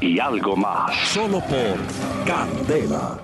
y 0.00 0.18
algo 0.18 0.56
más. 0.56 0.96
Solo 1.08 1.40
por 1.40 1.76
Candela. 2.26 3.20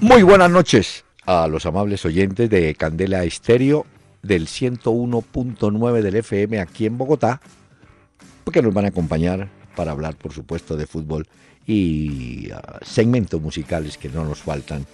Muy 0.00 0.22
buenas 0.22 0.50
noches 0.50 1.04
a 1.26 1.46
los 1.48 1.66
amables 1.66 2.04
oyentes 2.04 2.50
de 2.50 2.74
Candela 2.74 3.24
Estéreo 3.24 3.86
del 4.22 4.46
101.9 4.46 6.00
del 6.00 6.16
FM 6.16 6.60
aquí 6.60 6.86
en 6.86 6.98
Bogotá, 6.98 7.40
porque 8.44 8.62
nos 8.62 8.72
van 8.72 8.86
a 8.86 8.88
acompañar 8.88 9.48
para 9.76 9.92
hablar, 9.92 10.16
por 10.16 10.32
supuesto, 10.32 10.76
de 10.76 10.86
fútbol 10.86 11.26
y 11.66 12.50
ah, 12.50 12.78
segmentos 12.82 13.40
musicales 13.40 13.98
que 13.98 14.08
no 14.08 14.24
nos 14.24 14.40
faltan 14.40 14.86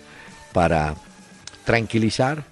para 0.52 0.94
tranquilizar, 1.64 2.44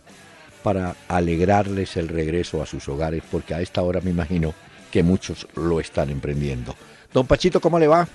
para 0.62 0.96
alegrarles 1.08 1.96
el 1.96 2.08
regreso 2.08 2.62
a 2.62 2.66
sus 2.66 2.88
hogares, 2.88 3.22
porque 3.30 3.54
a 3.54 3.60
esta 3.60 3.82
hora 3.82 4.00
me 4.00 4.10
imagino 4.10 4.54
que 4.90 5.02
muchos 5.02 5.46
lo 5.54 5.80
están 5.80 6.10
emprendiendo. 6.10 6.74
Don 7.12 7.26
Pachito, 7.26 7.60
¿cómo 7.60 7.78
le 7.78 7.86
va? 7.86 8.08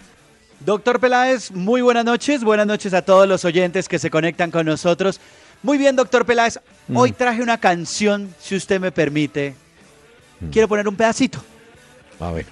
Doctor 0.59 0.99
Peláez, 0.99 1.51
muy 1.51 1.81
buenas 1.81 2.05
noches. 2.05 2.43
Buenas 2.43 2.67
noches 2.67 2.93
a 2.93 3.01
todos 3.01 3.27
los 3.27 3.43
oyentes 3.43 3.89
que 3.89 3.99
se 3.99 4.09
conectan 4.09 4.51
con 4.51 4.65
nosotros. 4.65 5.19
Muy 5.61 5.77
bien, 5.77 5.95
doctor 5.95 6.25
Peláez. 6.25 6.59
Mm. 6.87 6.97
Hoy 6.97 7.11
traje 7.11 7.41
una 7.41 7.57
canción, 7.57 8.33
si 8.39 8.55
usted 8.55 8.79
me 8.79 8.91
permite. 8.91 9.55
Mm. 10.39 10.49
Quiero 10.49 10.67
poner 10.67 10.87
un 10.87 10.95
pedacito. 10.95 11.43
A 12.19 12.31
ver. 12.31 12.45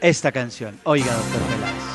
Esta 0.00 0.32
canción. 0.32 0.78
Oiga, 0.84 1.12
doctor 1.12 1.42
Peláez. 1.42 1.93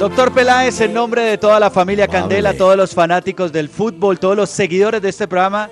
Doctor 0.00 0.32
Peláez, 0.32 0.80
en 0.80 0.94
nombre 0.94 1.20
de 1.22 1.36
toda 1.36 1.60
la 1.60 1.70
familia 1.70 2.08
Candela, 2.08 2.54
todos 2.54 2.74
los 2.74 2.94
fanáticos 2.94 3.52
del 3.52 3.68
fútbol, 3.68 4.18
todos 4.18 4.34
los 4.34 4.48
seguidores 4.48 5.02
de 5.02 5.10
este 5.10 5.28
programa, 5.28 5.68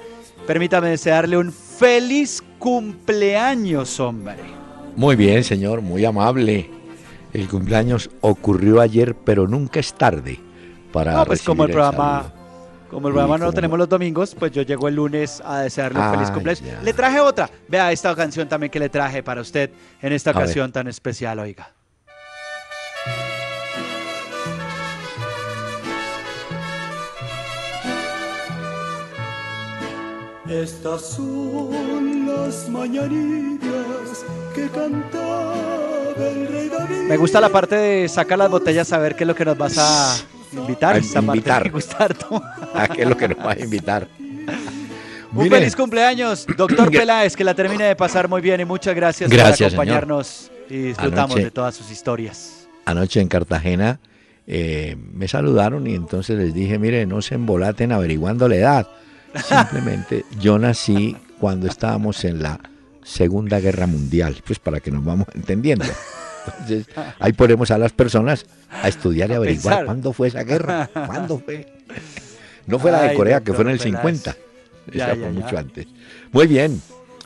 permítame 0.47 0.91
desearle 0.91 1.39
un 1.39 1.51
feliz 1.51 2.43
cumpleaños, 2.59 3.99
hombre. 3.99 4.37
Muy 4.97 5.17
bien, 5.17 5.43
señor, 5.45 5.81
muy 5.81 6.05
amable. 6.05 6.69
El 7.33 7.49
cumpleaños 7.49 8.11
ocurrió 8.21 8.83
ayer, 8.83 9.15
pero 9.15 9.49
nunca 9.49 9.81
es 9.81 9.95
tarde 9.95 10.39
para 10.93 11.13
No, 11.15 11.25
pues 11.25 11.41
como 11.43 11.65
el 11.65 11.71
programa, 11.71 12.23
saludo. 12.25 12.33
como 12.91 13.09
el 13.09 13.15
programa 13.15 13.39
no 13.39 13.47
lo 13.47 13.53
tenemos 13.55 13.79
los 13.79 13.89
domingos, 13.89 14.35
pues 14.35 14.53
yo 14.53 14.61
llego 14.61 14.89
el 14.89 14.95
lunes 14.97 15.43
a 15.43 15.61
desearle 15.61 16.01
un 16.01 16.11
feliz 16.11 16.31
cumpleaños. 16.31 16.63
ya. 16.67 16.83
Le 16.83 16.93
traje 16.93 17.19
otra. 17.21 17.49
Vea 17.67 17.93
esta 17.93 18.15
canción 18.15 18.47
también 18.47 18.71
que 18.71 18.79
le 18.79 18.91
traje 18.91 19.23
para 19.23 19.41
usted 19.41 19.71
en 20.03 20.13
esta 20.13 20.31
A 20.31 20.33
ver. 20.35 20.43
ocasión 20.43 20.71
tan 20.71 20.87
especial, 20.87 21.39
oiga. 21.39 21.73
Estas 30.49 31.03
son 31.03 32.27
las 32.27 32.69
mañanitas 32.71 34.25
que 34.55 34.69
cantaba 34.69 35.55
el 36.19 36.49
rey 36.49 36.69
David. 36.69 37.09
Me 37.09 37.17
gusta 37.17 37.41
la 37.41 37.51
parte 37.51 37.75
de 37.77 38.09
sacar 38.09 38.39
las 38.39 38.51
botellas 38.51 38.93
a 38.93 38.99
ver 38.99 39.15
qué 39.15 39.25
es 39.25 39.29
lo 39.29 39.35
que 39.35 39.45
nos 39.45 39.59
vas 39.59 39.77
a 39.79 40.17
invitar. 40.57 40.95
A 40.97 40.99
Esta 40.99 41.21
parte 41.21 41.39
invitar. 41.39 41.71
¿A 42.75 42.89
qué 42.89 43.03
es 43.03 43.09
lo 43.09 43.17
que 43.17 43.29
nos 43.29 43.39
va 43.39 43.53
a 43.53 43.59
invitar? 43.59 44.09
Un 45.35 45.43
Mire, 45.45 45.59
feliz 45.59 45.77
cumpleaños, 45.77 46.47
doctor 46.57 46.91
Peláez, 46.91 47.37
que 47.37 47.45
la 47.45 47.55
termine 47.55 47.85
de 47.85 47.97
pasar 47.97 48.29
muy 48.29 48.41
bien 48.41 48.61
y 48.61 48.65
muchas 48.65 48.95
gracias, 48.95 49.31
Gracias, 49.31 49.75
por 49.75 49.83
acompañarnos 49.83 50.51
y 50.71 50.77
disfrutamos 50.79 51.37
Anoche- 51.37 51.45
de 51.45 51.51
todas 51.51 51.75
sus 51.75 51.91
historias. 51.91 52.67
Anoche 52.87 53.21
en 53.21 53.29
Cartagena 53.29 54.01
eh, 54.47 54.97
me 55.13 55.29
saludaron 55.29 55.87
y 55.87 55.95
entonces 55.95 56.39
les 56.39 56.55
dije, 56.55 56.79
mire, 56.79 57.05
no 57.05 57.21
se 57.21 57.35
embolaten 57.35 57.93
averiguando 57.93 58.49
la 58.49 58.57
edad. 58.57 58.89
Simplemente 59.47 60.25
yo 60.41 60.59
nací 60.59 61.17
cuando 61.41 61.67
estábamos 61.69 62.25
en 62.25 62.43
la 62.43 62.61
Segunda 63.03 63.61
Guerra 63.61 63.87
Mundial, 63.87 64.37
pues 64.47 64.59
para 64.59 64.81
que 64.81 64.91
nos 64.91 65.05
vamos 65.05 65.27
entendiendo. 65.35 65.85
Entonces, 66.47 66.87
ahí 67.19 67.33
ponemos 67.33 67.71
a 67.71 67.79
las 67.79 67.93
personas 67.93 68.47
a 68.71 68.89
estudiar 68.89 69.31
y 69.31 69.35
A 69.35 69.37
averiguar 69.37 69.63
pensar. 69.75 69.85
cuándo 69.87 70.13
fue 70.13 70.29
esa 70.29 70.43
guerra, 70.45 70.89
cuándo 70.93 71.39
fue. 71.39 71.67
No 72.67 72.79
fue 72.79 72.91
la 72.91 73.03
de 73.03 73.15
Corea, 73.15 73.41
que 73.43 73.53
fue 73.53 73.65
en 73.65 73.71
el 73.71 73.79
doctor 73.79 73.93
Peláez. 74.03 74.23
50. 74.23 74.37
Ya, 74.93 75.05
Esa 75.05 75.15
ya, 75.15 75.15
fue 75.15 75.35
ya. 75.35 75.41
mucho 75.41 75.59
antes. 75.59 75.87
Muy 76.33 76.47
bien. 76.47 76.81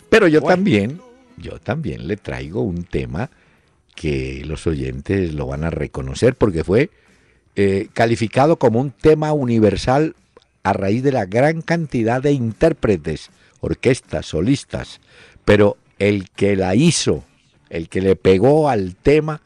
Pero 0.08 0.28
yo 0.28 0.40
Bueno. 0.40 0.56
también, 0.56 1.00
yo 1.36 1.58
también 1.58 2.06
le 2.06 2.16
traigo 2.16 2.62
un 2.62 2.84
tema 2.84 3.30
que 3.94 4.42
los 4.46 4.66
oyentes 4.66 5.34
lo 5.34 5.46
van 5.46 5.64
a 5.64 5.70
reconocer 5.70 6.34
porque 6.34 6.64
fue 6.64 6.90
eh, 7.56 7.88
calificado 7.92 8.56
como 8.56 8.80
un 8.80 8.90
tema 8.90 9.32
universal 9.32 10.14
a 10.62 10.72
raíz 10.72 11.02
de 11.02 11.12
la 11.12 11.26
gran 11.26 11.62
cantidad 11.62 12.22
de 12.22 12.32
intérpretes, 12.32 13.30
orquestas, 13.60 14.26
solistas, 14.26 15.00
pero 15.44 15.76
el 15.98 16.30
que 16.30 16.56
la 16.56 16.74
hizo, 16.74 17.24
el 17.70 17.88
que 17.88 18.00
le 18.00 18.16
pegó 18.16 18.68
al 18.68 18.94
tema, 18.94 19.40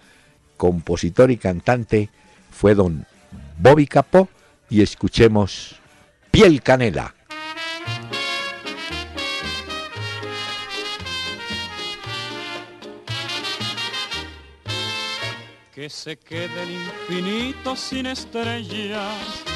compositor 0.56 1.30
y 1.30 1.36
cantante, 1.36 2.10
fue 2.50 2.74
don 2.74 3.06
Bobby 3.58 3.86
Capó 3.86 4.28
y 4.68 4.82
escuchemos 4.82 5.76
Piel 6.30 6.62
Canela. 6.62 7.14
que 15.74 15.90
se 15.90 16.16
quede 16.16 16.62
el 16.62 16.70
infinito 16.70 17.76
sin 17.76 18.06
estrellas 18.06 19.55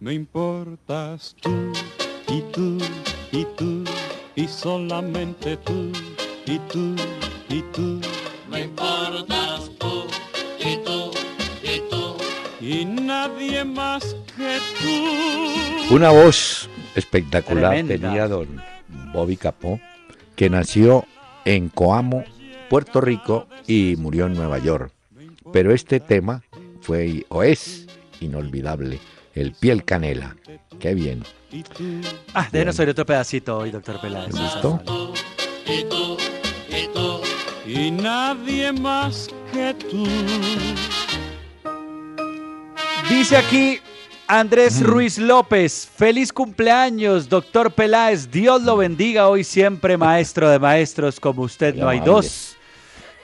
Me 0.00 0.14
importas 0.14 1.36
tú 1.42 1.72
y 2.26 2.40
tú 2.52 2.78
y 3.32 3.44
tú 3.54 3.84
y 4.34 4.48
solamente 4.48 5.58
tú 5.58 5.92
y 6.46 6.58
tú 6.72 6.96
y 7.50 7.60
tú. 7.70 8.00
Me 8.50 8.62
importas 8.62 9.70
tú 9.78 10.06
y 10.58 10.78
tú 10.78 11.10
y 11.62 11.82
tú 11.90 12.16
y 12.62 12.86
nadie 12.86 13.62
más 13.62 14.16
que 14.38 14.56
tú. 14.80 15.94
Una 15.94 16.08
voz 16.08 16.70
espectacular 16.94 17.72
Tremenda. 17.72 18.08
tenía 18.08 18.26
don 18.26 18.48
Bobby 19.12 19.36
Capó, 19.36 19.78
que 20.34 20.48
nació 20.48 21.04
en 21.44 21.68
Coamo, 21.68 22.24
Puerto 22.70 23.02
Rico 23.02 23.48
y 23.66 23.96
murió 23.98 24.24
en 24.24 24.32
Nueva 24.32 24.56
York. 24.60 24.94
Pero 25.52 25.74
este 25.74 26.00
tema 26.00 26.42
fue 26.80 27.26
o 27.28 27.42
es 27.42 27.86
inolvidable, 28.20 28.98
el 29.34 29.52
piel 29.52 29.84
canela. 29.84 30.36
Qué 30.78 30.94
bien. 30.94 31.24
Ah, 32.34 32.48
déjenos 32.50 32.78
oír 32.78 32.90
otro 32.90 33.06
pedacito 33.06 33.58
hoy, 33.58 33.70
doctor 33.70 34.00
Peláez. 34.00 34.34
¿Te 34.34 34.40
gustó? 34.40 34.82
y 35.66 35.84
tú 35.84 36.16
y 36.68 36.88
tú 36.92 37.20
y 37.66 37.90
nadie 37.90 38.72
más 38.72 39.28
que 39.52 39.74
tú. 39.74 40.06
Dice 43.08 43.36
aquí 43.36 43.80
Andrés 44.26 44.80
Ruiz 44.82 45.18
López, 45.18 45.88
feliz 45.96 46.32
cumpleaños, 46.32 47.28
doctor 47.28 47.72
Peláez, 47.72 48.30
Dios 48.30 48.62
lo 48.62 48.76
bendiga 48.76 49.28
hoy 49.28 49.42
siempre, 49.42 49.96
maestro 49.96 50.48
de 50.48 50.58
maestros, 50.58 51.18
como 51.18 51.42
usted 51.42 51.74
no 51.74 51.88
hay 51.88 52.00
dos. 52.00 52.56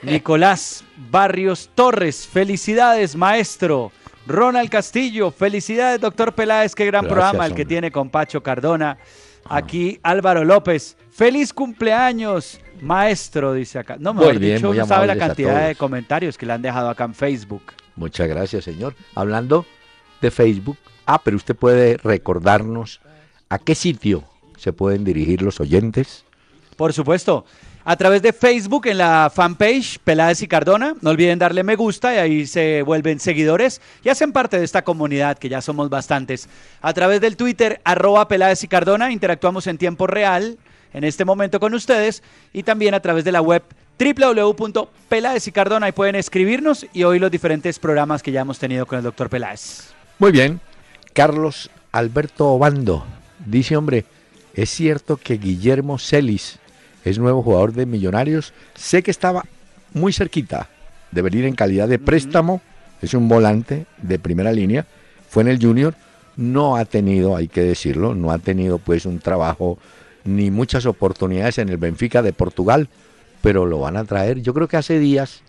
Nicolás 0.02 0.85
Barrios 1.11 1.70
Torres, 1.75 2.26
felicidades, 2.26 3.17
maestro. 3.17 3.93
Ronald 4.26 4.69
Castillo, 4.70 5.31
felicidades, 5.31 6.00
doctor 6.00 6.34
Peláez, 6.34 6.75
qué 6.75 6.84
gran 6.87 7.06
programa 7.06 7.46
el 7.46 7.55
que 7.55 7.64
tiene 7.64 7.93
con 7.93 8.11
Pacho 8.11 8.43
Cardona. 8.43 8.99
Ah. 9.44 9.58
Aquí 9.58 10.00
Álvaro 10.02 10.44
López, 10.44 10.96
feliz 11.11 11.52
cumpleaños, 11.52 12.61
maestro, 12.81 13.52
dice 13.52 13.78
acá. 13.78 13.96
No, 14.00 14.12
muy 14.12 14.37
dicho, 14.38 14.75
no 14.75 14.87
sabe 14.87 15.06
la 15.06 15.17
cantidad 15.17 15.69
de 15.69 15.76
comentarios 15.76 16.37
que 16.37 16.44
le 16.44 16.55
han 16.55 16.62
dejado 16.62 16.90
acá 16.90 17.05
en 17.05 17.14
Facebook. 17.14 17.62
Muchas 17.94 18.26
gracias, 18.28 18.64
señor. 18.64 18.96
Hablando 19.14 19.64
de 20.20 20.31
Facebook, 20.32 20.78
ah, 21.06 21.20
pero 21.23 21.37
usted 21.37 21.55
puede 21.55 21.96
recordarnos 21.96 23.00
a 23.49 23.61
qué 23.61 23.76
sitio 23.76 24.25
se 24.56 24.73
pueden 24.73 25.05
dirigir 25.05 25.43
los 25.43 25.61
oyentes. 25.61 26.25
Por 26.76 26.93
supuesto, 26.93 27.44
a 27.88 27.97
través 27.97 28.21
de 28.21 28.33
Facebook 28.33 28.88
en 28.88 28.99
la 28.99 29.31
fanpage 29.33 30.00
Peláez 30.00 30.43
y 30.43 30.49
Cardona. 30.49 30.97
No 31.03 31.11
olviden 31.11 31.38
darle 31.38 31.62
me 31.62 31.77
gusta 31.77 32.12
y 32.12 32.19
ahí 32.19 32.47
se 32.47 32.83
vuelven 32.83 33.21
seguidores 33.21 33.81
y 34.03 34.09
hacen 34.09 34.33
parte 34.33 34.59
de 34.59 34.65
esta 34.65 34.83
comunidad 34.83 35.38
que 35.38 35.49
ya 35.49 35.61
somos 35.61 35.88
bastantes. 35.88 36.49
A 36.83 36.93
través 36.93 37.21
del 37.21 37.37
Twitter 37.37 37.81
arroba 37.85 38.27
Peláez 38.27 38.65
y 38.65 38.69
Cardona 38.69 39.12
interactuamos 39.12 39.69
en 39.69 39.79
tiempo 39.79 40.09
real 40.09 40.59
en 40.93 41.05
este 41.05 41.25
momento 41.25 41.61
con 41.61 41.75
ustedes 41.75 42.25
y 42.53 42.65
también 42.65 42.93
a 42.93 43.00
través 43.00 43.25
de 43.25 43.31
la 43.31 43.41
web 43.41 43.62
www.peláez 44.00 45.47
y 45.47 45.53
Cardona. 45.53 45.87
Ahí 45.87 45.93
pueden 45.93 46.17
escribirnos 46.17 46.87
y 46.93 47.05
oír 47.05 47.21
los 47.21 47.31
diferentes 47.31 47.79
programas 47.79 48.21
que 48.21 48.33
ya 48.33 48.41
hemos 48.41 48.59
tenido 48.59 48.85
con 48.87 48.99
el 48.99 49.05
doctor 49.05 49.31
Peláez. 49.31 49.94
Muy 50.19 50.33
bien. 50.33 50.61
Carlos 51.12 51.71
Alberto 51.93 52.49
Obando 52.49 53.06
dice, 53.47 53.77
hombre, 53.77 54.05
es 54.55 54.71
cierto 54.71 55.17
que 55.17 55.35
Guillermo 55.38 55.99
Celis 55.99 56.59
es 57.06 57.20
nuevo 57.20 57.41
jugador 57.41 57.73
de 57.73 57.87
Millonarios. 57.87 58.53
Sé 58.75 59.05
que 59.05 59.12
estaba 59.12 59.44
muy 59.94 60.12
cerquita 60.12 60.69
de 61.12 61.23
venir 61.23 61.44
en 61.44 61.55
calidad 61.55 61.87
de 61.87 62.00
préstamo. 62.00 62.61
Es 63.00 63.14
un 63.14 63.29
volante 63.29 63.87
de 64.03 64.19
primera 64.19 64.50
línea. 64.50 64.87
Fue 65.29 65.44
en 65.44 65.49
el 65.49 65.62
Junior. 65.62 65.94
No 66.37 66.75
ha 66.75 66.85
tenido, 66.85 67.37
hay 67.37 67.47
que 67.47 67.62
decirlo, 67.62 68.17
no 68.17 68.32
ha 68.32 68.38
tenido 68.38 68.79
pues 68.79 69.06
un 69.06 69.20
trabajo 69.20 69.79
ni 70.25 70.50
muchas 70.50 70.85
oportunidades 70.85 71.58
en 71.58 71.69
el 71.69 71.76
Benfica 71.76 72.23
de 72.23 72.32
Portugal, 72.32 72.88
pero 73.41 73.67
lo 73.67 73.79
van 73.79 73.97
a 73.97 74.05
traer. 74.05 74.43
Yo 74.43 74.52
creo 74.52 74.67
que 74.67 74.76
hace 74.76 74.99
días, 74.99 75.43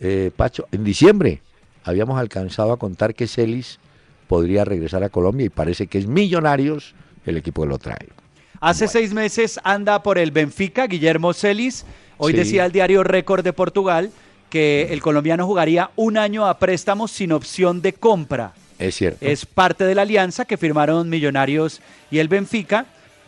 eh, 0.00 0.30
Pacho, 0.36 0.68
en 0.72 0.84
diciembre 0.84 1.40
habíamos 1.84 2.20
alcanzado 2.20 2.70
a 2.70 2.78
contar 2.78 3.14
que 3.14 3.26
Celis 3.26 3.78
podría 4.26 4.66
regresar 4.66 5.02
a 5.04 5.08
Colombia 5.08 5.46
y 5.46 5.48
parece 5.48 5.86
que 5.86 5.96
es 5.96 6.06
Millonarios 6.06 6.94
el 7.24 7.38
equipo 7.38 7.62
que 7.62 7.68
lo 7.68 7.78
trae. 7.78 8.17
Hace 8.60 8.88
seis 8.88 9.12
meses 9.12 9.60
anda 9.62 10.02
por 10.02 10.18
el 10.18 10.32
Benfica, 10.32 10.88
Guillermo 10.88 11.32
Celis. 11.32 11.84
Hoy 12.16 12.32
decía 12.32 12.66
el 12.66 12.72
diario 12.72 13.04
Récord 13.04 13.44
de 13.44 13.52
Portugal 13.52 14.10
que 14.50 14.88
el 14.90 15.00
colombiano 15.00 15.46
jugaría 15.46 15.90
un 15.94 16.18
año 16.18 16.46
a 16.46 16.58
préstamo 16.58 17.06
sin 17.06 17.30
opción 17.30 17.80
de 17.82 17.92
compra. 17.92 18.54
Es 18.78 18.96
cierto. 18.96 19.24
Es 19.24 19.46
parte 19.46 19.84
de 19.84 19.94
la 19.94 20.02
alianza 20.02 20.44
que 20.44 20.56
firmaron 20.56 21.08
Millonarios 21.08 21.80
y 22.10 22.18
el 22.18 22.26
Benfica. 22.26 22.86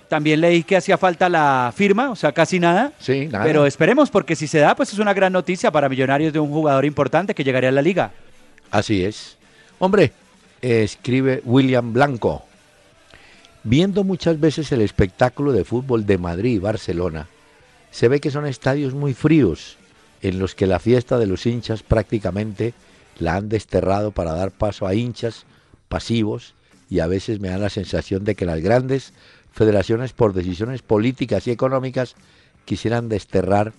También 0.08 0.40
leí 0.40 0.64
que 0.64 0.76
hacía 0.76 0.98
falta 0.98 1.28
la 1.28 1.72
firma, 1.76 2.10
o 2.10 2.16
sea, 2.16 2.32
casi 2.32 2.58
nada. 2.58 2.92
Sí, 2.98 3.28
nada. 3.28 3.44
Pero 3.44 3.66
esperemos, 3.66 4.10
porque 4.10 4.34
si 4.34 4.48
se 4.48 4.58
da, 4.58 4.74
pues 4.74 4.92
es 4.92 4.98
una 4.98 5.14
gran 5.14 5.32
noticia 5.32 5.70
para 5.70 5.88
Millonarios 5.88 6.32
de 6.32 6.40
un 6.40 6.50
jugador 6.50 6.84
importante 6.84 7.36
que 7.36 7.44
llegaría 7.44 7.68
a 7.68 7.72
la 7.72 7.82
liga. 7.82 8.10
Así 8.72 9.04
es. 9.04 9.36
Hombre, 9.78 10.10
escribe 10.60 11.40
William 11.44 11.92
Blanco. 11.92 12.49
Viendo 13.62 14.04
muchas 14.04 14.40
veces 14.40 14.72
el 14.72 14.80
espectáculo 14.80 15.52
de 15.52 15.64
fútbol 15.64 16.06
de 16.06 16.16
Madrid 16.16 16.54
y 16.54 16.58
Barcelona, 16.58 17.28
se 17.90 18.08
ve 18.08 18.20
que 18.20 18.30
son 18.30 18.46
estadios 18.46 18.94
muy 18.94 19.12
fríos, 19.12 19.76
en 20.22 20.38
los 20.38 20.54
que 20.54 20.66
la 20.66 20.78
fiesta 20.78 21.18
de 21.18 21.26
los 21.26 21.44
hinchas 21.44 21.82
prácticamente 21.82 22.72
la 23.18 23.36
han 23.36 23.50
desterrado 23.50 24.12
para 24.12 24.32
dar 24.32 24.50
paso 24.50 24.86
a 24.86 24.94
hinchas 24.94 25.44
pasivos 25.88 26.54
y 26.88 27.00
a 27.00 27.06
veces 27.06 27.40
me 27.40 27.48
da 27.48 27.58
la 27.58 27.68
sensación 27.68 28.24
de 28.24 28.34
que 28.34 28.46
las 28.46 28.60
grandes 28.60 29.12
federaciones 29.52 30.12
por 30.12 30.32
decisiones 30.32 30.80
políticas 30.80 31.46
y 31.46 31.50
económicas 31.50 32.14
quisieran 32.64 33.08
desterrar 33.10 33.74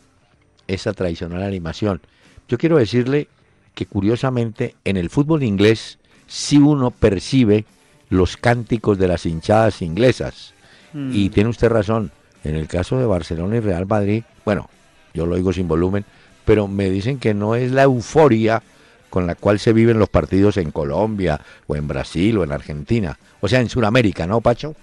esa 0.67 0.93
tradicional 0.93 1.41
animación. 1.41 2.01
Yo 2.47 2.57
quiero 2.59 2.77
decirle 2.77 3.29
que 3.73 3.87
curiosamente 3.87 4.75
en 4.83 4.97
el 4.97 5.09
fútbol 5.09 5.41
inglés 5.41 5.97
si 6.27 6.57
uno 6.57 6.91
percibe 6.91 7.65
los 8.11 8.37
cánticos 8.37 8.99
de 8.99 9.07
las 9.07 9.25
hinchadas 9.25 9.81
inglesas. 9.81 10.53
Mm. 10.93 11.11
Y 11.13 11.29
tiene 11.29 11.49
usted 11.49 11.69
razón, 11.69 12.11
en 12.43 12.55
el 12.55 12.67
caso 12.67 12.99
de 12.99 13.05
Barcelona 13.05 13.55
y 13.55 13.59
Real 13.61 13.87
Madrid, 13.87 14.23
bueno, 14.45 14.69
yo 15.13 15.25
lo 15.25 15.35
oigo 15.35 15.51
sin 15.53 15.67
volumen, 15.67 16.05
pero 16.45 16.67
me 16.67 16.89
dicen 16.89 17.19
que 17.19 17.33
no 17.33 17.55
es 17.55 17.71
la 17.71 17.83
euforia 17.83 18.61
con 19.09 19.27
la 19.27 19.35
cual 19.35 19.59
se 19.59 19.73
viven 19.73 19.97
los 19.97 20.09
partidos 20.09 20.57
en 20.57 20.71
Colombia 20.71 21.39
o 21.67 21.75
en 21.75 21.87
Brasil 21.87 22.37
o 22.37 22.43
en 22.43 22.51
Argentina, 22.51 23.17
o 23.39 23.47
sea, 23.47 23.61
en 23.61 23.69
Sudamérica, 23.69 24.27
¿no, 24.27 24.41
Pacho? 24.41 24.75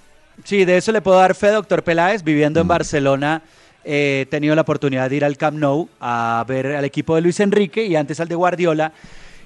Sí, 0.44 0.64
de 0.64 0.78
eso 0.78 0.92
le 0.92 1.02
puedo 1.02 1.18
dar 1.18 1.34
fe, 1.34 1.48
doctor 1.48 1.82
Peláez, 1.82 2.22
viviendo 2.22 2.60
en 2.60 2.66
mm. 2.66 2.68
Barcelona. 2.68 3.42
he 3.84 4.26
tenido 4.30 4.54
la 4.54 4.62
oportunidad 4.62 5.08
de 5.08 5.16
ir 5.16 5.24
al 5.24 5.36
Camp 5.36 5.58
Nou 5.58 5.88
a 6.00 6.44
ver 6.48 6.76
al 6.76 6.84
equipo 6.84 7.14
de 7.14 7.22
Luis 7.22 7.40
Enrique 7.40 7.84
y 7.84 7.96
antes 7.96 8.20
al 8.20 8.28
de 8.28 8.34
Guardiola. 8.34 8.92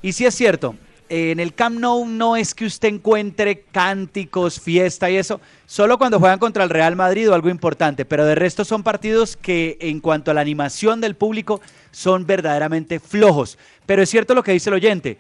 Y 0.02 0.12
sí 0.12 0.24
es 0.24 0.34
cierto, 0.34 0.74
en 1.14 1.40
el 1.40 1.52
Camp 1.52 1.78
Nou 1.78 2.06
no 2.06 2.36
es 2.36 2.54
que 2.54 2.64
usted 2.64 2.88
encuentre 2.88 3.66
cánticos, 3.70 4.58
fiesta 4.58 5.10
y 5.10 5.18
eso, 5.18 5.42
solo 5.66 5.98
cuando 5.98 6.18
juegan 6.18 6.38
contra 6.38 6.64
el 6.64 6.70
Real 6.70 6.96
Madrid 6.96 7.28
o 7.28 7.34
algo 7.34 7.50
importante, 7.50 8.06
pero 8.06 8.24
de 8.24 8.34
resto 8.34 8.64
son 8.64 8.82
partidos 8.82 9.36
que 9.36 9.76
en 9.80 10.00
cuanto 10.00 10.30
a 10.30 10.34
la 10.34 10.40
animación 10.40 11.02
del 11.02 11.14
público 11.14 11.60
son 11.90 12.24
verdaderamente 12.24 12.98
flojos. 12.98 13.58
Pero 13.84 14.00
es 14.00 14.08
cierto 14.08 14.34
lo 14.34 14.42
que 14.42 14.52
dice 14.52 14.70
el 14.70 14.74
oyente, 14.76 15.18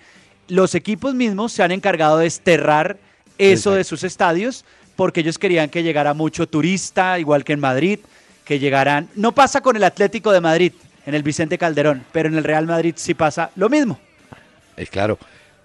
los 0.48 0.74
equipos 0.74 1.14
mismos 1.14 1.52
se 1.52 1.62
han 1.62 1.72
encargado 1.72 2.16
de 2.16 2.24
desterrar 2.24 2.96
eso 3.36 3.72
de 3.72 3.84
sus 3.84 4.02
estadios 4.02 4.64
porque 4.96 5.20
ellos 5.20 5.38
querían 5.38 5.68
que 5.68 5.82
llegara 5.82 6.14
mucho 6.14 6.48
turista, 6.48 7.18
igual 7.18 7.44
que 7.44 7.52
en 7.52 7.60
Madrid, 7.60 7.98
que 8.46 8.58
llegaran, 8.58 9.10
no 9.14 9.32
pasa 9.32 9.60
con 9.60 9.76
el 9.76 9.84
Atlético 9.84 10.32
de 10.32 10.40
Madrid, 10.40 10.72
en 11.04 11.14
el 11.14 11.22
Vicente 11.22 11.58
Calderón, 11.58 12.02
pero 12.12 12.30
en 12.30 12.38
el 12.38 12.44
Real 12.44 12.66
Madrid 12.66 12.94
sí 12.96 13.12
pasa 13.12 13.50
lo 13.56 13.68
mismo. 13.68 14.00
Es 14.74 14.88
claro, 14.88 15.18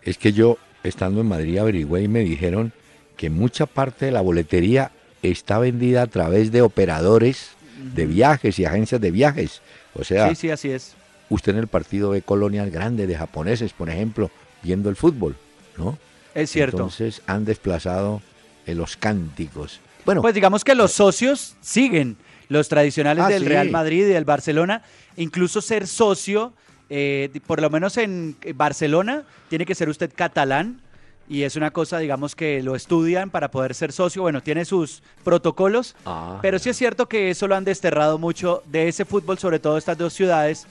es 0.07 0.17
que 0.17 0.31
yo, 0.31 0.57
estando 0.83 1.19
en 1.19 1.27
Madrid, 1.27 1.57
averigüé 1.57 2.03
y 2.03 2.07
me 2.07 2.21
dijeron 2.21 2.71
que 3.17 3.29
mucha 3.29 3.65
parte 3.65 4.05
de 4.05 4.13
la 4.13 4.21
boletería 4.21 4.91
está 5.21 5.59
vendida 5.59 6.03
a 6.03 6.07
través 6.07 6.49
de 6.53 6.61
operadores 6.61 7.49
de 7.93 8.05
viajes 8.05 8.57
y 8.57 8.63
agencias 8.63 9.01
de 9.01 9.11
viajes. 9.11 9.61
O 9.93 10.05
sea, 10.05 10.29
sí, 10.29 10.35
sí, 10.35 10.49
así 10.49 10.69
es. 10.69 10.93
Usted 11.29 11.51
en 11.51 11.57
el 11.57 11.67
partido 11.67 12.11
ve 12.11 12.21
colonias 12.21 12.71
grandes 12.71 13.09
de 13.09 13.17
japoneses, 13.17 13.73
por 13.73 13.89
ejemplo, 13.89 14.31
viendo 14.63 14.89
el 14.89 14.95
fútbol, 14.95 15.35
¿no? 15.77 15.97
Es 16.33 16.51
cierto. 16.51 16.77
Entonces 16.77 17.21
han 17.27 17.43
desplazado 17.43 18.21
los 18.65 18.95
cánticos. 18.95 19.81
Bueno, 20.05 20.21
pues 20.21 20.33
digamos 20.33 20.63
que 20.63 20.73
los 20.73 20.93
socios 20.93 21.57
siguen 21.59 22.15
los 22.47 22.69
tradicionales 22.69 23.25
ah, 23.25 23.29
del 23.29 23.45
Real 23.45 23.69
Madrid 23.71 24.03
y 24.03 24.13
del 24.13 24.23
Barcelona, 24.23 24.83
incluso 25.17 25.61
ser 25.61 25.85
socio 25.85 26.53
eh, 26.89 27.29
por 27.45 27.61
lo 27.61 27.69
menos 27.69 27.97
en 27.97 28.35
Barcelona, 28.55 29.23
tiene 29.49 29.65
que 29.65 29.75
ser 29.75 29.89
usted 29.89 30.11
catalán 30.15 30.81
y 31.29 31.43
es 31.43 31.55
una 31.55 31.71
cosa, 31.71 31.99
digamos, 31.99 32.35
que 32.35 32.63
lo 32.63 32.75
estudian 32.75 33.29
para 33.29 33.51
poder 33.51 33.75
ser 33.75 33.91
socio. 33.91 34.21
Bueno, 34.21 34.41
tiene 34.41 34.63
sus 34.63 35.03
protocolos, 35.23 35.95
ah. 36.05 36.39
pero 36.41 36.57
sí 36.57 36.69
es 36.69 36.77
cierto 36.77 37.07
que 37.07 37.29
eso 37.29 37.47
lo 37.47 37.55
han 37.55 37.65
desterrado 37.65 38.17
mucho 38.17 38.63
de 38.65 38.87
ese 38.87 39.03
fútbol, 39.03 39.37
sobre 39.37 39.59
todo 39.59 39.77
estas 39.77 39.97
dos 39.97 40.13
ciudades, 40.13 40.67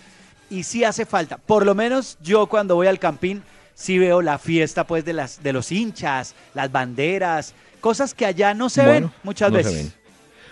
y 0.49 0.63
sí 0.63 0.85
hace 0.85 1.05
falta. 1.05 1.37
Por 1.37 1.67
lo 1.67 1.75
menos 1.75 2.17
yo 2.23 2.47
cuando 2.47 2.75
voy 2.75 2.87
al 2.87 2.99
Campín 2.99 3.43
sí 3.75 3.99
veo 3.99 4.23
la 4.23 4.39
fiesta 4.39 4.87
pues 4.87 5.05
de 5.05 5.13
las 5.13 5.43
de 5.43 5.53
los 5.53 5.71
hinchas, 5.71 6.35
las 6.55 6.73
banderas, 6.73 7.53
cosas 7.81 8.15
que 8.15 8.25
allá 8.25 8.55
no 8.55 8.71
se 8.71 8.87
ven 8.87 9.11
muchas 9.23 9.53
veces. 9.53 9.93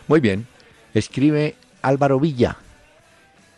Muy 0.06 0.21
bien. 0.21 0.47
Escribe 0.92 1.56
Álvaro 1.80 2.21
Villa. 2.21 2.59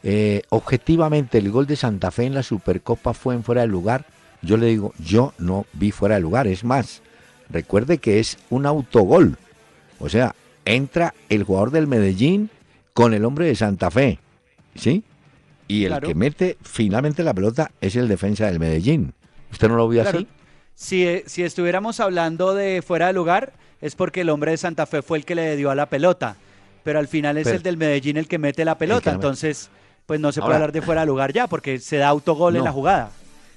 Eh, 0.03 0.43
objetivamente, 0.50 1.38
el 1.38 1.50
gol 1.50 1.67
de 1.67 1.76
Santa 1.76 2.11
Fe 2.11 2.25
en 2.25 2.35
la 2.35 2.43
Supercopa 2.43 3.15
fue 3.15 3.35
en 3.35 3.43
fuera 3.43 3.62
de 3.62 3.69
lugar. 3.69 4.05
Yo 4.43 4.57
le 4.57 4.67
digo, 4.67 4.93
yo 4.99 5.35
no 5.38 5.67
vi 5.73 5.91
fuera 5.91 6.17
de 6.17 6.21
lugar. 6.21 6.47
Es 6.47 6.65
más, 6.65 7.03
recuerde 7.50 7.99
que 7.99 8.21
es 8.21 8.38
un 8.50 8.67
autogol. 8.67 9.37
O 9.99 10.09
sea, 10.09 10.35
entra 10.65 11.15
el 11.29 11.45
jugador 11.45 11.71
del 11.71 11.87
Medellín 11.87 12.50
con 12.93 13.15
el 13.15 13.25
hombre 13.25 13.47
de 13.47 13.55
Santa 13.55 13.91
Fe. 13.91 14.19
¿Sí? 14.75 15.03
Y 15.69 15.85
el 15.85 16.00
que 16.00 16.15
mete 16.15 16.59
finalmente 16.62 17.25
la 17.25 17.35
pelota 17.35 17.73
es 17.81 17.97
el 17.97 18.09
defensa 18.09 18.47
del 18.47 18.61
Medellín. 18.61 19.15
¿Usted 19.50 19.69
no 19.69 19.76
lo 19.76 19.88
vio 19.88 20.03
así? 20.03 20.26
Si, 20.75 21.07
eh, 21.07 21.25
si 21.26 21.43
estuviéramos 21.43 22.00
hablando 22.00 22.55
de 22.55 22.83
fuera 22.83 23.07
de 23.07 23.15
lugar, 23.15 23.55
es 23.81 23.97
porque 23.97 24.21
el 24.21 24.29
hombre 24.29 24.53
de 24.53 24.59
Santa 24.59 24.87
Fe 24.87 25.03
fue 25.03 25.19
el 25.19 25.25
que 25.25 25.35
le 25.35 25.57
dio 25.57 25.71
a 25.71 25.75
la 25.75 25.87
pelota. 25.87 26.37
Pero 26.85 26.99
al 26.99 27.09
final 27.09 27.37
es 27.37 27.49
el 27.49 27.62
del 27.62 27.76
Medellín 27.76 28.17
el 28.17 28.29
que 28.29 28.38
mete 28.38 28.65
la 28.65 28.79
pelota. 28.79 29.11
Entonces 29.11 29.71
pues 30.07 30.21
no 30.21 30.33
se 30.33 30.41
puede 30.41 30.55
hablar 30.55 30.73
de 30.73 30.83
fuera 30.83 31.03
de 31.03 31.09
lugar 31.09 31.33
ya, 31.33 31.49
porque 31.49 31.79
se 31.79 31.97
da 31.97 32.09
autogol 32.09 32.57
en 32.57 32.65
la 32.65 32.73
jugada. 32.73 33.11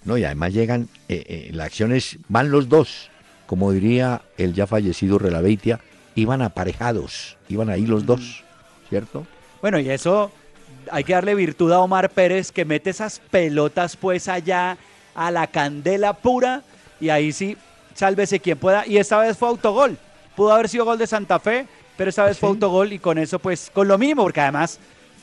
No, 0.04 0.18
y 0.18 0.24
además 0.24 0.54
llegan, 0.54 0.90
eh, 1.08 1.24
eh, 1.28 1.50
las 1.54 1.68
acciones 1.68 2.18
van 2.28 2.52
los 2.52 2.68
dos, 2.68 3.10
como 3.46 3.72
diría 3.72 4.22
el 4.38 4.54
ya 4.54 4.66
fallecido 4.66 5.20
Relaveitia, 5.20 5.80
iban 6.16 6.42
aparejados, 6.42 7.38
iban 7.50 7.70
ahí 7.70 7.86
los 7.86 8.06
dos, 8.06 8.44
¿cierto? 8.90 9.26
Bueno, 9.62 9.80
y 9.80 9.90
eso 9.90 10.32
hay 10.92 11.04
que 11.04 11.14
darle 11.14 11.36
virtud 11.36 11.72
a 11.72 11.80
Omar 11.80 12.10
Pérez, 12.10 12.52
que 12.52 12.66
mete 12.66 12.90
esas 12.90 13.20
pelotas 13.30 13.96
pues 13.96 14.28
allá 14.28 14.78
a 15.14 15.32
la 15.32 15.48
candela 15.48 16.14
pura 16.14 16.64
y 17.00 17.10
ahí 17.10 17.32
sí, 17.32 17.58
sálvese 17.94 18.40
quien 18.40 18.58
pueda. 18.58 18.88
Y 18.88 18.98
esta 18.98 19.20
vez 19.20 19.38
fue 19.38 19.50
autogol. 19.50 19.98
Pudo 20.36 20.54
haber 20.54 20.70
sido 20.70 20.86
gol 20.86 20.98
de 20.98 21.08
Santa 21.08 21.40
Fe, 21.40 21.68
pero 21.98 22.10
esta 22.10 22.24
vez 22.24 22.40
fue 22.40 22.50
autogol 22.50 22.94
y 22.94 23.00
con 23.00 23.18
eso 23.18 23.38
pues 23.40 23.70
con 23.74 23.88
lo 23.88 23.98
mismo, 23.98 24.24
porque 24.24 24.42
además 24.42 24.80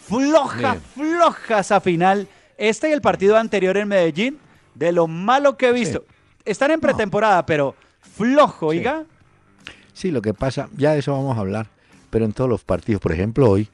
floja, 0.09 0.77
floja 0.95 1.61
esa 1.61 1.81
final. 1.81 2.29
Este 2.59 2.89
y 2.89 2.93
el 2.93 3.01
partido 3.01 3.37
anterior 3.37 3.77
en 3.77 3.89
Medellín, 3.89 4.39
de 4.75 4.93
lo 4.93 5.07
malo 5.07 5.57
que 5.57 5.69
he 5.69 5.73
visto. 5.73 6.05
Están 6.45 6.71
en 6.71 6.81
pretemporada, 6.81 7.45
pero 7.45 7.75
flojo, 8.01 8.69
oiga. 8.69 9.05
Sí, 9.93 10.11
lo 10.11 10.23
que 10.23 10.35
pasa, 10.35 10.69
ya 10.77 10.93
de 10.93 11.01
eso 11.01 11.13
vamos 11.13 11.37
a 11.37 11.41
hablar, 11.41 11.69
pero 12.11 12.25
en 12.25 12.33
todos 12.33 12.49
los 12.49 12.65
partidos, 12.65 13.01
por 13.01 13.13
ejemplo, 13.13 13.51
hoy, 13.51 13.69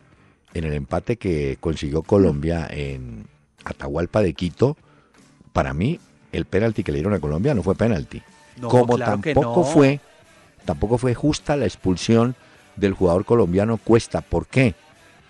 en 0.55 0.65
el 0.65 0.73
empate 0.73 1.17
que 1.17 1.59
consiguió 1.61 2.03
Colombia 2.03 2.67
en 2.71 3.27
Atahualpa 3.65 4.23
de 4.23 4.33
Quito, 4.35 4.77
para 5.53 5.75
mí 5.75 6.01
el 6.33 6.45
penalti 6.47 6.83
que 6.83 6.93
le 6.93 6.99
dieron 6.99 7.15
a 7.15 7.21
Colombia 7.21 7.55
no 7.55 7.63
fue 7.63 7.75
penalti. 7.75 8.23
Como 8.61 8.99
tampoco 8.99 9.65
fue, 9.65 10.01
tampoco 10.65 10.99
fue 10.99 11.15
justa 11.15 11.57
la 11.57 11.65
expulsión 11.65 12.35
del 12.77 12.95
jugador 12.95 13.25
colombiano 13.25 13.77
Cuesta. 13.77 14.21
¿Por 14.21 14.47
qué? 14.47 14.75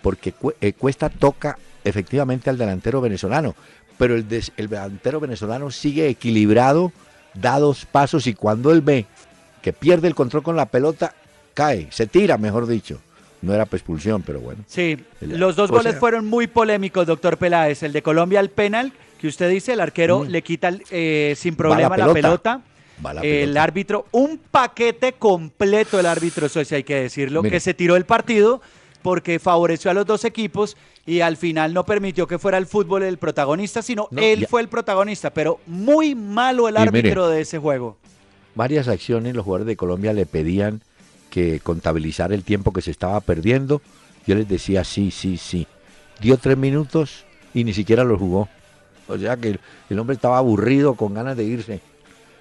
Porque 0.03 0.35
eh, 0.61 0.73
Cuesta 0.73 1.09
toca 1.09 1.57
efectivamente 1.83 2.51
al 2.51 2.59
delantero 2.59 3.01
venezolano, 3.01 3.55
pero 3.97 4.15
el, 4.15 4.27
el 4.57 4.69
delantero 4.69 5.19
venezolano 5.19 5.71
sigue 5.71 6.07
equilibrado, 6.07 6.91
da 7.33 7.57
dos 7.57 7.87
pasos 7.87 8.27
y 8.27 8.35
cuando 8.35 8.71
él 8.71 8.81
ve 8.81 9.07
que 9.63 9.73
pierde 9.73 10.07
el 10.07 10.13
control 10.13 10.43
con 10.43 10.55
la 10.55 10.67
pelota, 10.67 11.15
cae, 11.55 11.87
se 11.89 12.05
tira, 12.05 12.37
mejor 12.37 12.67
dicho. 12.67 12.99
No 13.41 13.53
era 13.53 13.63
expulsión, 13.63 14.21
pero 14.21 14.39
bueno. 14.39 14.63
Sí, 14.67 14.97
los 15.19 15.57
dos 15.57 15.69
goles 15.69 15.97
fueron 15.97 16.25
muy 16.25 16.47
polémicos, 16.47 17.05
doctor 17.05 17.37
Peláez. 17.37 17.83
El 17.83 17.91
de 17.91 18.01
Colombia 18.01 18.39
al 18.39 18.49
penal, 18.49 18.93
que 19.19 19.27
usted 19.27 19.49
dice, 19.49 19.73
el 19.73 19.81
arquero 19.81 20.21
mm. 20.21 20.27
le 20.27 20.41
quita 20.41 20.71
eh, 20.91 21.33
sin 21.35 21.55
problema 21.55 21.97
la 21.97 22.13
pelota. 22.13 22.61
El 23.21 23.57
árbitro, 23.57 24.05
un 24.11 24.37
paquete 24.37 25.13
completo 25.13 25.99
el 25.99 26.05
árbitro, 26.05 26.45
eso 26.45 26.63
sí 26.63 26.75
hay 26.75 26.83
que 26.83 26.95
decirlo, 26.95 27.41
que 27.41 27.59
se 27.59 27.73
tiró 27.73 27.97
el 27.97 28.05
partido 28.05 28.61
porque 29.03 29.37
favoreció 29.37 29.91
a 29.91 29.93
los 29.93 30.05
dos 30.05 30.25
equipos 30.25 30.75
y 31.05 31.19
al 31.19 31.37
final 31.37 31.73
no 31.73 31.85
permitió 31.85 32.25
que 32.25 32.39
fuera 32.39 32.57
el 32.57 32.65
fútbol 32.65 33.03
el 33.03 33.17
protagonista, 33.17 33.81
sino 33.81 34.07
él 34.15 34.47
fue 34.47 34.61
el 34.61 34.69
protagonista, 34.69 35.31
pero 35.31 35.59
muy 35.67 36.15
malo 36.15 36.67
el 36.67 36.77
árbitro 36.77 37.27
de 37.27 37.41
ese 37.41 37.59
juego. 37.59 37.97
Varias 38.55 38.87
acciones 38.87 39.35
los 39.35 39.43
jugadores 39.43 39.67
de 39.67 39.75
Colombia 39.75 40.13
le 40.13 40.25
pedían 40.25 40.81
que 41.29 41.59
contabilizar 41.59 42.31
el 42.31 42.43
tiempo 42.43 42.71
que 42.71 42.81
se 42.81 42.91
estaba 42.91 43.19
perdiendo. 43.19 43.81
Yo 44.25 44.35
les 44.35 44.47
decía 44.47 44.83
sí, 44.83 45.11
sí, 45.11 45.37
sí. 45.37 45.67
Dio 46.21 46.37
tres 46.37 46.57
minutos 46.57 47.25
y 47.53 47.63
ni 47.63 47.73
siquiera 47.73 48.03
lo 48.03 48.17
jugó. 48.17 48.47
O 49.07 49.17
sea 49.17 49.35
que 49.35 49.59
el 49.89 49.99
hombre 49.99 50.15
estaba 50.15 50.37
aburrido, 50.37 50.93
con 50.93 51.13
ganas 51.13 51.35
de 51.35 51.43
irse, 51.43 51.81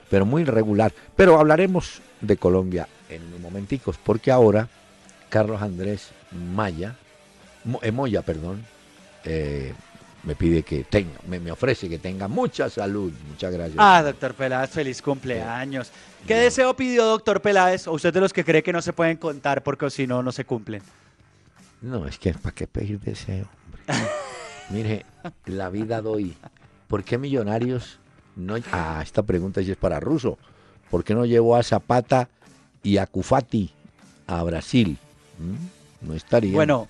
pero 0.09 0.25
muy 0.25 0.43
irregular. 0.43 0.93
Pero 1.17 1.41
hablaremos 1.41 2.01
de 2.21 2.37
Colombia 2.37 2.87
en 3.09 3.43
momenticos, 3.43 3.97
porque 4.03 4.31
ahora 4.31 4.69
Carlos 5.33 5.63
Andrés 5.63 6.11
Maya, 6.31 6.95
eh, 7.81 7.91
Moya, 7.91 8.21
perdón, 8.21 8.63
eh, 9.25 9.73
me 10.25 10.37
pide 10.37 10.63
que 10.63 10.85
tenga, 10.85 11.19
me, 11.27 11.51
ofrece 11.51 11.89
que 11.89 11.99
tenga 11.99 12.29
mucha 12.29 12.69
salud. 12.69 13.11
Muchas 13.31 13.51
gracias. 13.51 13.77
Ah, 13.79 14.03
doctor 14.03 14.35
Peláez, 14.35 14.69
feliz 14.69 15.01
cumpleaños. 15.01 15.91
¿Qué 16.27 16.35
deseo 16.35 16.77
pidió 16.77 17.07
doctor 17.07 17.41
Peláez? 17.41 17.87
¿O 17.87 17.93
usted 17.93 18.13
de 18.13 18.21
los 18.21 18.31
que 18.31 18.45
cree 18.45 18.63
que 18.63 18.75
no 18.75 18.83
se 18.83 18.93
pueden 18.93 19.17
contar 19.17 19.63
porque 19.63 19.89
si 19.89 20.07
no, 20.07 20.23
no 20.23 20.33
se 20.33 20.45
cumplen? 20.45 20.83
No, 21.81 22.07
es 22.07 22.19
que 22.19 22.35
¿para 22.35 22.55
qué 22.55 22.67
pedir 22.67 23.01
deseo? 23.01 23.49
Mire, 24.69 25.07
la 25.47 25.71
vida 25.71 26.03
doy. 26.03 26.37
¿Por 26.89 27.05
qué 27.05 27.17
Millonarios 27.17 28.01
no... 28.37 28.57
Ah, 28.71 29.01
esta 29.03 29.23
pregunta 29.23 29.63
sí 29.63 29.71
es 29.71 29.79
para 29.79 29.99
Ruso. 29.99 30.37
¿Por 30.91 31.05
qué 31.05 31.15
no 31.15 31.25
llevó 31.25 31.57
a 31.57 31.63
Zapata 31.63 32.29
y 32.83 32.99
a 32.99 33.07
Cufati 33.07 33.73
a 34.27 34.43
Brasil? 34.43 34.99
¿Mm? 35.43 36.09
No 36.09 36.15
estaría. 36.15 36.53
Bueno, 36.53 36.89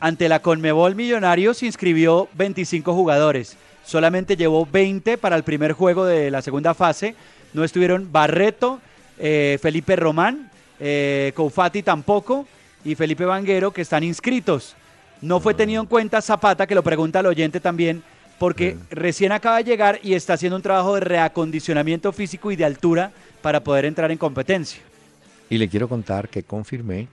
ante 0.00 0.28
la 0.28 0.40
Conmebol 0.40 0.94
Millonarios 0.94 1.62
inscribió 1.62 2.28
25 2.34 2.94
jugadores. 2.94 3.56
Solamente 3.84 4.36
llevó 4.36 4.66
20 4.66 5.18
para 5.18 5.36
el 5.36 5.42
primer 5.42 5.72
juego 5.72 6.04
de 6.04 6.30
la 6.30 6.42
segunda 6.42 6.74
fase. 6.74 7.14
No 7.52 7.64
estuvieron 7.64 8.10
Barreto, 8.10 8.80
eh, 9.18 9.58
Felipe 9.60 9.96
Román, 9.96 10.50
eh, 10.80 11.32
Coufati 11.34 11.82
tampoco 11.82 12.46
y 12.84 12.94
Felipe 12.94 13.24
Vanguero 13.24 13.72
que 13.72 13.82
están 13.82 14.02
inscritos. 14.02 14.74
No 15.20 15.38
fue 15.38 15.54
tenido 15.54 15.80
en 15.80 15.86
cuenta 15.86 16.20
Zapata, 16.20 16.66
que 16.66 16.74
lo 16.74 16.82
pregunta 16.82 17.20
el 17.20 17.26
oyente 17.26 17.60
también, 17.60 18.02
porque 18.38 18.76
recién 18.90 19.30
acaba 19.30 19.58
de 19.58 19.64
llegar 19.64 20.00
y 20.02 20.14
está 20.14 20.32
haciendo 20.32 20.56
un 20.56 20.62
trabajo 20.62 20.94
de 20.94 21.00
reacondicionamiento 21.02 22.12
físico 22.12 22.50
y 22.50 22.56
de 22.56 22.64
altura 22.64 23.12
para 23.40 23.62
poder 23.62 23.84
entrar 23.84 24.10
en 24.10 24.18
competencia. 24.18 24.82
Y 25.48 25.58
le 25.58 25.68
quiero 25.68 25.88
contar 25.88 26.28
que 26.28 26.42
confirmé 26.42 27.06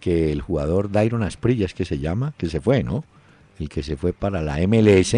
que 0.00 0.32
el 0.32 0.40
jugador 0.40 0.90
Dairon 0.90 1.22
Asprillas, 1.22 1.74
que 1.74 1.84
se 1.84 1.98
llama, 1.98 2.34
que 2.36 2.48
se 2.48 2.60
fue, 2.60 2.82
¿no? 2.82 3.04
El 3.58 3.68
que 3.68 3.82
se 3.82 3.96
fue 3.96 4.12
para 4.12 4.42
la 4.42 4.58
MLS, 4.66 5.16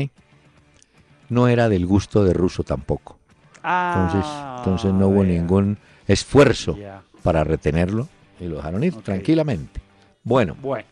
no 1.28 1.48
era 1.48 1.68
del 1.68 1.86
gusto 1.86 2.24
de 2.24 2.32
Russo 2.32 2.62
tampoco. 2.62 3.18
entonces, 3.56 4.24
ah, 4.24 4.56
entonces 4.58 4.92
no 4.92 5.08
hubo 5.08 5.24
ningún 5.24 5.78
esfuerzo 6.06 6.78
para 7.22 7.44
retenerlo 7.44 8.08
y 8.40 8.46
lo 8.46 8.56
dejaron 8.56 8.84
ir 8.84 8.94
tranquilamente. 8.96 9.80
Bueno, 10.22 10.56
bueno. 10.60 10.86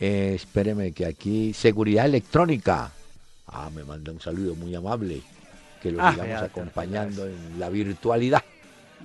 Eh, 0.00 0.32
espéreme 0.34 0.92
que 0.92 1.06
aquí, 1.06 1.52
seguridad 1.52 2.06
electrónica. 2.06 2.92
Ah, 3.46 3.70
me 3.74 3.82
manda 3.84 4.12
un 4.12 4.20
saludo 4.20 4.54
muy 4.54 4.74
amable, 4.74 5.22
que 5.82 5.90
lo 5.90 6.02
ah, 6.02 6.12
sigamos 6.12 6.42
acompañando 6.42 7.26
en 7.26 7.58
la 7.58 7.68
virtualidad 7.68 8.44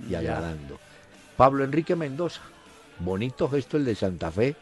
y 0.08 0.14
agradando. 0.14 0.78
Pablo 1.36 1.64
Enrique 1.64 1.96
Mendoza, 1.96 2.42
bonito 2.98 3.48
gesto 3.48 3.76
el 3.76 3.84
de 3.84 3.94
Santa 3.94 4.30
Fe, 4.30 4.54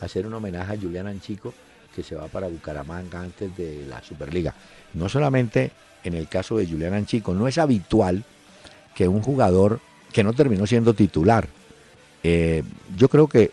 hacer 0.00 0.26
un 0.26 0.34
homenaje 0.34 0.74
a 0.74 0.78
Julián 0.80 1.06
Anchico, 1.06 1.52
que 1.94 2.02
se 2.02 2.14
va 2.14 2.28
para 2.28 2.48
Bucaramanga 2.48 3.20
antes 3.20 3.56
de 3.56 3.86
la 3.88 4.02
Superliga. 4.02 4.54
No 4.94 5.08
solamente 5.08 5.70
en 6.04 6.14
el 6.14 6.28
caso 6.28 6.58
de 6.58 6.66
Julián 6.66 6.94
Anchico, 6.94 7.34
no 7.34 7.48
es 7.48 7.58
habitual 7.58 8.24
que 8.94 9.08
un 9.08 9.22
jugador 9.22 9.80
que 10.12 10.22
no 10.22 10.32
terminó 10.32 10.66
siendo 10.66 10.94
titular, 10.94 11.48
eh, 12.22 12.62
yo 12.96 13.08
creo 13.08 13.28
que 13.28 13.50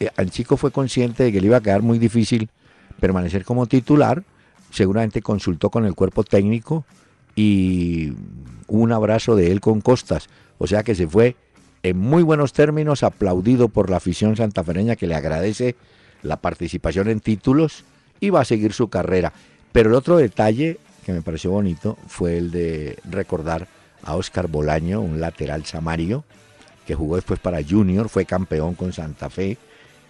eh, 0.00 0.10
Anchico 0.16 0.56
fue 0.56 0.70
consciente 0.70 1.24
de 1.24 1.32
que 1.32 1.40
le 1.40 1.46
iba 1.46 1.56
a 1.56 1.60
quedar 1.60 1.82
muy 1.82 1.98
difícil 1.98 2.48
permanecer 3.00 3.44
como 3.44 3.66
titular, 3.66 4.22
seguramente 4.70 5.22
consultó 5.22 5.70
con 5.70 5.84
el 5.84 5.94
cuerpo 5.94 6.24
técnico 6.24 6.84
y 7.34 8.12
un 8.66 8.92
abrazo 8.92 9.36
de 9.36 9.50
él 9.50 9.60
con 9.60 9.80
Costas, 9.80 10.28
o 10.58 10.66
sea 10.66 10.82
que 10.82 10.94
se 10.94 11.06
fue 11.06 11.36
en 11.82 11.98
muy 11.98 12.22
buenos 12.22 12.52
términos, 12.52 13.02
aplaudido 13.02 13.68
por 13.68 13.90
la 13.90 13.98
afición 13.98 14.36
santafereña 14.36 14.96
que 14.96 15.06
le 15.06 15.14
agradece 15.14 15.76
la 16.22 16.36
participación 16.36 17.08
en 17.08 17.20
títulos 17.20 17.84
y 18.20 18.30
va 18.30 18.40
a 18.40 18.44
seguir 18.44 18.72
su 18.72 18.88
carrera. 18.88 19.32
Pero 19.72 19.90
el 19.90 19.94
otro 19.94 20.16
detalle 20.16 20.78
que 21.04 21.12
me 21.12 21.22
pareció 21.22 21.50
bonito 21.50 21.96
fue 22.06 22.38
el 22.38 22.50
de 22.50 22.98
recordar 23.08 23.68
a 24.02 24.16
Oscar 24.16 24.48
Bolaño, 24.48 25.00
un 25.00 25.20
lateral 25.20 25.64
samario, 25.64 26.24
que 26.86 26.94
jugó 26.94 27.16
después 27.16 27.38
para 27.38 27.62
Junior, 27.62 28.08
fue 28.08 28.24
campeón 28.24 28.74
con 28.74 28.92
Santa 28.92 29.30
Fe 29.30 29.58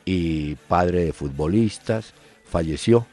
y 0.05 0.55
padre 0.55 1.05
de 1.05 1.13
futbolistas, 1.13 2.15
falleció 2.49 3.07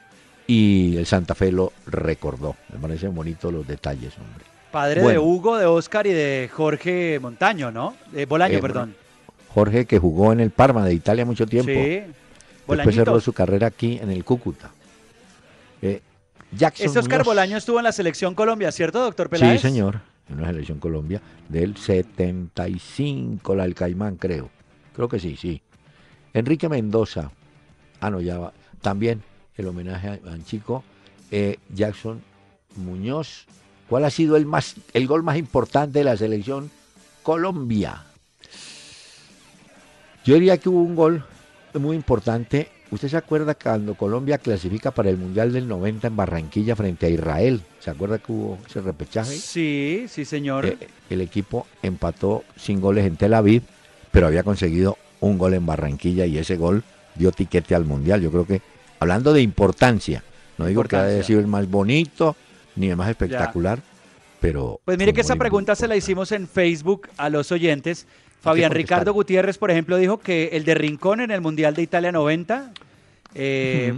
y 0.47 0.95
el 0.97 1.05
Santa 1.05 1.35
Fe 1.35 1.51
lo 1.51 1.73
recordó. 1.87 2.55
Me 2.71 2.79
parecen 2.79 3.15
bonitos 3.15 3.51
los 3.51 3.67
detalles, 3.67 4.13
hombre. 4.17 4.54
Padre 4.75 5.03
de 5.03 5.17
Hugo, 5.17 5.57
de 5.57 5.65
Oscar 5.65 6.05
y 6.05 6.11
de 6.11 6.49
Jorge 6.51 7.17
Montaño, 7.21 7.71
¿no? 7.71 7.95
De 8.11 8.25
Bolaño, 8.25 8.57
eh, 8.57 8.61
perdón. 8.61 8.93
Jorge 9.53 9.85
que 9.85 9.99
jugó 9.99 10.33
en 10.33 10.41
el 10.41 10.51
Parma 10.51 10.83
de 10.83 10.93
Italia 10.93 11.23
mucho 11.23 11.47
tiempo. 11.47 11.71
Sí. 11.71 12.01
Después 12.67 12.93
cerró 12.93 13.21
su 13.21 13.31
carrera 13.31 13.67
aquí 13.67 13.97
en 14.01 14.11
el 14.11 14.25
Cúcuta. 14.25 14.71
Eh, 15.81 16.01
Jackson 16.51 16.87
este 16.87 16.99
Oscar 16.99 17.23
Bolaño 17.23 17.55
estuvo 17.55 17.77
en 17.77 17.85
la 17.85 17.93
selección 17.93 18.35
Colombia, 18.35 18.69
¿cierto, 18.73 18.99
doctor 18.99 19.29
Peláez? 19.29 19.61
Sí, 19.61 19.69
señor, 19.69 20.01
en 20.29 20.41
la 20.41 20.47
selección 20.47 20.79
Colombia 20.79 21.21
del 21.47 21.77
75, 21.77 23.55
la 23.55 23.63
del 23.63 23.75
Caimán, 23.75 24.17
creo. 24.17 24.49
Creo 24.93 25.07
que 25.07 25.19
sí, 25.19 25.37
sí. 25.37 25.61
Enrique 26.33 26.67
Mendoza. 26.67 27.31
Ah, 28.01 28.09
no, 28.09 28.19
ya 28.19 28.39
va. 28.39 28.51
También 28.81 29.23
el 29.55 29.69
homenaje 29.69 30.09
a 30.09 30.33
Anchico. 30.33 30.83
Eh, 31.31 31.59
Jackson 31.73 32.21
Muñoz 32.75 33.47
¿Cuál 33.89 34.05
ha 34.05 34.09
sido 34.09 34.35
el, 34.35 34.45
más, 34.45 34.75
el 34.93 35.07
gol 35.07 35.23
más 35.23 35.37
importante 35.37 35.99
de 35.99 36.05
la 36.05 36.17
selección 36.17 36.71
Colombia? 37.23 38.03
Yo 40.25 40.33
diría 40.33 40.57
que 40.57 40.69
hubo 40.69 40.81
un 40.81 40.95
gol 40.95 41.23
muy 41.73 41.95
importante. 41.95 42.69
¿Usted 42.89 43.09
se 43.09 43.17
acuerda 43.17 43.55
cuando 43.55 43.95
Colombia 43.95 44.37
clasifica 44.37 44.91
para 44.91 45.09
el 45.09 45.17
Mundial 45.17 45.53
del 45.53 45.67
90 45.67 46.07
en 46.07 46.15
Barranquilla 46.15 46.75
frente 46.75 47.05
a 47.05 47.09
Israel? 47.09 47.61
¿Se 47.79 47.91
acuerda 47.91 48.17
que 48.17 48.31
hubo 48.31 48.57
ese 48.67 48.81
repechaje? 48.81 49.35
Sí, 49.35 50.05
sí, 50.07 50.25
señor. 50.25 50.65
Eh, 50.65 50.77
el 51.09 51.21
equipo 51.21 51.67
empató 51.83 52.43
sin 52.55 52.81
goles 52.81 53.05
en 53.05 53.17
Tel 53.17 53.33
Aviv, 53.33 53.63
pero 54.11 54.27
había 54.27 54.43
conseguido 54.43 54.97
un 55.19 55.37
gol 55.37 55.53
en 55.53 55.65
Barranquilla 55.65 56.25
y 56.25 56.37
ese 56.37 56.57
gol 56.57 56.83
dio 57.15 57.31
tiquete 57.31 57.75
al 57.75 57.85
Mundial. 57.85 58.21
Yo 58.21 58.31
creo 58.31 58.45
que, 58.45 58.61
hablando 58.99 59.33
de 59.33 59.41
importancia, 59.41 60.23
no 60.57 60.65
digo 60.65 60.83
que 60.83 60.95
haya 60.95 61.23
sido 61.23 61.39
el 61.39 61.47
más 61.47 61.69
bonito, 61.69 62.35
ni 62.75 62.93
más 62.95 63.09
espectacular, 63.09 63.79
pero... 64.39 64.79
Pues 64.85 64.97
mire 64.97 65.13
que 65.13 65.21
esa 65.21 65.35
pregunta 65.35 65.75
se 65.75 65.87
la 65.87 65.95
hicimos 65.95 66.31
en 66.31 66.47
Facebook 66.47 67.09
a 67.17 67.29
los 67.29 67.51
oyentes. 67.51 68.07
Fabián 68.41 68.71
Ricardo 68.71 69.13
Gutiérrez, 69.13 69.57
por 69.57 69.71
ejemplo, 69.71 69.97
dijo 69.97 70.19
que 70.19 70.49
el 70.53 70.65
de 70.65 70.75
Rincón 70.75 71.21
en 71.21 71.31
el 71.31 71.41
Mundial 71.41 71.73
de 71.73 71.81
Italia 71.81 72.11
90, 72.11 72.71
eh, 73.33 73.93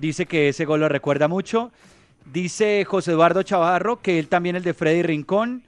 dice 0.00 0.26
que 0.26 0.48
ese 0.48 0.64
gol 0.64 0.80
lo 0.80 0.88
recuerda 0.88 1.28
mucho. 1.28 1.70
Dice 2.32 2.84
José 2.84 3.12
Eduardo 3.12 3.42
Chavarro 3.44 4.00
que 4.00 4.18
él 4.18 4.28
también 4.28 4.56
el 4.56 4.62
de 4.62 4.74
Freddy 4.74 5.02
Rincón. 5.02 5.62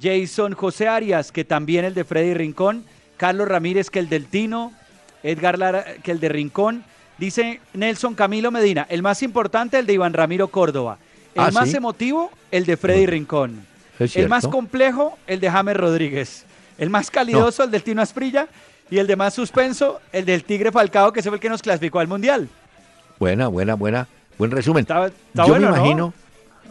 Jason 0.00 0.54
José 0.54 0.88
Arias, 0.88 1.30
que 1.30 1.44
también 1.44 1.84
el 1.84 1.94
de 1.94 2.04
Freddy 2.04 2.34
Rincón. 2.34 2.84
Carlos 3.16 3.46
Ramírez, 3.46 3.90
que 3.90 4.00
el 4.00 4.08
del 4.08 4.26
Tino. 4.26 4.72
Edgar 5.22 5.58
Lara, 5.58 5.84
que 6.02 6.10
el 6.10 6.18
de 6.18 6.28
Rincón. 6.28 6.84
Dice 7.18 7.60
Nelson 7.74 8.14
Camilo 8.14 8.50
Medina, 8.50 8.86
el 8.90 9.02
más 9.02 9.22
importante, 9.22 9.78
el 9.78 9.86
de 9.86 9.92
Iván 9.92 10.12
Ramiro 10.12 10.48
Córdoba. 10.48 10.98
El 11.34 11.42
ah, 11.42 11.50
más 11.50 11.72
emotivo, 11.72 12.30
el 12.50 12.66
de 12.66 12.76
Freddy 12.76 13.06
Rincón. 13.06 13.64
El 13.98 14.28
más 14.28 14.46
complejo, 14.46 15.18
el 15.26 15.40
de 15.40 15.50
James 15.50 15.76
Rodríguez. 15.76 16.44
El 16.78 16.90
más 16.90 17.10
calidoso, 17.10 17.64
el 17.64 17.70
del 17.70 17.82
Tino 17.82 18.02
Asprilla. 18.02 18.48
Y 18.90 18.98
el 18.98 19.06
de 19.06 19.16
más 19.16 19.32
suspenso, 19.32 20.00
el 20.12 20.26
del 20.26 20.44
Tigre 20.44 20.70
Falcao, 20.70 21.12
que 21.12 21.22
fue 21.22 21.34
el 21.34 21.40
que 21.40 21.48
nos 21.48 21.62
clasificó 21.62 22.00
al 22.00 22.08
Mundial. 22.08 22.48
Buena, 23.18 23.48
buena, 23.48 23.74
buena. 23.74 24.06
Buen 24.36 24.50
resumen. 24.50 24.86
yo 25.34 25.58
me 25.58 25.66
imagino, 25.66 26.12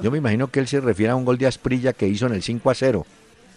yo 0.01 0.11
me 0.11 0.17
imagino 0.17 0.47
que 0.47 0.59
él 0.59 0.67
se 0.67 0.79
refiere 0.81 1.11
a 1.11 1.15
un 1.15 1.25
gol 1.25 1.37
de 1.37 1.47
Asprilla 1.47 1.93
que 1.93 2.07
hizo 2.07 2.27
en 2.27 2.33
el 2.33 2.43
5 2.43 2.69
a 2.69 2.75
0. 2.75 3.05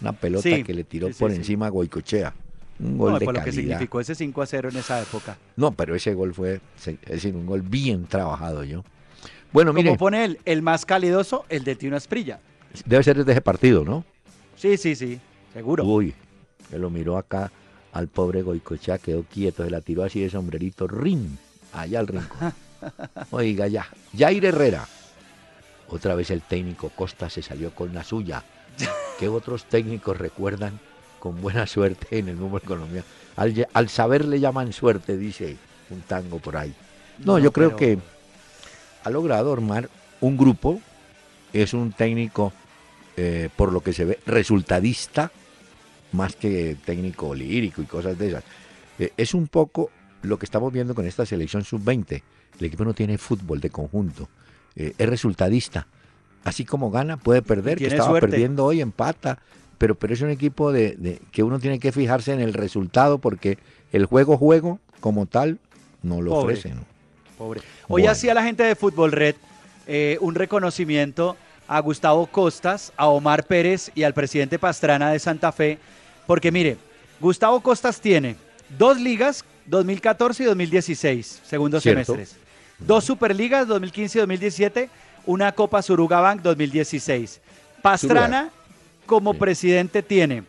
Una 0.01 0.13
pelota 0.13 0.49
que 0.63 0.73
le 0.73 0.83
tiró 0.83 1.09
por 1.11 1.31
encima 1.31 1.67
a 1.67 1.69
Goicochea. 1.69 2.33
Un 2.79 2.97
gol 2.97 3.19
de 3.19 3.25
por 3.25 3.35
lo 3.35 3.43
que 3.43 3.51
significó 3.51 3.99
ese 3.99 4.15
5 4.15 4.41
a 4.41 4.45
0 4.45 4.69
en 4.69 4.77
esa 4.77 5.01
época. 5.01 5.37
No, 5.55 5.71
pero 5.71 5.95
ese 5.95 6.13
gol 6.13 6.33
fue, 6.33 6.59
es 6.85 6.99
decir, 7.07 7.35
un 7.35 7.45
gol 7.45 7.61
bien 7.61 8.05
trabajado 8.05 8.63
yo. 8.63 8.83
Bueno, 9.55 9.71
mire. 9.71 9.87
Como 9.87 9.97
pone 9.97 10.25
él, 10.25 10.39
el 10.43 10.61
más 10.61 10.85
calidoso, 10.85 11.45
el 11.47 11.63
de 11.63 11.77
Tino 11.77 11.95
Asprilla. 11.95 12.41
Debe 12.85 13.01
ser 13.03 13.23
de 13.23 13.31
ese 13.31 13.39
partido, 13.39 13.85
¿no? 13.85 14.03
Sí, 14.57 14.75
sí, 14.75 14.95
sí, 14.95 15.17
seguro. 15.53 15.85
Uy, 15.85 16.13
que 16.69 16.77
lo 16.77 16.89
miró 16.89 17.17
acá 17.17 17.49
al 17.93 18.09
pobre 18.09 18.41
Goicochea, 18.41 18.97
quedó 18.97 19.23
quieto, 19.23 19.63
se 19.63 19.69
la 19.69 19.79
tiró 19.79 20.03
así 20.03 20.19
de 20.19 20.29
sombrerito, 20.29 20.87
rin, 20.87 21.39
allá 21.71 22.01
al 22.01 22.07
rincón. 22.07 22.53
Oiga, 23.31 23.67
ya, 23.67 23.87
Jair 24.17 24.43
Herrera. 24.43 24.85
Otra 25.87 26.15
vez 26.15 26.31
el 26.31 26.41
técnico 26.41 26.89
Costa 26.89 27.29
se 27.29 27.41
salió 27.41 27.71
con 27.71 27.93
la 27.93 28.03
suya. 28.03 28.43
¿Qué 29.19 29.29
otros 29.29 29.63
técnicos 29.69 30.17
recuerdan 30.17 30.81
con 31.21 31.39
buena 31.39 31.65
suerte 31.65 32.19
en 32.19 32.27
el 32.27 32.37
número 32.37 32.65
colombiano? 32.65 33.07
Al, 33.37 33.65
al 33.71 33.87
saber 33.87 34.25
le 34.25 34.41
llaman 34.41 34.73
suerte, 34.73 35.15
dice 35.15 35.55
un 35.91 36.01
tango 36.01 36.39
por 36.39 36.57
ahí. 36.57 36.75
No, 37.19 37.39
yo 37.39 37.53
creo 37.53 37.77
que 37.77 37.99
ha 39.05 39.11
logrado 39.11 39.53
armar 39.53 39.89
un 40.19 40.35
grupo, 40.35 40.81
es 41.53 41.73
un 41.73 41.91
técnico, 41.91 42.51
eh, 43.15 43.49
por 43.55 43.71
lo 43.71 43.81
que 43.81 43.93
se 43.93 44.03
ve, 44.03 44.19
resultadista, 44.25 45.31
más 46.11 46.35
que 46.35 46.75
técnico 46.83 47.35
lírico 47.35 47.83
y 47.83 47.85
cosas 47.85 48.17
de 48.17 48.29
esas. 48.29 48.43
Eh, 48.97 49.13
es 49.15 49.35
un 49.35 49.47
poco 49.47 49.91
lo 50.23 50.39
que 50.39 50.45
estamos 50.45 50.73
viendo 50.73 50.95
con 50.95 51.05
esta 51.05 51.23
selección 51.23 51.63
sub-20. 51.63 52.23
El 52.59 52.65
equipo 52.65 52.83
no 52.83 52.95
tiene 52.95 53.19
fútbol 53.19 53.61
de 53.61 53.69
conjunto, 53.69 54.27
eh, 54.75 54.93
es 54.97 55.07
resultadista. 55.07 55.87
Así 56.43 56.65
como 56.65 56.89
gana, 56.89 57.17
puede 57.17 57.43
perder, 57.43 57.77
que 57.77 57.87
estaba 57.87 58.19
perdiendo 58.19 58.65
hoy, 58.65 58.81
empata, 58.81 59.39
pero, 59.77 59.93
pero 59.93 60.15
es 60.15 60.21
un 60.21 60.31
equipo 60.31 60.71
de, 60.71 61.21
que 61.31 61.43
uno 61.43 61.59
tiene 61.59 61.79
que 61.79 61.91
fijarse 61.91 62.33
en 62.33 62.39
el 62.39 62.53
resultado 62.53 63.19
porque 63.19 63.59
el 63.91 64.05
juego-juego 64.05 64.79
como 64.99 65.27
tal 65.27 65.59
no 66.01 66.21
lo 66.21 66.33
ofrece. 66.33 66.73
Pobre. 67.37 67.61
Hoy 67.87 68.05
hacía 68.07 68.33
la 68.33 68.43
gente 68.43 68.63
de 68.63 68.75
Fútbol 68.75 69.11
Red 69.11 69.35
eh, 69.87 70.17
un 70.19 70.33
reconocimiento 70.33 71.37
a 71.67 71.79
Gustavo 71.79 72.25
Costas, 72.25 72.91
a 72.97 73.07
Omar 73.07 73.45
Pérez 73.45 73.91
y 73.93 74.01
al 74.01 74.15
presidente 74.15 74.57
Pastrana 74.57 75.11
de 75.11 75.19
Santa 75.19 75.51
Fe, 75.51 75.77
porque 76.25 76.51
mire, 76.51 76.77
Gustavo 77.19 77.61
Costas 77.61 78.01
tiene 78.01 78.35
dos 78.77 78.99
ligas, 78.99 79.45
2014 79.67 80.41
y 80.41 80.45
2016, 80.47 81.41
segundos 81.45 81.83
semestres, 81.83 82.35
dos 82.79 83.03
Superligas, 83.03 83.67
2015 83.67 84.17
y 84.17 84.21
2017, 84.21 84.89
una 85.27 85.51
Copa 85.51 85.83
Suruga 85.83 86.35
2016. 86.35 87.41
Pastrana, 87.83 88.49
como 89.05 89.35
presidente, 89.35 90.01
tiene 90.01 90.43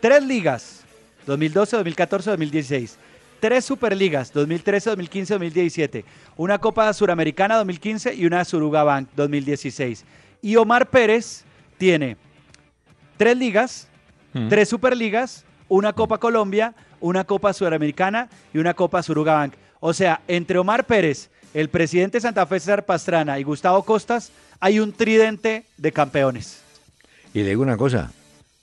tres 0.00 0.22
ligas, 0.22 0.80
2012, 1.26 1.76
2014, 1.76 2.30
2016 2.30 2.98
tres 3.42 3.64
Superligas, 3.64 4.32
2013, 4.32 4.90
2015, 4.90 5.34
2017, 5.34 6.04
una 6.36 6.60
Copa 6.60 6.92
Suramericana 6.92 7.56
2015 7.56 8.14
y 8.14 8.24
una 8.24 8.44
Suruga 8.44 8.84
Bank 8.84 9.08
2016. 9.16 10.04
Y 10.40 10.54
Omar 10.54 10.88
Pérez 10.88 11.42
tiene 11.76 12.16
tres 13.16 13.36
ligas, 13.36 13.88
mm. 14.32 14.48
tres 14.48 14.68
Superligas, 14.68 15.44
una 15.68 15.92
Copa 15.92 16.18
Colombia, 16.18 16.72
una 17.00 17.24
Copa 17.24 17.52
Suramericana 17.52 18.28
y 18.54 18.58
una 18.58 18.74
Copa 18.74 19.02
Suruga 19.02 19.34
Bank. 19.34 19.54
O 19.80 19.92
sea, 19.92 20.20
entre 20.28 20.60
Omar 20.60 20.86
Pérez, 20.86 21.28
el 21.52 21.68
presidente 21.68 22.20
Santa 22.20 22.46
Fe 22.46 22.60
César 22.60 22.84
Pastrana 22.84 23.40
y 23.40 23.42
Gustavo 23.42 23.82
Costas, 23.82 24.30
hay 24.60 24.78
un 24.78 24.92
tridente 24.92 25.64
de 25.78 25.90
campeones. 25.90 26.62
Y 27.34 27.40
le 27.42 27.48
digo 27.48 27.62
una 27.62 27.76
cosa, 27.76 28.12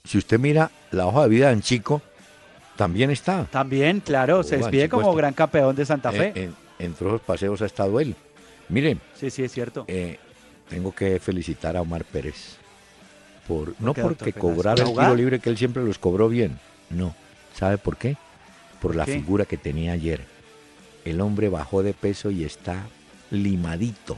si 0.04 0.16
usted 0.16 0.38
mira 0.38 0.70
la 0.90 1.06
hoja 1.06 1.24
de 1.24 1.28
vida 1.28 1.52
en 1.52 1.60
Chico, 1.60 2.00
también 2.80 3.10
está. 3.10 3.44
También, 3.44 4.00
claro, 4.00 4.42
se 4.42 4.56
despide 4.56 4.88
como 4.88 5.14
gran 5.14 5.34
campeón 5.34 5.76
de 5.76 5.84
Santa 5.84 6.10
Fe. 6.10 6.32
En, 6.34 6.54
en, 6.78 6.94
los 6.98 7.20
paseos 7.20 7.60
ha 7.60 7.66
estado 7.66 8.00
él. 8.00 8.16
Miren. 8.70 8.98
Sí, 9.14 9.28
sí, 9.28 9.42
es 9.42 9.52
cierto. 9.52 9.84
Eh, 9.86 10.18
tengo 10.66 10.94
que 10.94 11.20
felicitar 11.20 11.76
a 11.76 11.82
Omar 11.82 12.06
Pérez. 12.06 12.56
Por, 13.46 13.74
no 13.80 13.92
porque 13.92 14.32
cobrara 14.32 14.82
el 14.82 14.94
tiro 14.94 15.14
libre 15.14 15.40
que 15.40 15.50
él 15.50 15.58
siempre 15.58 15.84
los 15.84 15.98
cobró 15.98 16.30
bien. 16.30 16.58
No. 16.88 17.14
¿Sabe 17.54 17.76
por 17.76 17.98
qué? 17.98 18.16
Por 18.80 18.96
la 18.96 19.04
figura 19.04 19.44
que 19.44 19.58
tenía 19.58 19.92
ayer. 19.92 20.24
El 21.04 21.20
hombre 21.20 21.50
bajó 21.50 21.82
de 21.82 21.92
peso 21.92 22.30
y 22.30 22.44
está 22.44 22.86
limadito. 23.30 24.16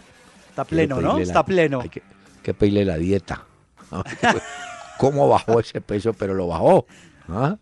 Está 0.51 0.65
pleno, 0.65 1.01
¿no? 1.01 1.19
está 1.19 1.45
pleno. 1.45 1.81
Hay 1.81 1.89
que, 1.89 2.05
que 2.45 2.55
pedirle 2.55 2.85
la 2.85 2.97
dieta. 2.97 3.45
¿Cómo 4.99 5.29
bajó 5.29 5.59
ese 5.59 5.81
peso? 5.81 6.13
Pero 6.13 6.35
lo 6.35 6.47
bajó. 6.47 6.87
¿Ah? 7.33 7.57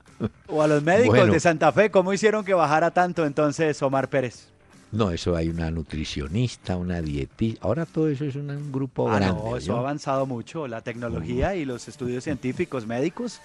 O 0.48 0.62
a 0.62 0.66
los 0.66 0.83
médicos 0.83 1.30
de 1.30 1.40
Santa 1.40 1.72
Fe, 1.72 1.90
¿cómo 1.90 2.12
hicieron 2.12 2.44
que 2.44 2.54
bajara 2.54 2.90
tanto 2.90 3.24
entonces 3.24 3.80
Omar 3.83 4.09
Pérez? 4.09 4.48
No, 4.92 5.12
eso 5.12 5.37
hay 5.37 5.48
una 5.48 5.70
nutricionista, 5.70 6.76
una 6.76 7.00
dietista. 7.00 7.64
Ahora 7.64 7.87
todo 7.87 8.09
eso 8.09 8.24
es 8.24 8.35
un, 8.35 8.72
grupo 8.72 9.09
ah, 9.09 9.16
grande. 9.16 9.40
No, 9.40 9.56
eso 9.56 9.76
ha 9.76 9.78
avanzado 9.78 10.26
mucho, 10.26 10.66
la 10.66 10.80
tecnología 10.80 11.54
y 11.54 11.64
los 11.64 11.87
estudios 11.87 12.24
científicos, 12.24 12.87
médicos. 12.87 13.40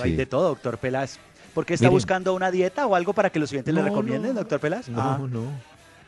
Hay 0.00 0.16
de 0.16 0.26
todo, 0.26 0.48
doctor 0.48 0.78
Peláez. 0.78 1.18
¿Por 1.54 1.64
qué 1.64 1.74
está 1.74 1.88
buscando 1.88 2.34
una 2.34 2.50
dieta 2.50 2.86
o 2.86 2.96
algo 2.96 3.12
para 3.12 3.30
que 3.30 3.38
los 3.38 3.50
siguientes 3.50 3.72
le 3.72 3.82
recomienden, 3.82 4.34
doctor 4.34 4.58
Peláez? 4.58 4.88
No, 4.88 5.00
ah. 5.00 5.20
no. 5.30 5.44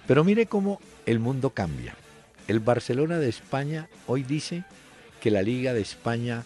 Pero 0.09 0.25
mire 0.25 0.47
cómo 0.47 0.81
el 1.05 1.21
mundo 1.21 1.51
cambia. 1.51 1.95
El 2.49 2.61
Barcelona 2.61 3.19
de 3.19 3.29
España 3.29 3.89
hoy 4.07 4.25
dice 4.25 4.65
que 5.21 5.31
la 5.31 5.43
Liga 5.43 5.73
de 5.73 5.81
España 5.81 6.45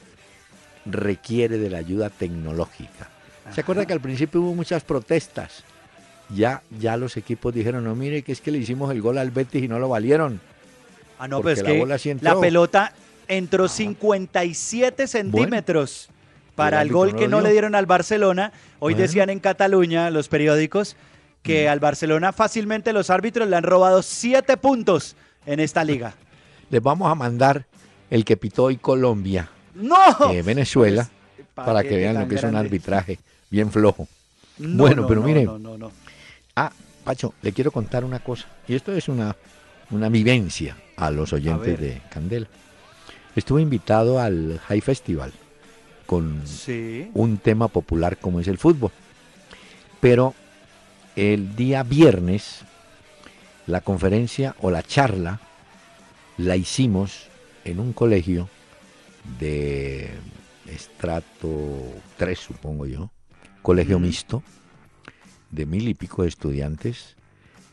requiere 0.87 1.59
de 1.59 1.71
la 1.71 1.79
ayuda 1.79 2.11
tecnológica. 2.11 3.09
¿Se 3.55 3.63
acuerda 3.63 3.87
que 3.87 3.93
al 3.93 4.01
principio 4.01 4.41
hubo 4.41 4.55
muchas 4.55 4.85
protestas? 4.85 5.65
Ya, 6.29 6.63
ya 6.79 6.97
los 6.97 7.17
equipos 7.17 7.53
dijeron, 7.53 7.85
no, 7.85 7.95
mire, 7.95 8.23
que 8.23 8.33
es 8.33 8.41
que 8.41 8.51
le 8.51 8.59
hicimos 8.59 8.91
el 8.93 9.03
gol 9.03 9.19
al 9.19 9.31
Betis 9.31 9.65
y 9.65 9.69
no 9.69 9.79
lo 9.79 9.89
valieron. 9.89 10.41
Ah, 11.19 11.27
no, 11.27 11.41
pero 11.43 11.55
es 11.55 11.63
que 11.63 12.19
la 12.21 12.39
pelota 12.39 12.93
entró 13.29 13.69
57 13.69 15.07
centímetros 15.07 16.09
para 16.55 16.83
el, 16.83 16.93
gol 16.93 17.17
que 17.17 17.29
no 17.29 17.41
le 17.41 17.53
dieron 17.53 17.75
al 17.75 17.87
Barcelona. 17.87 18.53
Hoy 18.79 18.95
decían 18.95 19.31
en 19.31 19.41
Cataluña 19.41 20.11
los 20.11 20.29
periódicos 20.29 20.97
que 21.43 21.69
al 21.69 21.81
Barcelona 21.81 22.33
fácilmente 22.33 22.93
los 22.93 23.11
árbitros 23.11 23.49
le 23.49 23.57
han 23.57 23.63
robado 23.65 24.03
siete 24.03 24.57
puntos 24.57 25.17
en 25.47 25.61
esta 25.61 25.85
liga. 25.85 26.15
Les 26.71 26.83
vamos 26.83 27.11
a 27.11 27.15
mandar 27.15 27.67
el 28.11 28.25
que 28.25 28.37
pitó 28.37 28.65
hoy 28.65 28.77
Colombia. 28.77 29.49
No. 29.75 30.33
Eh, 30.33 30.43
Venezuela, 30.43 31.09
para 31.55 31.83
que 31.83 31.97
vean 31.97 32.19
lo 32.19 32.29
que 32.29 32.37
es 32.37 32.43
un 32.43 32.57
arbitraje 32.57 33.19
bien 33.51 33.71
flojo. 33.71 34.09
bueno, 34.59 35.07
pero 35.07 35.23
mire. 35.23 35.49
Ah, 36.57 36.73
Pacho, 37.05 37.35
le 37.43 37.53
quiero 37.53 37.71
contar 37.71 38.05
una 38.05 38.21
cosa. 38.21 38.47
Y 38.69 38.75
esto 38.75 38.93
es 38.93 39.09
una, 39.09 39.35
una 39.91 40.09
vivencia 40.09 40.77
a 40.97 41.11
los 41.11 41.33
oyentes 41.33 41.81
de 41.81 42.03
Candela. 42.11 42.47
Estuve 43.35 43.63
invitado 43.63 44.21
al 44.21 44.61
High 44.67 44.81
Festival 44.81 45.33
con 46.07 46.43
un 47.15 47.39
tema 47.39 47.69
popular 47.69 48.17
como 48.17 48.41
es 48.41 48.49
el 48.49 48.59
fútbol. 48.59 48.91
Pero 50.01 50.35
el 51.15 51.55
día 51.55 51.83
viernes, 51.83 52.63
la 53.67 53.81
conferencia 53.81 54.57
o 54.61 54.71
la 54.71 54.83
charla 54.83 55.41
la 56.37 56.57
hicimos 56.57 57.29
en 57.65 57.79
un 57.79 57.93
colegio 57.93 58.49
de 59.39 60.11
estrato 60.67 61.49
3, 62.17 62.39
supongo 62.39 62.87
yo, 62.87 63.11
colegio 63.63 63.99
mixto, 63.99 64.43
de 65.51 65.67
mil 65.67 65.89
y 65.89 65.95
pico 65.95 66.23
de 66.23 66.29
estudiantes, 66.29 67.17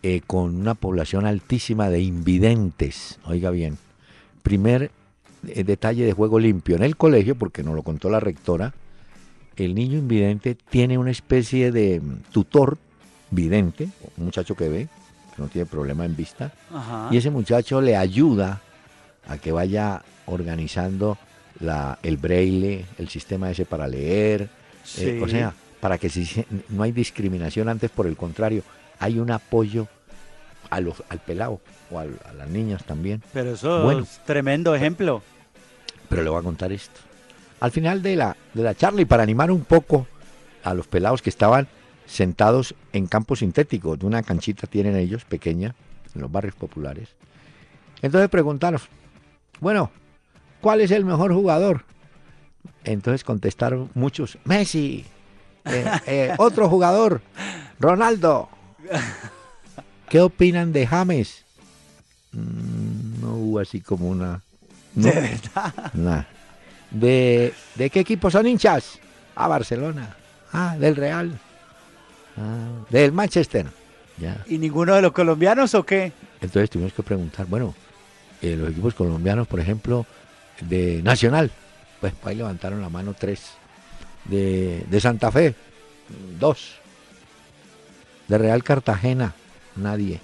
eh, 0.03 0.21
con 0.25 0.55
una 0.55 0.75
población 0.75 1.25
altísima 1.25 1.89
de 1.89 2.01
invidentes, 2.01 3.19
oiga 3.25 3.51
bien, 3.51 3.77
primer 4.43 4.91
eh, 5.47 5.63
detalle 5.63 6.05
de 6.05 6.13
juego 6.13 6.39
limpio. 6.39 6.75
En 6.75 6.83
el 6.83 6.97
colegio, 6.97 7.35
porque 7.35 7.63
nos 7.63 7.75
lo 7.75 7.83
contó 7.83 8.09
la 8.09 8.19
rectora, 8.19 8.73
el 9.55 9.73
niño 9.75 9.97
invidente 9.97 10.55
tiene 10.55 10.97
una 10.97 11.11
especie 11.11 11.71
de 11.71 11.99
mm, 11.99 12.31
tutor 12.31 12.77
vidente, 13.31 13.89
un 14.17 14.25
muchacho 14.25 14.55
que 14.55 14.69
ve, 14.69 14.87
que 15.35 15.41
no 15.41 15.47
tiene 15.47 15.65
problema 15.65 16.05
en 16.05 16.15
vista, 16.15 16.53
y 17.11 17.17
ese 17.17 17.29
muchacho 17.29 17.81
le 17.81 17.95
ayuda 17.95 18.61
a 19.27 19.37
que 19.37 19.51
vaya 19.51 20.03
organizando 20.25 21.17
la, 21.59 21.99
el 22.03 22.17
braille, 22.17 22.85
el 22.97 23.09
sistema 23.09 23.51
ese 23.51 23.65
para 23.65 23.87
leer, 23.87 24.49
eh, 24.97 25.21
o 25.23 25.27
sea, 25.27 25.53
para 25.79 25.97
que 25.97 26.09
si 26.09 26.45
no 26.69 26.83
hay 26.83 26.91
discriminación 26.91 27.69
antes, 27.69 27.91
por 27.91 28.07
el 28.07 28.15
contrario, 28.15 28.63
hay 28.99 29.19
un 29.19 29.31
apoyo 29.31 29.87
a 30.69 30.79
los, 30.81 31.03
al 31.09 31.19
pelado 31.19 31.59
o 31.91 31.99
a 31.99 32.05
las 32.05 32.49
niñas 32.49 32.83
también. 32.83 33.21
Pero 33.33 33.51
eso 33.51 33.91
es 33.99 34.19
tremendo 34.25 34.75
ejemplo. 34.75 35.21
Pero 36.09 36.23
le 36.23 36.29
voy 36.29 36.39
a 36.39 36.43
contar 36.43 36.71
esto. 36.71 36.99
Al 37.59 37.71
final 37.71 38.01
de 38.01 38.15
la, 38.15 38.37
de 38.53 38.63
la 38.63 38.75
charla 38.75 39.01
y 39.01 39.05
para 39.05 39.23
animar 39.23 39.51
un 39.51 39.63
poco 39.63 40.07
a 40.63 40.73
los 40.73 40.87
pelados 40.87 41.21
que 41.21 41.29
estaban 41.29 41.67
sentados 42.05 42.75
en 42.93 43.07
campos 43.07 43.39
sintéticos, 43.39 43.99
de 43.99 44.05
una 44.05 44.23
canchita 44.23 44.67
tienen 44.67 44.95
ellos 44.95 45.25
pequeña, 45.25 45.75
en 46.15 46.21
los 46.21 46.31
barrios 46.31 46.55
populares. 46.55 47.09
Entonces 48.01 48.29
preguntaron, 48.29 48.79
bueno, 49.59 49.91
¿cuál 50.61 50.81
es 50.81 50.91
el 50.91 51.05
mejor 51.05 51.33
jugador? 51.33 51.83
Entonces 52.83 53.23
contestaron 53.23 53.89
muchos, 53.93 54.37
Messi, 54.45 55.05
eh, 55.65 55.85
eh, 56.05 56.33
otro 56.37 56.69
jugador, 56.69 57.21
Ronaldo. 57.79 58.49
¿Qué 60.09 60.21
opinan 60.21 60.71
de 60.71 60.87
James? 60.87 61.43
Mm, 62.31 63.21
no 63.21 63.33
hubo 63.35 63.59
así 63.59 63.81
como 63.81 64.07
una... 64.07 64.41
¿De 64.93 65.11
verdad? 65.11 66.25
¿De, 66.89 67.53
¿De 67.75 67.89
qué 67.89 67.99
equipo 67.99 68.31
son 68.31 68.47
hinchas? 68.47 68.99
Ah, 69.35 69.47
Barcelona. 69.47 70.15
Ah, 70.53 70.75
del 70.79 70.95
Real. 70.95 71.39
Ah, 72.37 72.69
del 72.89 73.11
Manchester. 73.11 73.67
Ya. 74.17 74.43
¿Y 74.47 74.57
ninguno 74.57 74.95
de 74.95 75.01
los 75.01 75.11
colombianos 75.11 75.75
o 75.75 75.83
qué? 75.83 76.11
Entonces 76.41 76.69
tuvimos 76.69 76.93
que 76.93 77.03
preguntar, 77.03 77.45
bueno, 77.45 77.75
eh, 78.41 78.55
los 78.55 78.71
equipos 78.71 78.95
colombianos, 78.95 79.47
por 79.47 79.59
ejemplo, 79.59 80.05
de 80.61 81.01
Nacional, 81.03 81.51
pues 81.99 82.13
ahí 82.23 82.35
levantaron 82.35 82.81
la 82.81 82.89
mano 82.89 83.13
tres. 83.17 83.53
De, 84.25 84.85
de 84.89 84.99
Santa 84.99 85.31
Fe, 85.31 85.55
dos. 86.39 86.75
De 88.27 88.37
Real 88.37 88.63
Cartagena, 88.63 89.33
nadie. 89.75 90.19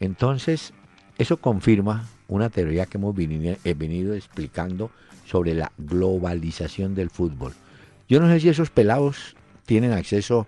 Entonces, 0.00 0.72
eso 1.18 1.38
confirma 1.38 2.08
una 2.28 2.50
teoría 2.50 2.86
que 2.86 2.98
hemos 2.98 3.14
venido, 3.14 3.56
he 3.64 3.74
venido 3.74 4.14
explicando 4.14 4.90
sobre 5.26 5.54
la 5.54 5.72
globalización 5.78 6.94
del 6.94 7.10
fútbol. 7.10 7.54
Yo 8.08 8.20
no 8.20 8.28
sé 8.28 8.40
si 8.40 8.48
esos 8.48 8.70
pelados 8.70 9.36
tienen 9.66 9.92
acceso 9.92 10.46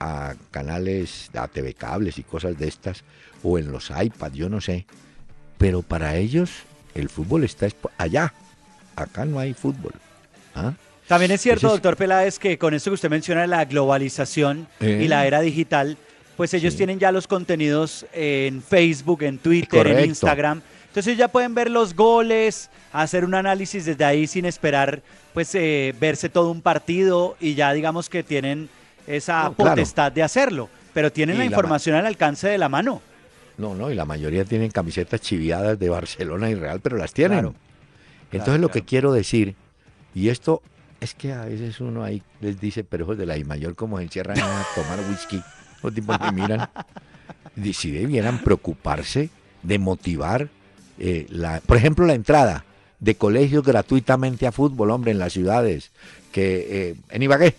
a 0.00 0.34
canales, 0.50 1.30
a 1.34 1.48
TV 1.48 1.74
cables 1.74 2.18
y 2.18 2.22
cosas 2.22 2.58
de 2.58 2.68
estas, 2.68 3.04
o 3.42 3.58
en 3.58 3.70
los 3.70 3.90
iPads, 3.90 4.34
yo 4.34 4.48
no 4.48 4.60
sé. 4.60 4.86
Pero 5.58 5.82
para 5.82 6.16
ellos 6.16 6.50
el 6.94 7.08
fútbol 7.08 7.44
está 7.44 7.68
allá. 7.98 8.32
Acá 8.96 9.24
no 9.24 9.38
hay 9.38 9.54
fútbol. 9.54 9.92
¿ah? 10.54 10.72
También 11.06 11.30
es 11.32 11.40
cierto, 11.40 11.68
doctor 11.68 11.96
Peláez, 11.96 12.38
que 12.38 12.58
con 12.58 12.72
esto 12.74 12.90
que 12.90 12.94
usted 12.94 13.10
menciona, 13.10 13.46
la 13.46 13.64
globalización 13.64 14.66
y 14.80 15.08
la 15.08 15.24
eh. 15.24 15.28
era 15.28 15.40
digital, 15.40 15.98
pues 16.36 16.54
ellos 16.54 16.76
tienen 16.76 16.98
ya 16.98 17.12
los 17.12 17.26
contenidos 17.26 18.06
en 18.12 18.62
Facebook, 18.62 19.22
en 19.22 19.38
Twitter, 19.38 19.86
en 19.86 20.06
Instagram. 20.06 20.62
Entonces 20.88 21.16
ya 21.16 21.28
pueden 21.28 21.54
ver 21.54 21.70
los 21.70 21.94
goles, 21.94 22.70
hacer 22.92 23.24
un 23.24 23.34
análisis 23.34 23.84
desde 23.84 24.04
ahí 24.04 24.26
sin 24.26 24.44
esperar 24.44 25.02
pues 25.32 25.54
eh, 25.54 25.92
verse 25.98 26.28
todo 26.28 26.50
un 26.50 26.62
partido 26.62 27.36
y 27.40 27.54
ya 27.54 27.72
digamos 27.72 28.08
que 28.08 28.22
tienen 28.22 28.68
esa 29.06 29.50
potestad 29.50 30.12
de 30.12 30.22
hacerlo, 30.22 30.70
pero 30.94 31.12
tienen 31.12 31.36
la 31.36 31.44
información 31.44 31.96
al 31.96 32.06
alcance 32.06 32.48
de 32.48 32.56
la 32.56 32.68
mano. 32.68 33.02
No, 33.56 33.74
no, 33.74 33.90
y 33.90 33.94
la 33.94 34.04
mayoría 34.04 34.44
tienen 34.44 34.70
camisetas 34.70 35.20
chiviadas 35.20 35.78
de 35.78 35.88
Barcelona 35.88 36.50
y 36.50 36.54
Real, 36.54 36.80
pero 36.80 36.96
las 36.96 37.12
tienen. 37.12 37.54
Entonces 38.32 38.60
lo 38.60 38.70
que 38.70 38.82
quiero 38.82 39.12
decir, 39.12 39.54
y 40.14 40.28
esto 40.28 40.62
es 41.00 41.14
que 41.14 41.32
a 41.32 41.44
veces 41.44 41.80
uno 41.80 42.02
ahí 42.02 42.22
les 42.40 42.60
dice, 42.60 42.82
pero 42.82 43.04
hijos 43.04 43.18
de 43.18 43.26
la 43.26 43.36
I 43.36 43.44
mayor 43.44 43.74
como 43.76 43.98
se 43.98 44.04
encierran 44.04 44.38
a 44.38 44.64
tomar 44.74 44.98
whisky, 45.08 45.40
los 45.82 45.94
tipos 45.94 46.18
que 46.18 46.32
miran, 46.32 46.68
si 47.72 47.90
debieran 47.90 48.42
preocuparse 48.42 49.30
de 49.62 49.78
motivar, 49.78 50.48
eh, 50.98 51.26
la, 51.30 51.60
por 51.60 51.76
ejemplo, 51.76 52.06
la 52.06 52.14
entrada 52.14 52.64
de 53.00 53.14
colegios 53.16 53.64
gratuitamente 53.64 54.46
a 54.46 54.52
fútbol, 54.52 54.90
hombre, 54.90 55.10
en 55.10 55.18
las 55.18 55.32
ciudades, 55.32 55.90
que 56.32 56.66
eh, 56.90 56.94
en 57.10 57.22
Ibagué, 57.22 57.54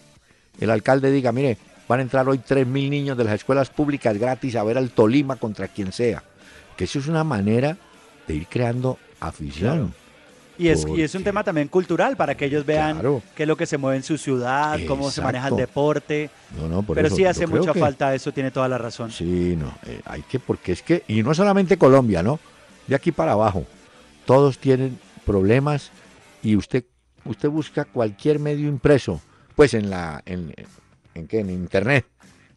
el 0.59 0.69
alcalde 0.71 1.11
diga, 1.11 1.31
mire, 1.31 1.57
van 1.87 1.99
a 1.99 2.03
entrar 2.03 2.27
hoy 2.27 2.39
3.000 2.39 2.89
niños 2.89 3.17
de 3.17 3.23
las 3.23 3.35
escuelas 3.35 3.69
públicas 3.69 4.17
gratis 4.17 4.55
a 4.55 4.63
ver 4.63 4.77
al 4.77 4.91
Tolima 4.91 5.35
contra 5.35 5.67
quien 5.67 5.91
sea. 5.91 6.23
Que 6.75 6.85
eso 6.85 6.99
es 6.99 7.07
una 7.07 7.23
manera 7.23 7.77
de 8.27 8.35
ir 8.35 8.47
creando 8.47 8.97
afición. 9.19 9.93
Y 10.57 10.69
es, 10.69 10.85
y 10.87 11.01
es 11.01 11.13
un 11.15 11.23
tema 11.23 11.43
también 11.43 11.67
cultural 11.67 12.15
para 12.15 12.35
que 12.35 12.45
ellos 12.45 12.65
vean 12.65 13.01
qué 13.35 13.43
es 13.43 13.47
lo 13.47 13.57
que 13.57 13.65
se 13.65 13.77
mueve 13.77 13.97
en 13.97 14.03
su 14.03 14.17
ciudad, 14.17 14.79
cómo 14.87 15.11
se 15.11 15.21
maneja 15.21 15.49
el 15.49 15.57
deporte. 15.57 16.29
No, 16.57 16.69
no, 16.69 16.83
Pero 16.83 17.09
sí 17.09 17.25
hace 17.25 17.45
mucha 17.45 17.73
falta, 17.73 18.15
eso 18.15 18.31
tiene 18.31 18.51
toda 18.51 18.69
la 18.69 18.77
razón. 18.77 19.11
Sí, 19.11 19.55
no, 19.57 19.73
eh, 19.85 20.01
hay 20.05 20.21
que, 20.21 20.39
porque 20.39 20.71
es 20.71 20.81
que, 20.81 21.03
y 21.07 21.23
no 21.23 21.33
solamente 21.33 21.77
Colombia, 21.77 22.23
¿no? 22.23 22.39
De 22.87 22.95
aquí 22.95 23.11
para 23.11 23.33
abajo, 23.33 23.65
todos 24.25 24.57
tienen 24.57 24.97
problemas 25.25 25.91
y 26.41 26.55
usted, 26.55 26.85
usted 27.25 27.49
busca 27.49 27.83
cualquier 27.83 28.39
medio 28.39 28.69
impreso, 28.69 29.21
pues 29.55 29.73
en 29.73 29.89
la, 29.89 30.21
en, 30.25 30.53
en, 31.15 31.27
en 31.31 31.49
internet, 31.49 32.05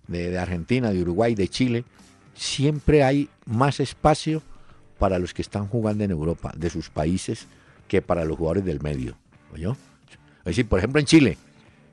de, 0.06 0.30
de 0.30 0.38
Argentina, 0.38 0.90
de 0.90 1.00
Uruguay, 1.00 1.34
de 1.34 1.48
Chile, 1.48 1.84
siempre 2.34 3.02
hay 3.02 3.28
más 3.46 3.80
espacio 3.80 4.42
para 4.98 5.18
los 5.18 5.32
que 5.32 5.42
están 5.42 5.66
jugando 5.66 6.04
en 6.04 6.10
Europa, 6.10 6.52
de 6.56 6.70
sus 6.70 6.90
países, 6.90 7.46
que 7.86 8.02
para 8.02 8.24
los 8.24 8.36
jugadores 8.36 8.64
del 8.64 8.80
medio. 8.80 9.16
¿oyó? 9.52 9.76
Es 10.40 10.44
decir, 10.56 10.68
por 10.68 10.78
ejemplo, 10.78 11.00
en 11.00 11.06
Chile. 11.06 11.38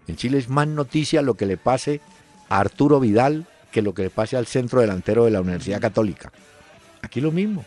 En 0.08 0.16
Chile 0.16 0.38
es 0.38 0.50
más 0.50 0.68
noticia 0.68 1.22
lo 1.22 1.36
que 1.36 1.46
le 1.46 1.58
pase 1.58 2.02
a 2.50 2.60
Arturo 2.60 3.00
Vidal 3.00 3.48
que 3.72 3.82
lo 3.82 3.94
que 3.94 4.04
le 4.04 4.10
pase 4.10 4.38
al 4.38 4.46
centro 4.46 4.80
delantero 4.80 5.26
de 5.26 5.32
la 5.32 5.42
Universidad 5.42 5.82
Católica. 5.82 6.32
Aquí 7.02 7.20
lo 7.20 7.32
mismo. 7.32 7.66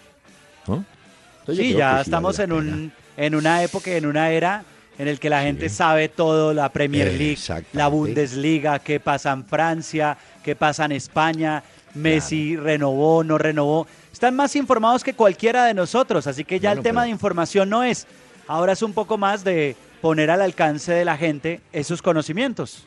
sí, 1.46 1.74
ya 1.74 2.00
estamos 2.00 2.38
en, 2.38 2.52
un, 2.52 2.92
en 3.18 3.34
una 3.34 3.62
época, 3.62 3.90
en 3.90 4.06
una 4.06 4.30
era 4.30 4.64
en 4.98 5.08
el 5.08 5.18
que 5.20 5.30
la 5.30 5.42
gente 5.42 5.68
sabe 5.68 6.08
todo, 6.08 6.52
la 6.52 6.68
Premier 6.70 7.12
League, 7.12 7.38
la 7.72 7.88
Bundesliga, 7.88 8.80
qué 8.80 9.00
pasa 9.00 9.32
en 9.32 9.44
Francia, 9.44 10.18
qué 10.42 10.56
pasa 10.56 10.84
en 10.84 10.92
España, 10.92 11.62
Messi 11.94 12.56
renovó, 12.56 13.24
no 13.24 13.38
renovó 13.38 13.86
están 14.18 14.34
más 14.34 14.56
informados 14.56 15.04
que 15.04 15.14
cualquiera 15.14 15.64
de 15.66 15.74
nosotros, 15.74 16.26
así 16.26 16.44
que 16.44 16.58
ya 16.58 16.72
el 16.72 16.82
tema 16.82 17.04
de 17.04 17.10
información 17.10 17.70
no 17.70 17.84
es. 17.84 18.04
Ahora 18.48 18.72
es 18.72 18.82
un 18.82 18.92
poco 18.92 19.16
más 19.16 19.44
de 19.44 19.76
poner 20.00 20.28
al 20.28 20.42
alcance 20.42 20.90
de 20.90 21.04
la 21.04 21.16
gente 21.16 21.60
esos 21.72 22.02
conocimientos. 22.02 22.84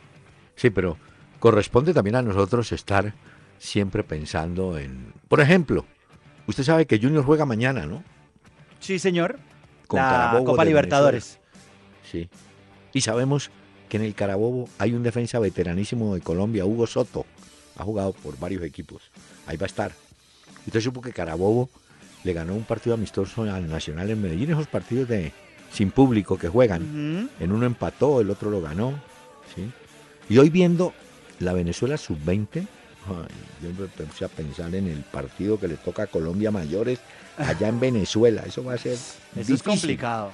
Sí, 0.58 0.72
pero 0.72 0.98
corresponde 1.40 1.94
también 1.94 2.18
a 2.18 2.22
nosotros 2.22 2.74
estar 2.74 3.14
siempre 3.60 4.04
pensando 4.04 4.78
en... 4.78 5.14
Por 5.30 5.40
ejemplo, 5.40 5.86
usted 6.48 6.66
sabe 6.66 6.86
que 6.86 7.00
Junior 7.00 7.24
juega 7.24 7.46
mañana, 7.46 7.86
¿no? 7.86 8.04
Sí, 8.82 9.00
señor. 9.00 9.40
Con 9.88 10.02
la 10.02 10.42
Copa 10.44 10.66
Libertadores. 10.66 11.40
Sí. 12.12 12.30
Y 12.94 13.02
sabemos 13.02 13.52
que 13.90 13.98
en 13.98 14.04
el 14.04 14.14
Carabobo 14.14 14.68
hay 14.78 14.94
un 14.94 15.04
defensa 15.04 15.40
veteranísimo 15.40 16.14
de 16.16 16.22
Colombia, 16.22 16.66
Hugo 16.66 16.88
Soto. 16.88 17.26
Ha 17.78 17.84
jugado 17.84 18.14
por 18.14 18.38
varios 18.38 18.64
equipos. 18.64 19.04
Ahí 19.48 19.58
va 19.58 19.66
a 19.66 19.68
estar. 19.68 19.92
Usted 20.66 20.82
supo 20.82 21.02
que 21.02 21.14
Carabobo 21.14 21.70
le 22.24 22.34
ganó 22.34 22.54
un 22.54 22.64
partido 22.64 22.94
amistoso 22.94 23.44
al 23.44 23.68
Nacional 23.68 24.10
en 24.10 24.22
Medellín, 24.22 24.52
esos 24.52 24.68
partidos 24.68 25.08
de 25.08 25.32
sin 25.72 25.92
público 25.92 26.38
que 26.38 26.50
juegan. 26.50 27.30
En 27.40 27.52
uno 27.52 27.66
empató, 27.66 28.22
el 28.22 28.30
otro 28.30 28.52
lo 28.52 28.62
ganó. 28.62 28.94
¿sí? 29.56 29.72
Y 30.30 30.38
hoy 30.38 30.50
viendo 30.50 30.94
la 31.40 31.54
Venezuela 31.54 31.98
sub-20, 31.98 32.68
yo 33.64 33.70
empecé 33.70 34.26
a 34.26 34.28
pensar 34.28 34.76
en 34.76 34.88
el 34.88 35.02
partido 35.02 35.60
que 35.60 35.68
le 35.68 35.78
toca 35.78 36.04
a 36.04 36.08
Colombia 36.08 36.52
Mayores 36.52 37.00
allá 37.38 37.70
en 37.70 37.80
Venezuela. 37.80 38.44
Eso 38.46 38.64
va 38.64 38.74
a 38.74 38.78
ser. 38.78 38.98
Eso 39.36 39.54
es 39.54 39.64
complicado. 39.64 40.32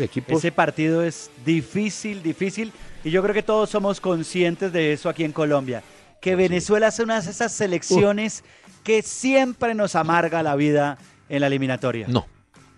Equipos... 0.00 0.38
Ese 0.38 0.52
partido 0.52 1.02
es 1.02 1.30
difícil, 1.44 2.22
difícil. 2.22 2.72
Y 3.02 3.10
yo 3.10 3.22
creo 3.22 3.34
que 3.34 3.42
todos 3.42 3.70
somos 3.70 4.00
conscientes 4.00 4.72
de 4.72 4.92
eso 4.92 5.08
aquí 5.08 5.24
en 5.24 5.32
Colombia. 5.32 5.82
Que 6.20 6.36
Venezuela 6.36 6.88
es 6.88 6.98
una 6.98 7.20
de 7.20 7.30
esas 7.30 7.52
selecciones 7.52 8.44
que 8.82 9.02
siempre 9.02 9.74
nos 9.74 9.94
amarga 9.94 10.42
la 10.42 10.56
vida 10.56 10.98
en 11.28 11.40
la 11.40 11.48
eliminatoria. 11.48 12.06
No, 12.08 12.26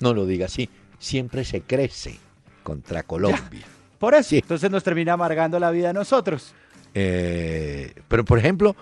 no 0.00 0.14
lo 0.14 0.26
diga 0.26 0.46
así. 0.46 0.68
Siempre 0.98 1.44
se 1.44 1.62
crece 1.62 2.18
contra 2.62 3.02
Colombia. 3.02 3.64
por 3.98 4.14
eso, 4.14 4.34
entonces 4.34 4.70
nos 4.70 4.82
termina 4.82 5.12
amargando 5.12 5.58
la 5.58 5.70
vida 5.70 5.90
a 5.90 5.92
nosotros. 5.92 6.54
Eh, 6.94 7.94
pero, 8.08 8.24
por 8.24 8.38
ejemplo, 8.38 8.74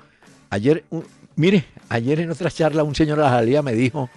ayer, 0.50 0.84
mire, 1.36 1.64
ayer 1.88 2.20
en 2.20 2.30
otra 2.30 2.50
charla 2.50 2.84
un 2.84 2.94
señor 2.94 3.18
de 3.18 3.24
la 3.24 3.30
salida 3.30 3.60
me 3.60 3.74
dijo, 3.74 4.08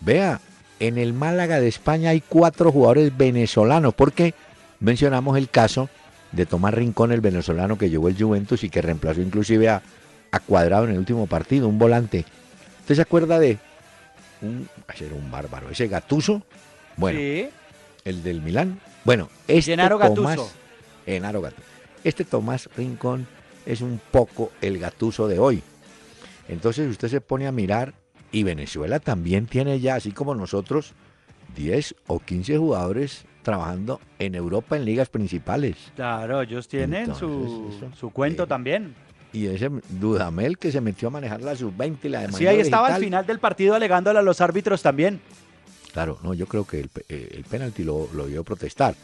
vea, 0.00 0.40
en 0.80 0.98
el 0.98 1.12
Málaga 1.12 1.60
de 1.60 1.68
España 1.68 2.10
hay 2.10 2.20
cuatro 2.20 2.72
jugadores 2.72 3.16
venezolanos, 3.16 3.94
porque 3.94 4.34
mencionamos 4.80 5.36
el 5.38 5.48
caso 5.48 5.88
de 6.32 6.46
Tomás 6.46 6.74
Rincón, 6.74 7.12
el 7.12 7.20
venezolano 7.20 7.78
que 7.78 7.90
llevó 7.90 8.08
el 8.08 8.16
Juventus 8.20 8.64
y 8.64 8.70
que 8.70 8.82
reemplazó 8.82 9.20
inclusive 9.20 9.68
a, 9.68 9.82
a 10.30 10.40
Cuadrado 10.40 10.84
en 10.84 10.90
el 10.90 10.98
último 10.98 11.26
partido, 11.26 11.68
un 11.68 11.78
volante. 11.78 12.24
¿Usted 12.80 12.96
se 12.96 13.02
acuerda 13.02 13.38
de 13.38 13.58
un, 14.42 14.68
era 14.98 15.14
un 15.14 15.30
bárbaro, 15.30 15.70
ese 15.70 15.88
Gatuso? 15.88 16.42
Bueno, 16.96 17.18
el 18.04 18.22
del 18.22 18.42
Milán. 18.42 18.80
Bueno, 19.04 19.28
este 19.48 19.76
Tomás, 19.76 20.54
Genaro 21.06 21.40
Gatuso. 21.40 21.66
Este 22.02 22.24
Tomás 22.24 22.68
Rincón 22.76 23.26
es 23.64 23.80
un 23.80 24.00
poco 24.10 24.52
el 24.60 24.78
Gatuso 24.78 25.28
de 25.28 25.38
hoy. 25.38 25.62
Entonces 26.48 26.90
usted 26.90 27.08
se 27.08 27.20
pone 27.20 27.46
a 27.46 27.52
mirar 27.52 27.94
y 28.34 28.42
Venezuela 28.42 28.98
también 28.98 29.46
tiene 29.46 29.78
ya, 29.78 29.94
así 29.94 30.10
como 30.10 30.34
nosotros, 30.34 30.92
10 31.54 31.94
o 32.08 32.18
15 32.18 32.58
jugadores 32.58 33.24
trabajando 33.44 34.00
en 34.18 34.34
Europa 34.34 34.76
en 34.76 34.84
ligas 34.84 35.08
principales. 35.08 35.76
Claro, 35.94 36.42
ellos 36.42 36.66
tienen 36.66 37.14
su, 37.14 37.72
su, 37.96 38.10
cuento 38.10 38.48
también. 38.48 38.96
Y 39.32 39.46
ese 39.46 39.70
Dudamel 39.88 40.58
que 40.58 40.72
se 40.72 40.80
metió 40.80 41.08
a 41.08 41.10
manejar 41.12 41.42
la 41.42 41.54
sub-20 41.54 41.98
y 42.02 42.08
la 42.08 42.20
de 42.22 42.32
Sí, 42.32 42.46
ahí 42.48 42.58
estaba 42.58 42.88
al 42.88 43.00
final 43.00 43.24
del 43.24 43.38
partido 43.38 43.76
alegándole 43.76 44.18
a 44.18 44.22
los 44.22 44.40
árbitros 44.40 44.82
también. 44.82 45.20
Claro, 45.92 46.18
no, 46.24 46.34
yo 46.34 46.46
creo 46.46 46.66
que 46.66 46.80
el, 46.80 46.90
eh, 47.08 47.28
el 47.36 47.44
penalti 47.44 47.84
lo, 47.84 48.08
lo 48.14 48.26
vio 48.26 48.42
protestar. 48.42 48.96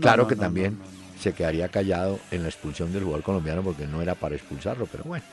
claro 0.00 0.26
que 0.26 0.34
también 0.34 0.78
se 1.20 1.34
quedaría 1.34 1.68
callado 1.68 2.18
en 2.30 2.42
la 2.42 2.48
expulsión 2.48 2.90
del 2.90 3.02
jugador 3.02 3.22
colombiano 3.22 3.62
porque 3.62 3.86
no 3.86 4.00
era 4.00 4.14
para 4.14 4.34
expulsarlo, 4.34 4.86
pero 4.86 5.04
bueno. 5.04 5.24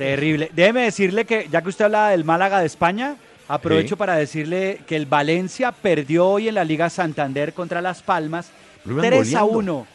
Terrible. 0.00 0.50
Déjeme 0.54 0.82
decirle 0.82 1.26
que, 1.26 1.46
ya 1.50 1.60
que 1.60 1.68
usted 1.68 1.84
habla 1.84 2.08
del 2.08 2.24
Málaga 2.24 2.60
de 2.60 2.66
España, 2.66 3.16
aprovecho 3.48 3.98
para 3.98 4.14
decirle 4.14 4.80
que 4.86 4.96
el 4.96 5.04
Valencia 5.04 5.72
perdió 5.72 6.26
hoy 6.26 6.48
en 6.48 6.54
la 6.54 6.64
Liga 6.64 6.88
Santander 6.88 7.52
contra 7.52 7.82
Las 7.82 8.02
Palmas 8.02 8.50
3 8.84 9.34
a 9.34 9.44
1. 9.44 9.86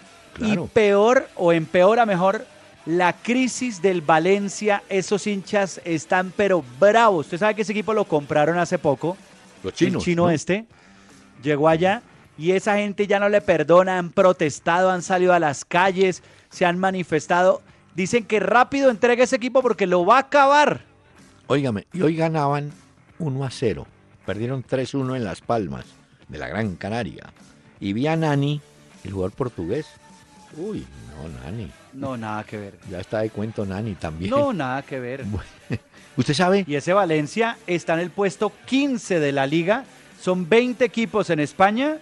Y 0.41 0.58
peor 0.74 1.28
o 1.36 1.52
empeora 1.54 2.06
mejor 2.06 2.46
la 2.86 3.13
crisis 3.13 3.82
del 3.82 4.02
Valencia. 4.02 4.84
Esos 4.89 5.26
hinchas 5.26 5.82
están 5.86 6.32
pero 6.36 6.63
bravos. 6.80 7.26
Usted 7.26 7.39
sabe 7.39 7.56
que 7.56 7.63
ese 7.63 7.72
equipo 7.72 7.94
lo 7.94 8.06
compraron 8.06 8.60
hace 8.60 8.78
poco. 8.78 9.18
Los 9.63 9.74
chinos. 9.74 10.04
El 10.04 10.06
chino 10.06 10.30
este. 10.30 10.65
Llegó 11.41 11.68
allá 11.68 12.04
y 12.38 12.52
esa 12.52 12.78
gente 12.78 13.08
ya 13.08 13.20
no 13.20 13.30
le 13.30 13.41
perdona, 13.41 13.98
han 13.98 14.12
protestado, 14.12 14.91
han 14.91 15.02
salido 15.02 15.34
a 15.34 15.39
las 15.39 15.65
calles, 15.65 16.22
se 16.50 16.65
han 16.65 16.78
manifestado. 16.78 17.63
Dicen 17.95 18.25
que 18.25 18.41
rápido 18.41 18.91
entregue 18.91 19.23
ese 19.23 19.38
equipo 19.38 19.62
porque 19.62 19.88
lo 19.88 20.05
va 20.05 20.17
a 20.17 20.21
acabar. 20.21 20.81
Óigame, 21.47 21.88
y 21.93 22.01
hoy 22.01 22.15
ganaban 22.15 22.71
1 23.19 23.45
a 23.45 23.49
0. 23.49 23.88
Perdieron 24.25 24.63
3-1 24.63 25.15
en 25.15 25.23
Las 25.23 25.41
Palmas, 25.41 25.86
de 26.27 26.38
la 26.38 26.47
Gran 26.49 26.75
Canaria. 26.75 27.31
Y 27.79 27.93
vi 27.93 28.08
a 28.08 28.17
Nani, 28.17 28.60
el 29.03 29.12
jugador 29.12 29.31
portugués. 29.31 29.88
Uy, 30.58 30.86
no, 31.10 31.41
Nani. 31.43 31.71
No, 31.93 32.17
nada 32.17 32.43
que 32.43 32.58
ver. 32.58 32.79
Ya 32.89 32.99
está 32.99 33.19
de 33.19 33.29
cuento 33.29 33.65
Nani 33.65 33.95
también. 33.95 34.31
No, 34.31 34.51
nada 34.51 34.81
que 34.81 34.99
ver. 34.99 35.23
¿Usted 36.17 36.34
sabe? 36.34 36.65
Y 36.67 36.75
ese 36.75 36.91
Valencia 36.91 37.58
está 37.65 37.93
en 37.93 37.99
el 37.99 38.10
puesto 38.10 38.51
15 38.65 39.19
de 39.19 39.31
la 39.31 39.47
liga. 39.47 39.86
Son 40.19 40.49
20 40.49 40.84
equipos 40.84 41.29
en 41.29 41.39
España. 41.39 41.99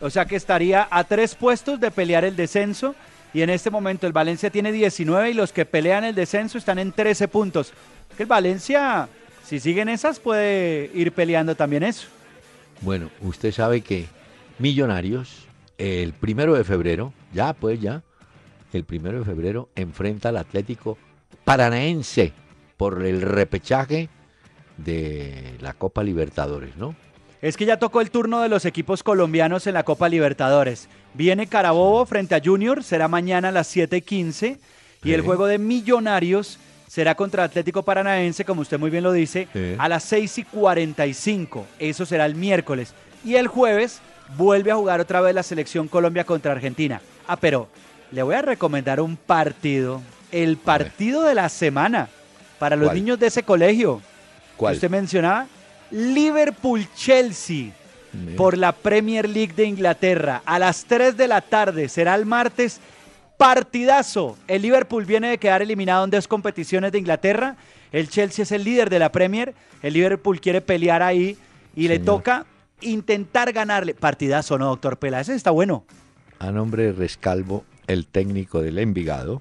O 0.00 0.10
sea 0.10 0.26
que 0.26 0.36
estaría 0.36 0.88
a 0.90 1.04
tres 1.04 1.34
puestos 1.34 1.78
de 1.80 1.90
pelear 1.90 2.24
el 2.24 2.36
descenso 2.36 2.94
y 3.34 3.42
en 3.42 3.50
este 3.50 3.70
momento 3.70 4.06
el 4.06 4.12
Valencia 4.12 4.50
tiene 4.50 4.72
19 4.72 5.30
y 5.30 5.34
los 5.34 5.52
que 5.52 5.66
pelean 5.66 6.04
el 6.04 6.14
descenso 6.14 6.58
están 6.58 6.78
en 6.78 6.92
13 6.92 7.28
puntos. 7.28 7.72
Que 8.16 8.22
el 8.24 8.28
Valencia, 8.28 9.08
si 9.44 9.60
siguen 9.60 9.88
esas, 9.88 10.18
puede 10.18 10.90
ir 10.94 11.12
peleando 11.12 11.54
también 11.54 11.82
eso. 11.82 12.08
Bueno, 12.80 13.10
usted 13.20 13.52
sabe 13.52 13.80
que 13.80 14.06
Millonarios, 14.58 15.46
el 15.76 16.12
primero 16.12 16.54
de 16.54 16.64
febrero, 16.64 17.12
ya 17.32 17.52
pues 17.52 17.80
ya, 17.80 18.02
el 18.72 18.84
primero 18.84 19.20
de 19.20 19.24
febrero 19.24 19.68
enfrenta 19.76 20.30
al 20.30 20.36
Atlético 20.36 20.98
Paranaense 21.44 22.32
por 22.76 23.04
el 23.04 23.22
repechaje 23.22 24.08
de 24.76 25.56
la 25.60 25.74
Copa 25.74 26.02
Libertadores, 26.02 26.76
¿no? 26.76 26.94
Es 27.40 27.56
que 27.56 27.66
ya 27.66 27.78
tocó 27.78 28.00
el 28.00 28.10
turno 28.10 28.40
de 28.40 28.48
los 28.48 28.64
equipos 28.64 29.04
colombianos 29.04 29.66
en 29.68 29.74
la 29.74 29.84
Copa 29.84 30.08
Libertadores. 30.08 30.88
Viene 31.14 31.46
Carabobo 31.46 32.04
frente 32.04 32.34
a 32.34 32.40
Junior, 32.44 32.82
será 32.82 33.06
mañana 33.06 33.48
a 33.48 33.52
las 33.52 33.68
7:15. 33.74 34.58
Y 35.04 35.12
el 35.12 35.22
juego 35.22 35.46
de 35.46 35.58
Millonarios 35.58 36.58
será 36.88 37.14
contra 37.14 37.44
Atlético 37.44 37.84
Paranaense, 37.84 38.44
como 38.44 38.62
usted 38.62 38.80
muy 38.80 38.90
bien 38.90 39.04
lo 39.04 39.12
dice, 39.12 39.46
a 39.78 39.88
las 39.88 40.02
6 40.04 40.38
y 40.38 40.44
45. 40.44 41.66
Eso 41.78 42.04
será 42.04 42.26
el 42.26 42.34
miércoles. 42.34 42.94
Y 43.24 43.36
el 43.36 43.46
jueves 43.46 44.00
vuelve 44.36 44.72
a 44.72 44.76
jugar 44.76 45.00
otra 45.00 45.20
vez 45.20 45.34
la 45.34 45.44
selección 45.44 45.86
Colombia 45.86 46.24
contra 46.24 46.50
Argentina. 46.50 47.00
Ah, 47.28 47.36
pero 47.36 47.68
le 48.10 48.22
voy 48.22 48.34
a 48.34 48.42
recomendar 48.42 49.00
un 49.00 49.16
partido, 49.16 50.02
el 50.32 50.56
partido 50.56 51.22
de 51.22 51.36
la 51.36 51.48
semana 51.48 52.08
para 52.58 52.74
los 52.74 52.92
niños 52.92 53.20
de 53.20 53.28
ese 53.28 53.44
colegio. 53.44 54.02
¿Cuál? 54.56 54.74
Usted 54.74 54.90
mencionaba 54.90 55.46
Liverpool-Chelsea 55.90 57.72
por 58.36 58.56
la 58.56 58.72
Premier 58.72 59.28
League 59.28 59.54
de 59.54 59.64
Inglaterra 59.64 60.42
a 60.44 60.58
las 60.58 60.84
3 60.84 61.16
de 61.16 61.28
la 61.28 61.40
tarde. 61.40 61.88
Será 61.88 62.14
el 62.14 62.26
martes. 62.26 62.80
Partidazo. 63.36 64.36
El 64.48 64.62
Liverpool 64.62 65.04
viene 65.04 65.30
de 65.30 65.38
quedar 65.38 65.62
eliminado 65.62 66.04
en 66.04 66.10
dos 66.10 66.26
competiciones 66.26 66.90
de 66.90 66.98
Inglaterra. 66.98 67.56
El 67.92 68.08
Chelsea 68.08 68.42
es 68.42 68.50
el 68.50 68.64
líder 68.64 68.90
de 68.90 68.98
la 68.98 69.12
Premier. 69.12 69.54
El 69.80 69.94
Liverpool 69.94 70.40
quiere 70.40 70.60
pelear 70.60 71.02
ahí 71.02 71.38
y 71.76 71.86
le 71.86 72.00
toca 72.00 72.46
intentar 72.80 73.52
ganarle. 73.52 73.94
Partidazo, 73.94 74.58
¿no, 74.58 74.66
doctor 74.66 74.98
Peláez? 74.98 75.28
Está 75.28 75.52
bueno. 75.52 75.84
A 76.40 76.50
nombre 76.50 76.84
de 76.84 76.92
Rescalvo, 76.92 77.64
el 77.86 78.06
técnico 78.06 78.60
del 78.60 78.78
Envigado, 78.78 79.40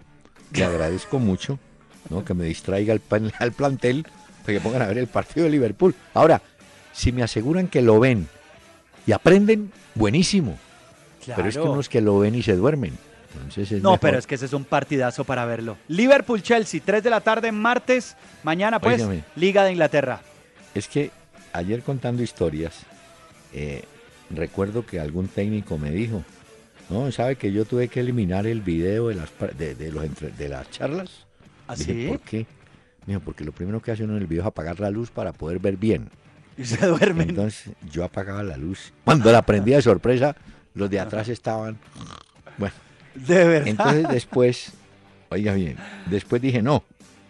le 0.53 0.63
agradezco 0.65 1.17
mucho 1.17 1.57
¿no? 2.12 2.23
que 2.23 2.36
me 2.36 2.45
distraiga 2.45 2.93
al, 2.93 3.01
al 3.39 3.51
plantel 3.51 4.05
que 4.53 4.62
pongan 4.62 4.81
a 4.81 4.88
ver 4.88 4.97
el 4.97 5.07
partido 5.07 5.45
de 5.45 5.51
Liverpool. 5.51 5.95
Ahora, 6.13 6.41
si 6.93 7.12
me 7.12 7.23
aseguran 7.23 7.67
que 7.67 7.81
lo 7.81 7.99
ven 7.99 8.27
y 9.05 9.12
aprenden, 9.12 9.71
buenísimo. 9.95 10.57
Pero 11.36 11.49
es 11.49 11.55
que 11.55 11.62
unos 11.62 11.89
que 11.89 12.01
lo 12.01 12.19
ven 12.19 12.36
y 12.36 12.43
se 12.43 12.55
duermen. 12.55 12.97
no, 13.81 13.97
pero 13.97 14.17
es 14.17 14.25
que 14.25 14.36
ese 14.36 14.45
es 14.45 14.53
un 14.53 14.63
partidazo 14.63 15.23
para 15.23 15.45
verlo. 15.45 15.77
Liverpool-Chelsea, 15.89 16.81
3 16.83 17.03
de 17.03 17.10
la 17.10 17.21
tarde, 17.21 17.51
martes. 17.51 18.15
Mañana, 18.43 18.79
pues, 18.79 19.03
Liga 19.36 19.63
de 19.63 19.71
Inglaterra. 19.71 20.21
Es 20.73 20.88
que 20.88 21.12
ayer 21.53 21.81
contando 21.81 22.23
historias, 22.23 22.83
eh, 23.53 23.83
recuerdo 24.29 24.86
que 24.86 24.99
algún 24.99 25.27
técnico 25.27 25.77
me 25.77 25.91
dijo, 25.91 26.23
no, 26.89 27.12
¿sabe 27.12 27.36
que 27.36 27.51
yo 27.51 27.65
tuve 27.65 27.88
que 27.89 27.99
eliminar 27.99 28.47
el 28.47 28.62
video 28.62 29.10
de 29.10 29.15
las, 29.15 29.29
de, 29.57 29.91
los, 29.91 30.38
de 30.38 30.49
las 30.49 30.69
charlas? 30.71 31.25
¿Así? 31.67 32.07
¿Por 32.07 32.19
qué? 32.21 32.45
Mijo, 33.08 33.22
porque 33.22 33.46
lo 33.46 33.54
primero 33.54 33.82
que 33.82 33.91
hace 33.91 34.04
uno 34.04 34.15
en 34.17 34.22
el 34.22 34.28
video 34.28 34.43
es 34.43 34.48
apagar 34.48 34.80
la 34.82 34.91
luz 34.91 35.10
para 35.10 35.32
poder 35.32 35.60
ver 35.60 35.78
bien. 35.78 36.10
Y 36.58 36.65
se 36.65 36.86
duermen. 36.86 37.30
Entonces 37.30 37.74
yo 37.89 38.04
apagaba 38.04 38.43
la 38.43 38.58
luz. 38.58 38.91
Cuando 39.06 39.32
la 39.32 39.41
prendía 39.43 39.78
de 39.78 39.82
sorpresa, 39.82 40.36
los 40.74 40.89
de 40.89 41.00
atrás 41.00 41.30
estaban. 41.30 41.78
Bueno. 42.58 42.76
De 43.15 43.46
verdad. 43.46 43.67
Entonces 43.70 44.08
después, 44.10 44.74
oiga 45.30 45.54
bien, 45.54 45.78
después 46.08 46.41
dije, 46.41 46.62
no, 46.62 46.84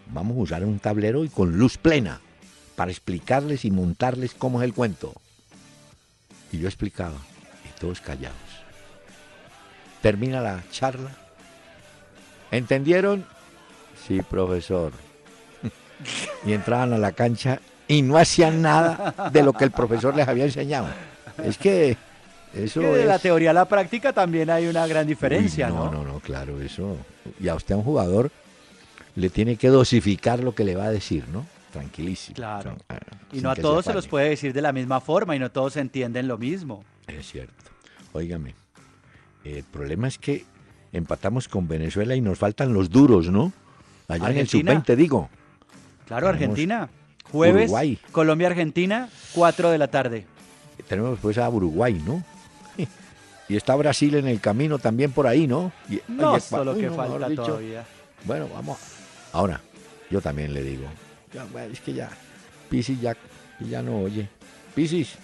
vamos 0.07 0.35
a 0.35 0.41
usar 0.41 0.65
un 0.65 0.79
tablero 0.79 1.23
y 1.23 1.29
con 1.29 1.57
luz 1.57 1.77
plena 1.77 2.21
para 2.75 2.91
explicarles 2.91 3.63
y 3.63 3.71
montarles 3.71 4.33
cómo 4.33 4.61
es 4.61 4.65
el 4.65 4.73
cuento. 4.73 5.13
Y 6.51 6.57
yo 6.57 6.67
explicaba, 6.67 7.17
y 7.65 7.79
todos 7.79 8.01
callados. 8.01 8.37
Termina 10.01 10.41
la 10.41 10.63
charla. 10.71 11.11
¿Entendieron? 12.51 13.25
Sí, 14.07 14.21
profesor 14.21 14.91
y 16.45 16.53
entraban 16.53 16.93
a 16.93 16.97
la 16.97 17.11
cancha 17.11 17.59
y 17.87 18.01
no 18.01 18.17
hacían 18.17 18.61
nada 18.61 19.29
de 19.31 19.43
lo 19.43 19.53
que 19.53 19.63
el 19.63 19.71
profesor 19.71 20.15
les 20.15 20.27
había 20.27 20.45
enseñado. 20.45 20.87
Es 21.43 21.57
que 21.57 21.97
eso 22.53 22.81
de 22.81 23.05
la 23.05 23.19
teoría 23.19 23.51
a 23.51 23.53
la 23.53 23.65
práctica 23.65 24.13
también 24.13 24.49
hay 24.49 24.67
una 24.67 24.87
gran 24.87 25.05
diferencia, 25.05 25.69
no, 25.69 25.85
¿no? 25.85 25.91
No, 25.91 26.03
no, 26.03 26.19
claro, 26.19 26.59
eso. 26.61 26.97
Y 27.39 27.47
a 27.47 27.55
usted 27.55 27.75
a 27.75 27.77
un 27.77 27.83
jugador 27.83 28.31
le 29.15 29.29
tiene 29.29 29.55
que 29.55 29.69
dosificar 29.69 30.43
lo 30.43 30.53
que 30.53 30.63
le 30.63 30.75
va 30.75 30.85
a 30.85 30.91
decir, 30.91 31.25
¿no? 31.29 31.45
Tranquilísimo. 31.71 32.35
Claro. 32.35 32.77
Y 33.31 33.41
no 33.41 33.51
a 33.51 33.55
todos 33.55 33.85
se, 33.85 33.93
los 33.93 34.07
puede 34.07 34.29
decir 34.29 34.53
de 34.53 34.61
la 34.61 34.71
misma 34.71 35.01
forma 35.01 35.35
y 35.35 35.39
no 35.39 35.51
todos 35.51 35.77
entienden 35.77 36.27
lo 36.27 36.37
mismo. 36.37 36.83
Es 37.07 37.31
cierto. 37.31 37.53
Óigame, 38.13 38.55
el 39.43 39.63
problema 39.63 40.07
es 40.07 40.17
que 40.17 40.45
empatamos 40.91 41.47
con 41.47 41.67
Venezuela 41.67 42.15
y 42.15 42.21
nos 42.21 42.37
faltan 42.37 42.73
los 42.73 42.89
duros, 42.89 43.29
¿no? 43.29 43.51
Allá 44.07 44.31
en 44.31 44.37
el 44.37 44.47
sub-20, 44.47 44.95
digo. 44.95 45.29
Claro, 46.07 46.27
Argentina. 46.29 46.89
Jueves, 47.31 47.71
Colombia-Argentina, 48.11 49.09
4 49.33 49.71
de 49.71 49.77
la 49.77 49.87
tarde. 49.89 50.25
Tenemos 50.87 51.19
pues 51.19 51.37
a 51.37 51.49
Uruguay, 51.49 52.01
¿no? 52.05 52.23
Y 53.49 53.55
está 53.55 53.75
Brasil 53.75 54.15
en 54.15 54.27
el 54.27 54.41
camino 54.41 54.77
también 54.77 55.11
por 55.13 55.25
ahí, 55.25 55.47
¿no? 55.47 55.71
no, 56.09 56.37
solo 56.41 56.75
que 56.75 56.89
falta 56.89 57.33
todavía. 57.33 57.85
Bueno, 58.25 58.49
vamos. 58.53 58.77
Ahora, 59.31 59.61
yo 60.09 60.19
también 60.19 60.53
le 60.53 60.63
digo, 60.63 60.83
es 61.71 61.79
que 61.79 61.93
ya, 61.93 62.09
Pisis 62.69 62.99
ya, 62.99 63.15
ya 63.61 63.81
no 63.81 64.01
oye. 64.01 64.27
Pisis, 64.75 65.15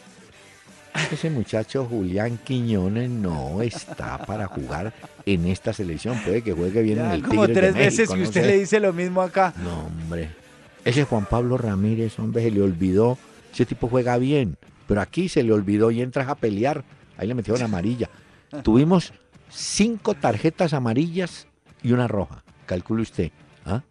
ese 1.12 1.30
muchacho 1.30 1.86
Julián 1.86 2.38
Quiñones 2.38 3.10
no 3.10 3.62
está 3.62 4.19
para 4.19 4.48
jugar 4.48 4.93
en 5.26 5.46
esta 5.48 5.74
selección. 5.74 6.17
Puede 6.24 6.41
que 6.41 6.54
juegue 6.54 6.82
bien 6.82 7.00
en 7.00 7.06
el 7.06 7.24
Tigres 7.24 7.30
Como 7.30 7.48
tres 7.48 7.74
de 7.74 7.80
veces 7.80 8.10
que 8.10 8.15
no 8.15 8.24
usted 8.24 8.41
sé. 8.41 8.48
le 8.48 8.58
dice 8.60 8.80
lo 8.80 8.93
mismo 8.93 9.22
acá. 9.22 9.54
No, 9.62 9.88
hombre. 9.88 10.42
Ese 10.86 11.06
Juan 11.06 11.26
Pablo 11.26 11.58
Ramírez, 11.58 12.19
hombre, 12.19 12.43
se 12.43 12.52
le 12.52 12.62
olvidó. 12.62 13.17
Ese 13.54 13.65
tipo 13.65 13.88
juega 13.88 14.17
bien. 14.17 14.58
Pero 14.88 15.02
aquí 15.02 15.30
se 15.30 15.43
le 15.43 15.54
olvidó 15.54 15.91
y 15.91 16.02
entras 16.02 16.28
a 16.28 16.36
pelear. 16.36 16.84
Ahí 17.17 17.28
le 17.28 17.36
metieron 17.36 17.62
amarilla. 17.63 18.10
Tuvimos 18.63 19.13
cinco 19.50 20.13
tarjetas 20.13 20.74
amarillas 20.74 21.48
y 21.82 21.93
una 21.93 22.08
roja. 22.08 22.43
Calcule 22.65 23.04
usted. 23.04 23.32
¿Ah? 23.65 23.82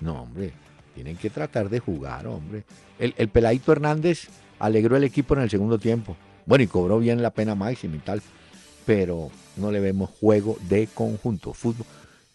No, 0.00 0.22
hombre. 0.22 0.52
Tienen 0.94 1.16
que 1.16 1.30
tratar 1.30 1.70
de 1.70 1.78
jugar, 1.78 2.26
hombre. 2.26 2.64
El, 2.98 3.14
el 3.16 3.28
peladito 3.28 3.72
Hernández 3.72 4.28
alegró 4.58 4.96
el 4.96 5.04
equipo 5.04 5.34
en 5.34 5.42
el 5.42 5.50
segundo 5.50 5.78
tiempo. 5.78 6.16
Bueno, 6.44 6.64
y 6.64 6.66
cobró 6.66 6.98
bien 6.98 7.22
la 7.22 7.30
pena 7.30 7.54
máxima 7.54 7.96
y 7.96 8.00
tal. 8.00 8.20
Pero 8.84 9.30
no 9.56 9.70
le 9.70 9.80
vemos 9.80 10.10
juego 10.20 10.58
de 10.68 10.88
conjunto, 10.88 11.54
fútbol. 11.54 11.86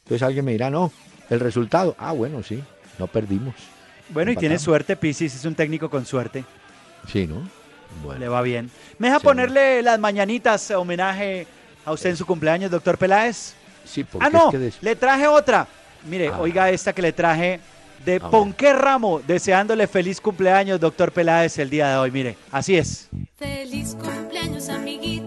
Entonces 0.04 0.24
alguien 0.24 0.46
me 0.46 0.54
dirá, 0.54 0.70
no, 0.70 0.92
el 1.30 1.42
resultado. 1.42 1.96
Ah, 2.00 2.14
bueno, 2.14 2.42
sí, 2.42 2.64
no 2.98 3.08
perdimos. 3.08 3.54
Bueno, 4.10 4.32
y 4.32 4.36
tiene 4.38 4.58
suerte, 4.60 4.96
Pisis, 4.96 5.36
es 5.36 5.46
un 5.46 5.56
técnico 5.56 5.90
con 5.90 6.06
suerte. 6.06 6.44
Sí, 7.12 7.28
¿no? 7.28 7.48
Bueno. 8.04 8.20
Le 8.20 8.28
va 8.28 8.42
bien. 8.42 8.70
¿Me 9.00 9.08
deja 9.08 9.20
Sí, 9.20 9.24
ponerle 9.26 9.82
las 9.82 10.00
mañanitas 10.00 10.70
homenaje 10.72 11.48
a 11.86 11.92
usted 11.92 12.10
en 12.12 12.18
su 12.18 12.26
cumpleaños, 12.26 12.70
doctor 12.72 12.98
Peláez? 12.98 13.54
Sí, 13.86 14.04
porque 14.04 14.26
Ah, 14.26 14.30
no, 14.30 14.52
es 14.52 14.76
que 14.76 14.86
le 14.86 14.96
traje 14.96 15.28
otra. 15.28 15.68
Mire, 16.06 16.28
Ah. 16.30 16.40
oiga 16.40 16.70
esta 16.70 16.94
que 16.94 17.02
le 17.02 17.12
traje 17.14 17.60
de. 18.06 18.20
Ponqué 18.20 18.74
Ramo, 18.74 19.22
deseándole 19.26 19.88
feliz 19.88 20.20
cumpleaños, 20.22 20.80
doctor 20.80 21.12
Peláez, 21.12 21.58
el 21.60 21.70
día 21.70 21.90
de 21.92 21.98
hoy. 21.98 22.12
Mire, 22.12 22.38
así 22.52 22.78
es. 22.78 23.10
Feliz 23.38 23.96
cumpleaños, 24.00 24.70
amiguitos, 24.70 25.27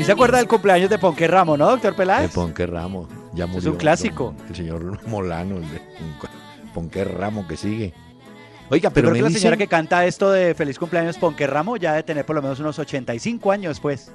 ¿Sí 0.00 0.04
se 0.06 0.12
acuerda 0.12 0.38
del 0.38 0.48
cumpleaños 0.48 0.88
de 0.88 0.98
Ponqué 0.98 1.28
Ramo, 1.28 1.56
no, 1.56 1.68
doctor 1.70 1.92
de 1.92 1.96
Peláez? 1.96 2.32
Ponqué 2.32 2.66
Ramos. 2.66 3.08
Ya 3.34 3.44
Es 3.44 3.50
murió 3.50 3.72
un 3.72 3.76
clásico. 3.76 4.34
El 4.48 4.56
señor 4.56 5.06
Molano, 5.06 5.56
el 5.58 5.70
de 5.70 5.80
Ponqué 6.74 7.04
Ramos 7.04 7.46
que 7.46 7.56
sigue. 7.56 7.92
Oiga, 8.70 8.90
pero 8.90 9.10
creo 9.10 9.24
que 9.24 9.30
la 9.30 9.38
señora 9.38 9.56
dicen- 9.56 9.58
que 9.58 9.66
canta 9.68 10.06
esto 10.06 10.30
de 10.30 10.54
feliz 10.54 10.78
cumpleaños 10.78 11.18
Ponqué 11.18 11.46
Ramo 11.46 11.76
ya 11.76 11.90
debe 11.92 12.02
tener 12.04 12.24
por 12.24 12.36
lo 12.36 12.42
menos 12.42 12.58
unos 12.60 12.78
85 12.78 13.52
años, 13.52 13.78
pues. 13.80 14.10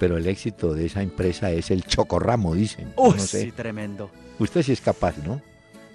pero 0.00 0.16
el 0.16 0.26
éxito 0.26 0.74
de 0.74 0.86
esa 0.86 1.02
empresa 1.02 1.50
es 1.52 1.70
el 1.70 1.84
chocorramo, 1.84 2.54
dicen. 2.54 2.92
Uy, 2.96 3.14
no 3.16 3.22
sé. 3.22 3.42
sí, 3.42 3.52
tremendo. 3.52 4.10
Usted 4.40 4.62
sí 4.62 4.72
es 4.72 4.80
capaz, 4.80 5.16
¿no? 5.18 5.40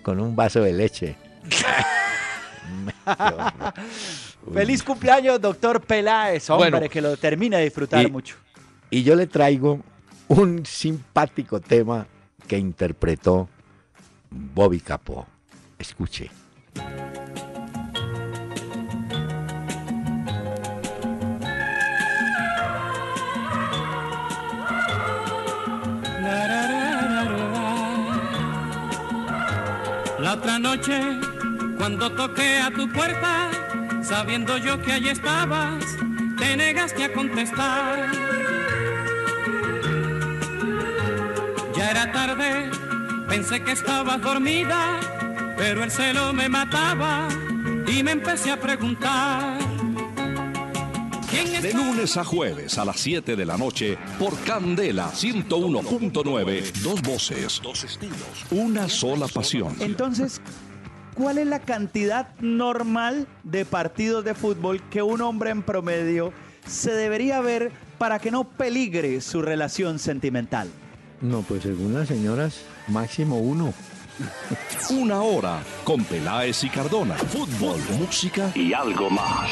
Con 0.03 0.19
un 0.21 0.35
vaso 0.35 0.61
de 0.61 0.71
leche. 0.73 1.15
Feliz 4.53 4.83
cumpleaños, 4.83 5.41
doctor 5.41 5.81
Peláez. 5.81 6.49
Hombre, 6.49 6.69
Bueno. 6.71 6.89
que 6.89 7.01
lo 7.01 7.17
termine 7.17 7.57
de 7.57 7.63
disfrutar 7.65 8.05
Y- 8.05 8.11
mucho. 8.11 8.35
Y 8.89 9.03
yo 9.03 9.15
le 9.15 9.27
traigo 9.27 9.81
un 10.29 10.65
simpático 10.65 11.59
tema 11.59 12.07
que 12.47 12.57
interpretó 12.57 13.49
Bobby 14.29 14.79
Capó. 14.79 15.25
Escuche. 15.77 16.29
La 30.19 30.33
otra 30.33 30.59
noche, 30.59 30.99
cuando 31.77 32.11
toqué 32.11 32.57
a 32.57 32.71
tu 32.71 32.91
puerta, 32.91 33.49
sabiendo 34.03 34.57
yo 34.57 34.81
que 34.81 34.93
allí 34.93 35.09
estabas, 35.09 35.85
te 36.37 36.57
negaste 36.57 37.05
a 37.05 37.13
contestar. 37.13 38.36
Ya 41.87 41.91
era 41.91 42.11
tarde, 42.11 42.69
pensé 43.29 43.63
que 43.63 43.71
estabas 43.71 44.21
dormida, 44.21 44.99
pero 45.55 45.85
el 45.85 45.89
celo 45.89 46.33
me 46.33 46.49
mataba 46.49 47.29
y 47.87 48.03
me 48.03 48.11
empecé 48.11 48.51
a 48.51 48.59
preguntar. 48.59 49.57
¿Quién 51.29 51.61
De 51.61 51.69
está? 51.69 51.77
lunes 51.77 52.17
a 52.17 52.25
jueves 52.25 52.77
a 52.77 52.83
las 52.83 52.99
7 52.99 53.37
de 53.37 53.45
la 53.45 53.57
noche 53.57 53.97
por 54.19 54.37
Candela 54.41 55.11
101.9. 55.13 56.73
Dos 56.83 57.01
voces, 57.03 57.61
dos 57.63 57.85
estilos, 57.85 58.17
una 58.51 58.89
sola 58.89 59.29
pasión. 59.29 59.73
Entonces, 59.79 60.41
¿cuál 61.15 61.37
es 61.37 61.47
la 61.47 61.59
cantidad 61.59 62.35
normal 62.41 63.27
de 63.43 63.63
partidos 63.63 64.25
de 64.25 64.35
fútbol 64.35 64.81
que 64.89 65.03
un 65.03 65.21
hombre 65.21 65.51
en 65.51 65.63
promedio 65.63 66.33
se 66.67 66.91
debería 66.91 67.39
ver 67.39 67.71
para 67.97 68.19
que 68.19 68.29
no 68.29 68.43
peligre 68.43 69.21
su 69.21 69.41
relación 69.41 69.99
sentimental? 69.99 70.69
No, 71.21 71.41
pues 71.41 71.63
según 71.63 71.95
las 71.95 72.07
señoras, 72.07 72.61
máximo 72.87 73.39
uno. 73.39 73.73
Una 74.91 75.21
hora 75.21 75.63
con 75.83 76.03
Peláez 76.03 76.63
y 76.63 76.69
Cardona. 76.69 77.15
Fútbol, 77.15 77.79
música 77.99 78.51
y 78.53 78.73
algo 78.73 79.09
más. 79.09 79.49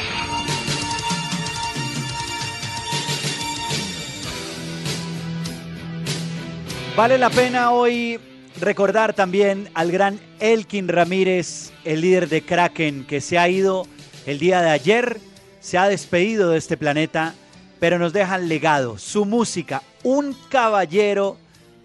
Vale 6.96 7.18
la 7.18 7.30
pena 7.30 7.72
hoy 7.72 8.18
recordar 8.60 9.12
también 9.12 9.68
al 9.74 9.90
gran 9.90 10.20
Elkin 10.40 10.88
Ramírez, 10.88 11.72
el 11.84 12.00
líder 12.00 12.28
de 12.28 12.42
Kraken, 12.42 13.04
que 13.06 13.20
se 13.20 13.38
ha 13.38 13.48
ido 13.48 13.86
el 14.24 14.38
día 14.38 14.62
de 14.62 14.70
ayer, 14.70 15.20
se 15.60 15.78
ha 15.78 15.88
despedido 15.88 16.50
de 16.50 16.58
este 16.58 16.76
planeta, 16.76 17.34
pero 17.80 17.98
nos 17.98 18.12
deja 18.12 18.36
el 18.36 18.48
legado, 18.48 18.98
su 18.98 19.26
música, 19.26 19.82
un 20.04 20.34
caballero 20.48 21.36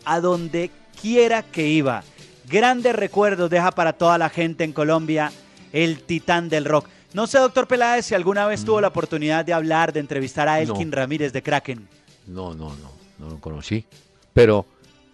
a 0.05 0.19
donde 0.19 0.71
quiera 0.99 1.43
que 1.43 1.67
iba. 1.67 2.03
Grandes 2.49 2.95
recuerdos 2.95 3.49
deja 3.49 3.71
para 3.71 3.93
toda 3.93 4.17
la 4.17 4.29
gente 4.29 4.63
en 4.63 4.73
Colombia, 4.73 5.31
el 5.71 6.01
titán 6.01 6.49
del 6.49 6.65
rock. 6.65 6.87
No 7.13 7.27
sé, 7.27 7.39
doctor 7.39 7.67
Peláez, 7.67 8.05
si 8.05 8.15
alguna 8.15 8.45
vez 8.45 8.63
tuvo 8.63 8.81
la 8.81 8.87
oportunidad 8.87 9.43
de 9.45 9.53
hablar, 9.53 9.93
de 9.93 9.99
entrevistar 9.99 10.47
a 10.47 10.55
No. 10.55 10.73
Elkin 10.73 10.91
Ramírez 10.91 11.33
de 11.33 11.41
Kraken. 11.41 11.87
No, 12.27 12.53
no, 12.53 12.69
no, 12.75 12.91
no 13.19 13.29
lo 13.29 13.39
conocí. 13.39 13.85
Pero 14.33 14.65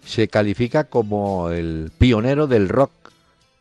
se 0.04 0.28
califica 0.28 0.84
como 0.84 1.50
el 1.50 1.90
pionero 1.98 2.46
del 2.46 2.68
rock 2.68 2.92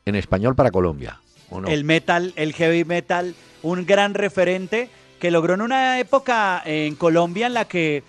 en 0.05 0.15
español 0.15 0.55
para 0.55 0.71
Colombia. 0.71 1.19
¿o 1.49 1.61
no? 1.61 1.67
el 1.67 1.83
metal, 1.83 2.33
el 2.35 2.53
heavy 2.53 2.85
metal, 2.85 3.35
un 3.63 3.85
gran 3.85 4.13
referente 4.13 4.89
que 5.19 5.31
logró 5.31 5.53
en 5.55 5.61
una 5.61 5.99
época 5.99 6.61
en 6.65 6.95
Colombia 6.95 7.47
en 7.47 7.53
la 7.53 7.65
que 7.65 8.03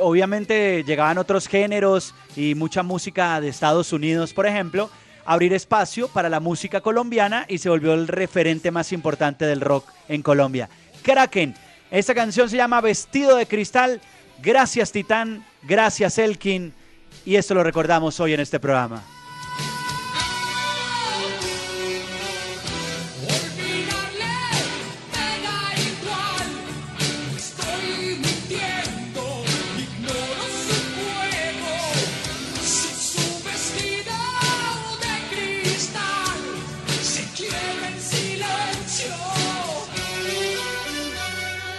obviamente 0.00 0.82
llegaban 0.84 1.18
otros 1.18 1.46
géneros 1.46 2.14
y 2.36 2.54
mucha 2.54 2.82
música 2.82 3.40
de 3.40 3.48
Estados 3.48 3.92
Unidos, 3.92 4.32
por 4.32 4.46
ejemplo, 4.46 4.90
abrir 5.24 5.52
espacio 5.52 6.08
para 6.08 6.28
la 6.28 6.40
música 6.40 6.80
colombiana 6.80 7.46
y 7.48 7.58
se 7.58 7.68
volvió 7.68 7.94
el 7.94 8.08
referente 8.08 8.70
más 8.70 8.92
importante 8.92 9.46
del 9.46 9.60
rock 9.60 9.88
en 10.08 10.22
Colombia. 10.22 10.68
Kraken, 11.02 11.54
esta 11.90 12.14
canción 12.14 12.48
se 12.48 12.56
llama 12.56 12.80
Vestido 12.80 13.36
de 13.36 13.46
Cristal. 13.46 14.00
Gracias 14.42 14.92
Titán, 14.92 15.44
gracias 15.62 16.18
Elkin 16.18 16.72
y 17.24 17.36
esto 17.36 17.54
lo 17.54 17.62
recordamos 17.62 18.18
hoy 18.20 18.34
en 18.34 18.40
este 18.40 18.60
programa. 18.60 19.02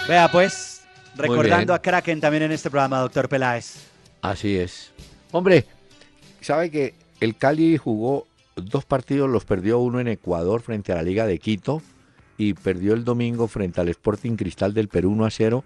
Vea 0.08 0.30
pues, 0.32 0.86
recordando 1.16 1.74
a 1.74 1.82
Kraken 1.82 2.22
también 2.22 2.44
en 2.44 2.52
este 2.52 2.70
programa, 2.70 3.00
doctor 3.00 3.28
Peláez. 3.28 3.88
Así 4.22 4.56
es. 4.56 4.92
Hombre, 5.32 5.66
¿sabe 6.42 6.70
que 6.70 6.94
el 7.20 7.36
Cali 7.36 7.76
jugó 7.78 8.28
dos 8.56 8.86
partidos, 8.86 9.28
los 9.28 9.46
perdió 9.46 9.80
uno 9.80 10.00
en 10.00 10.08
Ecuador 10.08 10.62
frente 10.62 10.92
a 10.92 10.96
la 10.96 11.02
Liga 11.02 11.26
de 11.26 11.40
Quito 11.40 11.82
y 12.38 12.54
perdió 12.54 12.94
el 12.94 13.04
domingo 13.04 13.48
frente 13.48 13.82
al 13.82 13.90
Sporting 13.90 14.36
Cristal 14.36 14.76
del 14.76 14.90
Perú 14.90 15.10
1 15.10 15.26
a 15.26 15.32
0, 15.32 15.64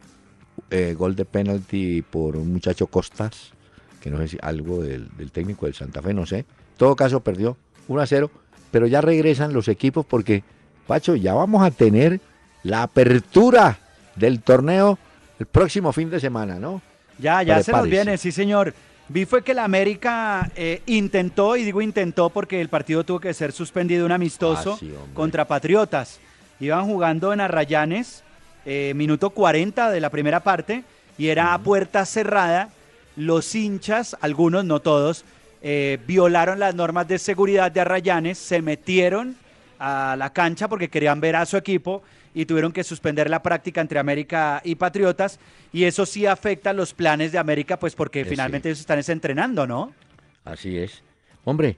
eh, 0.70 0.96
gol 0.98 1.18
de 1.18 1.26
penalti 1.26 2.02
por 2.02 2.38
un 2.38 2.54
muchacho 2.54 2.88
Costas, 2.88 3.52
que 4.00 4.10
no 4.10 4.20
sé 4.20 4.30
si 4.30 4.38
algo 4.42 4.82
del, 4.82 5.10
del 5.18 5.32
técnico 5.32 5.66
del 5.66 5.76
Santa 5.76 6.02
Fe, 6.02 6.14
no 6.14 6.26
sé. 6.26 6.40
En 6.40 6.46
todo 6.78 6.96
caso 6.96 7.20
perdió 7.20 7.58
1 7.90 8.02
a 8.02 8.08
0, 8.08 8.32
pero 8.72 8.88
ya 8.88 9.02
regresan 9.02 9.52
los 9.52 9.68
equipos 9.68 10.06
porque, 10.06 10.44
Pacho, 10.88 11.18
ya 11.18 11.34
vamos 11.34 11.62
a 11.62 11.72
tener 11.72 12.22
la 12.64 12.84
apertura 12.84 13.80
del 14.16 14.42
torneo 14.42 14.98
el 15.40 15.46
próximo 15.46 15.92
fin 15.94 16.10
de 16.10 16.20
semana, 16.20 16.60
¿no? 16.60 16.82
Ya, 17.18 17.44
ya 17.44 17.64
se 17.64 17.72
nos 17.72 17.88
viene, 17.88 18.18
sí 18.18 18.32
señor. 18.32 18.74
Vi 19.08 19.26
fue 19.26 19.44
que 19.44 19.54
la 19.54 19.64
América 19.64 20.52
eh, 20.56 20.84
intentó, 20.86 21.56
y 21.56 21.64
digo 21.64 21.82
intentó 21.82 22.30
porque 22.30 22.62
el 22.62 22.70
partido 22.70 23.04
tuvo 23.04 23.20
que 23.20 23.34
ser 23.34 23.52
suspendido 23.52 24.06
un 24.06 24.12
amistoso 24.12 24.74
Ah, 24.74 24.78
sí, 24.80 24.94
contra 25.14 25.46
Patriotas. 25.46 26.20
Iban 26.60 26.86
jugando 26.86 27.34
en 27.34 27.42
Arrayanes, 27.42 28.24
eh, 28.66 28.94
minuto 28.96 29.32
40 29.32 29.90
de 29.90 30.00
la 30.00 30.10
primera 30.10 30.42
parte, 30.42 30.84
y 31.18 31.28
era 31.28 31.54
a 31.54 31.60
puerta 31.60 32.06
cerrada. 32.06 32.70
Los 33.16 33.56
hinchas, 33.56 34.16
algunos, 34.22 34.64
no 34.64 34.80
todos, 34.80 35.26
eh, 35.62 35.98
violaron 36.06 36.60
las 36.60 36.76
normas 36.76 37.08
de 37.08 37.18
seguridad 37.18 37.72
de 37.72 37.82
Arrayanes, 37.82 38.38
se 38.38 38.62
metieron 38.62 39.36
a 39.80 40.16
la 40.18 40.32
cancha 40.32 40.68
porque 40.68 40.90
querían 40.90 41.20
ver 41.20 41.36
a 41.36 41.46
su 41.46 41.58
equipo 41.58 42.04
y 42.34 42.46
tuvieron 42.46 42.72
que 42.72 42.84
suspender 42.84 43.30
la 43.30 43.42
práctica 43.42 43.82
entre 43.82 44.00
América 44.00 44.62
y 44.64 44.76
Patriotas. 44.76 45.40
Y 45.74 45.84
eso 45.86 46.06
sí 46.06 46.26
afecta 46.26 46.74
los 46.74 46.94
planes 46.94 47.32
de 47.32 47.38
América, 47.38 47.78
pues 47.80 47.96
porque 47.96 48.22
Eh, 48.22 48.24
sí. 48.24 48.30
finalmente 48.32 48.70
ellos 48.70 48.80
están 48.80 49.00
es 49.00 49.10
entrenando, 49.10 49.66
¿no? 49.68 49.94
Así 50.46 50.78
es. 50.78 51.02
Hombre, 51.46 51.78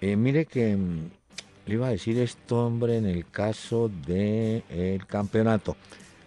eh, 0.00 0.16
mire 0.16 0.46
que 0.46 0.76
mm, 0.76 1.10
le 1.66 1.74
iba 1.74 1.88
a 1.88 1.90
decir 1.90 2.18
esto, 2.18 2.66
hombre, 2.66 2.96
en 2.96 3.06
el 3.06 3.28
caso 3.30 3.90
del 4.06 5.06
campeonato. 5.06 5.76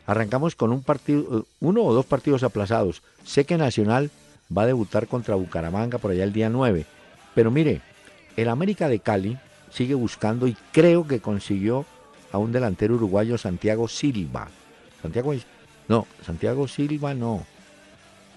Arrancamos 0.05 0.55
con 0.55 0.71
un 0.71 0.83
partido, 0.83 1.39
eh, 1.39 1.43
uno 1.61 1.83
o 1.83 1.93
dos 1.93 2.05
partidos 2.05 2.43
aplazados. 2.43 3.01
Sé 3.23 3.45
que 3.45 3.57
Nacional 3.57 4.09
va 4.55 4.63
a 4.63 4.67
debutar 4.67 5.07
contra 5.07 5.35
Bucaramanga 5.35 5.97
por 5.97 6.11
allá 6.11 6.23
el 6.23 6.33
día 6.33 6.49
9. 6.49 6.85
Pero 7.33 7.51
mire, 7.51 7.81
el 8.35 8.49
América 8.49 8.89
de 8.89 8.99
Cali 8.99 9.37
sigue 9.69 9.93
buscando 9.93 10.47
y 10.47 10.57
creo 10.73 11.07
que 11.07 11.19
consiguió 11.21 11.85
a 12.31 12.37
un 12.37 12.51
delantero 12.51 12.95
uruguayo, 12.95 13.37
Santiago 13.37 13.87
Silva. 13.87 14.49
Santiago, 15.01 15.33
no, 15.87 16.07
Santiago 16.25 16.67
Silva 16.67 17.13
no. 17.13 17.45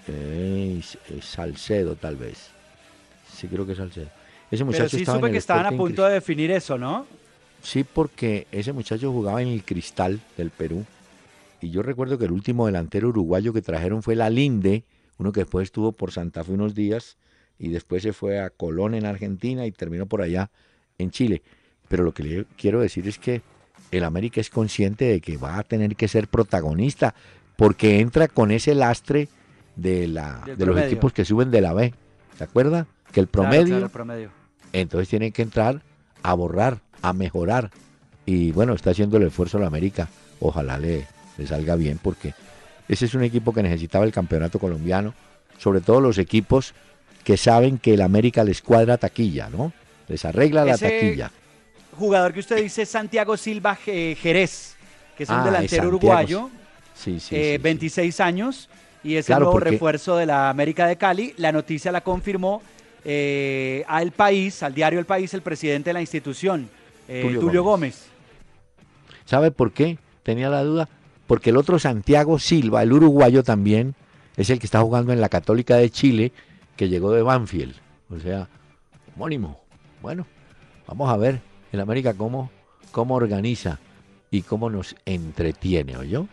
Es 0.07 0.97
Salcedo 1.21 1.95
tal 1.95 2.15
vez. 2.15 2.49
Sí, 3.33 3.47
creo 3.47 3.65
que 3.65 3.71
es 3.71 3.77
Salcedo. 3.77 4.09
Ese 4.51 4.63
muchacho 4.63 4.83
Pero 4.83 4.89
sí 4.89 4.97
estaba 4.97 5.17
en 5.17 5.21
supe 5.21 5.27
el 5.27 5.33
que 5.33 5.39
estaban 5.39 5.65
a 5.65 5.71
punto 5.71 6.05
de 6.05 6.13
definir 6.13 6.51
eso, 6.51 6.77
¿no? 6.77 7.05
Sí, 7.61 7.83
porque 7.83 8.45
ese 8.51 8.73
muchacho 8.73 9.11
jugaba 9.11 9.41
en 9.41 9.47
el 9.47 9.63
Cristal 9.63 10.19
del 10.37 10.51
Perú. 10.51 10.85
Y 11.61 11.71
yo 11.71 11.81
recuerdo 11.81 12.17
que 12.17 12.25
el 12.25 12.31
último 12.31 12.67
delantero 12.67 13.09
uruguayo 13.09 13.53
que 13.53 13.61
trajeron 13.61 14.03
fue 14.03 14.15
la 14.15 14.29
Linde, 14.29 14.83
uno 15.17 15.31
que 15.31 15.41
después 15.41 15.65
estuvo 15.65 15.91
por 15.91 16.11
Santa 16.11 16.43
Fe 16.43 16.51
unos 16.51 16.75
días 16.75 17.17
y 17.57 17.69
después 17.69 18.03
se 18.03 18.13
fue 18.13 18.39
a 18.39 18.49
Colón 18.51 18.93
en 18.93 19.05
Argentina 19.05 19.65
y 19.65 19.71
terminó 19.71 20.05
por 20.05 20.21
allá 20.21 20.51
en 20.97 21.09
Chile. 21.09 21.41
Pero 21.87 22.03
lo 22.03 22.13
que 22.13 22.23
le 22.23 22.45
quiero 22.57 22.81
decir 22.81 23.07
es 23.07 23.17
que 23.17 23.41
el 23.91 24.03
América 24.03 24.41
es 24.41 24.49
consciente 24.49 25.05
de 25.05 25.21
que 25.21 25.37
va 25.37 25.57
a 25.57 25.63
tener 25.63 25.95
que 25.95 26.07
ser 26.07 26.27
protagonista 26.27 27.15
porque 27.55 27.99
entra 27.99 28.27
con 28.27 28.51
ese 28.51 28.75
lastre 28.75 29.29
de, 29.75 30.07
la, 30.07 30.43
de 30.45 30.65
los 30.65 30.77
equipos 30.77 31.13
que 31.13 31.25
suben 31.25 31.51
de 31.51 31.61
la 31.61 31.73
B. 31.73 31.93
¿Se 32.37 32.43
acuerda? 32.43 32.87
Que 33.11 33.19
el 33.19 33.27
promedio 33.27 33.65
claro, 33.65 33.85
el 33.85 33.91
promedio. 33.91 34.29
entonces 34.73 35.07
tienen 35.07 35.31
que 35.31 35.41
entrar 35.41 35.81
a 36.23 36.33
borrar, 36.33 36.79
a 37.01 37.13
mejorar. 37.13 37.71
Y 38.25 38.51
bueno, 38.51 38.73
está 38.73 38.91
haciendo 38.91 39.17
el 39.17 39.23
esfuerzo 39.23 39.59
la 39.59 39.67
América. 39.67 40.09
Ojalá 40.39 40.77
le, 40.77 41.07
le 41.37 41.47
salga 41.47 41.75
bien 41.75 41.99
porque 42.01 42.33
ese 42.87 43.05
es 43.05 43.13
un 43.13 43.23
equipo 43.23 43.53
que 43.53 43.63
necesitaba 43.63 44.05
el 44.05 44.11
campeonato 44.11 44.59
colombiano. 44.59 45.13
Sobre 45.57 45.79
todo 45.79 46.01
los 46.01 46.17
equipos 46.17 46.73
que 47.23 47.37
saben 47.37 47.77
que 47.77 47.93
el 47.93 48.01
América 48.01 48.43
les 48.43 48.61
cuadra 48.61 48.97
taquilla, 48.97 49.49
¿no? 49.49 49.71
Les 50.07 50.25
arregla 50.25 50.65
la 50.65 50.77
taquilla. 50.77 51.31
Jugador 51.97 52.33
que 52.33 52.39
usted 52.41 52.57
dice, 52.61 52.85
Santiago 52.85 53.37
Silva 53.37 53.77
Je- 53.77 54.15
Jerez, 54.15 54.75
que 55.17 55.23
es 55.23 55.29
un 55.29 55.35
Ah, 55.37 55.45
delantero 55.45 55.87
uruguayo, 55.87 56.49
Sí, 56.93 57.19
sí, 57.19 57.35
eh, 57.35 57.41
sí, 57.51 57.51
sí. 57.53 57.57
26 57.57 58.19
años, 58.19 58.69
y 59.03 59.15
es 59.15 59.25
Claro, 59.27 59.39
el 59.39 59.43
nuevo 59.45 59.53
porque- 59.59 59.71
refuerzo 59.71 60.17
de 60.17 60.25
la 60.25 60.49
América 60.49 60.87
de 60.87 60.97
Cali. 60.97 61.33
La 61.37 61.51
noticia 61.51 61.91
la 61.91 62.01
confirmó 62.01 62.61
eh, 63.07 63.83
al 63.87 64.11
país, 64.11 64.63
al 64.63 64.73
diario 64.73 64.97
El 64.99 65.05
País, 65.05 65.31
el 65.35 65.43
presidente 65.43 65.91
de 65.91 65.93
la 65.93 66.01
institución, 66.01 66.67
eh, 67.07 67.21
Tulio 67.21 67.39
Tulio, 67.39 67.63
Gómez. 67.63 68.07
Gómez. 68.07 69.25
¿Sabe 69.25 69.51
por 69.51 69.71
qué? 69.73 69.97
Tenía 70.23 70.49
la 70.49 70.63
duda. 70.63 70.89
Porque 71.27 71.51
el 71.51 71.57
otro 71.57 71.77
Santiago 71.79 72.39
Silva, 72.39 72.81
el 72.83 72.93
uruguayo 72.93 73.43
también, 73.43 73.93
es 74.37 74.49
el 74.49 74.57
que 74.59 74.65
está 74.65 74.81
jugando 74.81 75.13
en 75.13 75.21
la 75.21 75.29
Católica 75.29 75.75
de 75.77 75.89
Chile, 75.91 76.31
que 76.75 76.89
llegó 76.89 77.11
de 77.11 77.21
Banfield. 77.21 77.75
O 78.09 78.19
sea, 78.19 78.47
homónimo. 79.15 79.59
Bueno, 80.01 80.25
vamos 80.87 81.07
a 81.11 81.17
ver 81.17 81.41
el 81.75 81.81
América 81.81 82.13
cómo, 82.13 82.49
cómo 82.91 83.15
organiza 83.15 83.79
y 84.31 84.41
cómo 84.41 84.69
nos 84.69 84.95
entretiene, 85.05 85.97
¿oyó? 85.97 86.27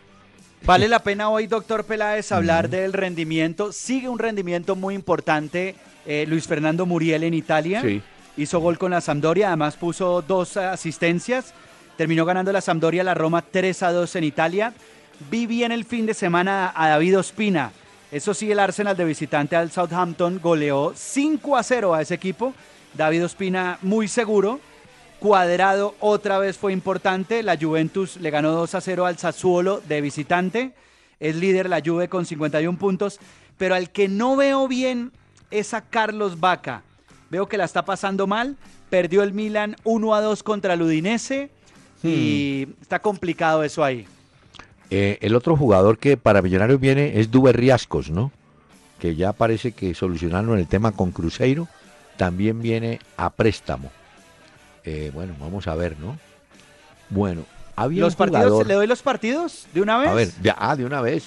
Vale 0.64 0.88
la 0.88 1.00
pena 1.00 1.28
hoy, 1.28 1.48
doctor 1.48 1.84
Peláez, 1.84 2.30
hablar 2.30 2.68
del 2.68 2.92
rendimiento. 2.92 3.72
Sigue 3.72 4.08
un 4.08 4.18
rendimiento 4.18 4.76
muy 4.76 4.94
importante 4.94 5.74
eh, 6.06 6.24
Luis 6.28 6.46
Fernando 6.46 6.86
Muriel 6.86 7.24
en 7.24 7.34
Italia. 7.34 7.82
Hizo 8.36 8.60
gol 8.60 8.78
con 8.78 8.92
la 8.92 9.00
Sampdoria, 9.00 9.48
además 9.48 9.76
puso 9.76 10.22
dos 10.22 10.56
asistencias. 10.56 11.52
Terminó 11.96 12.24
ganando 12.24 12.52
la 12.52 12.60
Sampdoria 12.60 13.02
la 13.02 13.14
Roma 13.14 13.42
3 13.42 13.82
a 13.82 13.92
2 13.92 14.16
en 14.16 14.24
Italia. 14.24 14.72
Vi 15.30 15.46
bien 15.46 15.72
el 15.72 15.84
fin 15.84 16.06
de 16.06 16.14
semana 16.14 16.72
a 16.74 16.88
David 16.88 17.18
Ospina. 17.18 17.72
Eso 18.10 18.32
sí, 18.32 18.50
el 18.50 18.58
Arsenal 18.58 18.96
de 18.96 19.04
visitante 19.04 19.56
al 19.56 19.70
Southampton 19.70 20.38
goleó 20.40 20.92
5 20.94 21.56
a 21.56 21.62
0 21.62 21.94
a 21.94 22.02
ese 22.02 22.14
equipo. 22.14 22.54
David 22.94 23.24
Ospina 23.24 23.78
muy 23.82 24.06
seguro. 24.06 24.60
Cuadrado 25.22 25.94
otra 26.00 26.40
vez 26.40 26.58
fue 26.58 26.72
importante. 26.72 27.44
La 27.44 27.56
Juventus 27.56 28.16
le 28.16 28.30
ganó 28.30 28.50
2 28.50 28.74
a 28.74 28.80
0 28.80 29.06
al 29.06 29.18
Sassuolo 29.18 29.80
de 29.88 30.00
visitante. 30.00 30.74
Es 31.20 31.36
líder 31.36 31.68
la 31.68 31.80
Juve 31.80 32.08
con 32.08 32.26
51 32.26 32.76
puntos. 32.76 33.20
Pero 33.56 33.76
al 33.76 33.90
que 33.90 34.08
no 34.08 34.34
veo 34.34 34.66
bien 34.66 35.12
es 35.52 35.74
a 35.74 35.82
Carlos 35.82 36.40
Vaca. 36.40 36.82
Veo 37.30 37.48
que 37.48 37.56
la 37.56 37.66
está 37.66 37.84
pasando 37.84 38.26
mal. 38.26 38.56
Perdió 38.90 39.22
el 39.22 39.32
Milan 39.32 39.76
1 39.84 40.12
a 40.12 40.20
2 40.22 40.42
contra 40.42 40.74
el 40.74 40.82
Udinese. 40.82 41.50
Y 42.02 42.66
está 42.80 42.98
complicado 42.98 43.62
eso 43.62 43.84
ahí. 43.84 44.06
Eh, 44.90 45.18
el 45.20 45.36
otro 45.36 45.56
jugador 45.56 45.98
que 45.98 46.16
para 46.16 46.42
Millonarios 46.42 46.80
viene 46.80 47.20
es 47.20 47.30
Duber 47.30 47.56
Riascos, 47.56 48.10
¿no? 48.10 48.32
Que 48.98 49.14
ya 49.14 49.32
parece 49.32 49.70
que 49.70 49.94
solucionaron 49.94 50.58
el 50.58 50.66
tema 50.66 50.90
con 50.90 51.12
Cruzeiro. 51.12 51.68
También 52.16 52.60
viene 52.60 52.98
a 53.16 53.30
préstamo. 53.30 53.92
Eh, 54.84 55.10
bueno, 55.14 55.34
vamos 55.38 55.66
a 55.68 55.74
ver, 55.74 55.98
¿no? 55.98 56.18
Bueno, 57.08 57.44
había 57.76 58.00
Los 58.00 58.14
un 58.14 58.18
partidos, 58.18 58.44
jugador... 58.44 58.66
¿Le 58.66 58.74
doy 58.74 58.86
los 58.86 59.02
partidos 59.02 59.66
de 59.72 59.80
una 59.80 59.98
vez? 59.98 60.08
A 60.08 60.14
ver, 60.14 60.28
ya, 60.42 60.56
ah, 60.58 60.76
de 60.76 60.84
una 60.84 61.00
vez. 61.00 61.24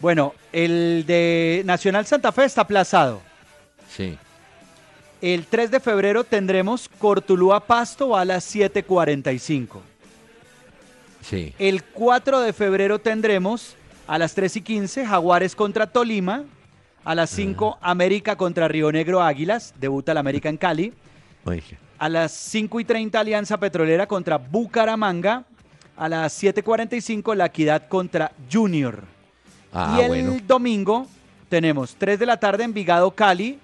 Bueno, 0.00 0.34
el 0.52 1.04
de 1.06 1.62
Nacional 1.64 2.06
Santa 2.06 2.32
Fe 2.32 2.44
está 2.44 2.62
aplazado. 2.62 3.20
Sí. 3.88 4.18
El 5.20 5.46
3 5.46 5.70
de 5.70 5.78
febrero 5.78 6.24
tendremos 6.24 6.88
Cortulúa 6.98 7.60
Pasto 7.60 8.16
a 8.16 8.24
las 8.24 8.52
7.45. 8.52 9.80
Sí. 11.20 11.54
El 11.60 11.84
4 11.84 12.40
de 12.40 12.52
febrero 12.52 12.98
tendremos 12.98 13.76
a 14.08 14.18
las 14.18 14.34
3 14.34 14.56
y 14.56 14.60
15 14.62 15.06
Jaguares 15.06 15.54
contra 15.54 15.86
Tolima. 15.86 16.44
A 17.04 17.14
las 17.16 17.30
5 17.30 17.78
América 17.80 18.36
contra 18.36 18.68
Río 18.68 18.90
Negro 18.92 19.22
Águilas. 19.22 19.74
Debuta 19.78 20.14
la 20.14 20.20
América 20.20 20.48
en 20.48 20.56
Cali. 20.56 20.92
Oye, 21.44 21.62
A 22.02 22.08
las 22.08 22.32
5 22.32 22.80
y 22.80 22.84
30 22.84 23.20
Alianza 23.20 23.58
Petrolera 23.58 24.08
contra 24.08 24.36
Bucaramanga. 24.36 25.44
A 25.96 26.08
las 26.08 26.42
7.45 26.42 27.36
La 27.36 27.46
Equidad 27.46 27.86
contra 27.86 28.32
Junior. 28.52 29.04
Ah, 29.72 29.94
y 29.96 30.00
el 30.02 30.08
bueno. 30.08 30.36
domingo 30.44 31.06
tenemos 31.48 31.94
3 31.94 32.18
de 32.18 32.26
la 32.26 32.38
tarde 32.38 32.64
Envigado 32.64 33.12
Cali, 33.12 33.56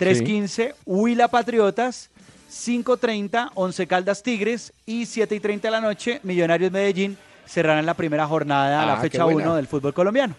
3.15 0.00 0.72
Huila 0.86 1.28
Patriotas, 1.28 2.08
5.30 2.50 3.50
Once 3.56 3.86
Caldas 3.86 4.22
Tigres 4.22 4.72
y 4.86 5.02
7.30 5.02 5.60
de 5.60 5.70
la 5.70 5.82
noche 5.82 6.20
Millonarios 6.22 6.72
Medellín 6.72 7.18
cerrarán 7.46 7.84
la 7.84 7.92
primera 7.92 8.26
jornada, 8.26 8.84
Ah, 8.84 8.86
la 8.86 8.96
fecha 9.02 9.24
buena. 9.24 9.50
1 9.50 9.56
del 9.56 9.66
fútbol 9.66 9.92
colombiano. 9.92 10.34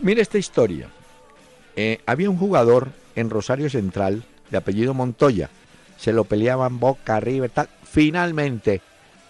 Mire 0.00 0.20
esta 0.20 0.36
historia. 0.36 0.88
Eh, 1.76 2.00
había 2.06 2.28
un 2.28 2.38
jugador 2.38 2.88
en 3.14 3.30
Rosario 3.30 3.70
Central 3.70 4.24
de 4.50 4.58
apellido 4.58 4.94
Montoya. 4.94 5.48
Se 6.02 6.12
lo 6.12 6.24
peleaban 6.24 6.80
Boca, 6.80 7.20
River, 7.20 7.48
tal. 7.48 7.68
Finalmente, 7.84 8.80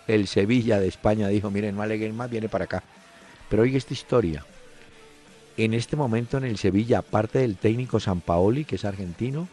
el 0.09 0.27
Sevilla 0.27 0.81
de 0.81 0.89
España 0.89 1.29
dijo, 1.29 1.51
miren, 1.51 1.77
no 1.77 1.83
aleguen 1.83 2.17
más, 2.17 2.31
viene 2.31 2.49
para 2.49 2.65
acá. 2.65 2.83
Pero 3.51 3.65
oiga 3.65 3.77
esta 3.77 3.93
historia. 3.93 4.43
En 5.59 5.75
este 5.75 5.97
momento 5.97 6.39
en 6.39 6.45
el 6.45 6.57
Sevilla, 6.57 7.01
aparte 7.01 7.41
del 7.41 7.59
técnico 7.59 8.01
Sampaoli, 8.01 8.65
que 8.65 8.77
es 8.77 8.87
argentino, 8.87 9.49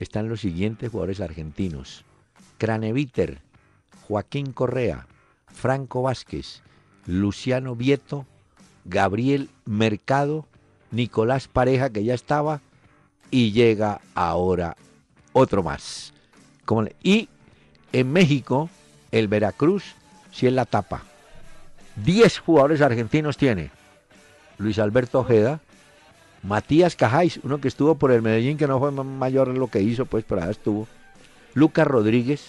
están 0.00 0.30
los 0.30 0.40
siguientes 0.40 0.90
jugadores 0.90 1.20
argentinos. 1.20 2.06
Craneviter, 2.56 3.42
Joaquín 4.08 4.54
Correa, 4.54 5.06
Franco 5.48 6.00
Vázquez, 6.00 6.62
Luciano 7.04 7.76
Vieto, 7.76 8.24
Gabriel 8.86 9.50
Mercado, 9.66 10.46
Nicolás 10.90 11.46
Pareja, 11.46 11.90
que 11.90 12.04
ya 12.04 12.14
estaba, 12.14 12.62
y 13.30 13.52
llega 13.52 14.00
ahora 14.14 14.78
otro 15.34 15.62
más. 15.62 16.13
¿Cómo 16.64 16.82
le- 16.82 16.96
Y 17.02 17.28
en 17.92 18.12
México, 18.12 18.70
el 19.12 19.28
Veracruz, 19.28 19.84
si 20.32 20.46
es 20.46 20.52
la 20.52 20.64
tapa. 20.64 21.02
Diez 21.96 22.38
jugadores 22.38 22.80
argentinos 22.80 23.36
tiene. 23.36 23.70
Luis 24.58 24.78
Alberto 24.78 25.20
Ojeda, 25.20 25.60
Matías 26.42 26.96
Cajáis, 26.96 27.40
uno 27.42 27.60
que 27.60 27.68
estuvo 27.68 27.94
por 27.94 28.10
el 28.12 28.22
Medellín, 28.22 28.56
que 28.58 28.66
no 28.66 28.78
fue 28.78 28.90
ma- 28.90 29.04
mayor 29.04 29.48
lo 29.48 29.68
que 29.68 29.80
hizo, 29.80 30.06
pues 30.06 30.24
allá 30.30 30.50
estuvo. 30.50 30.88
Lucas 31.54 31.86
Rodríguez, 31.86 32.44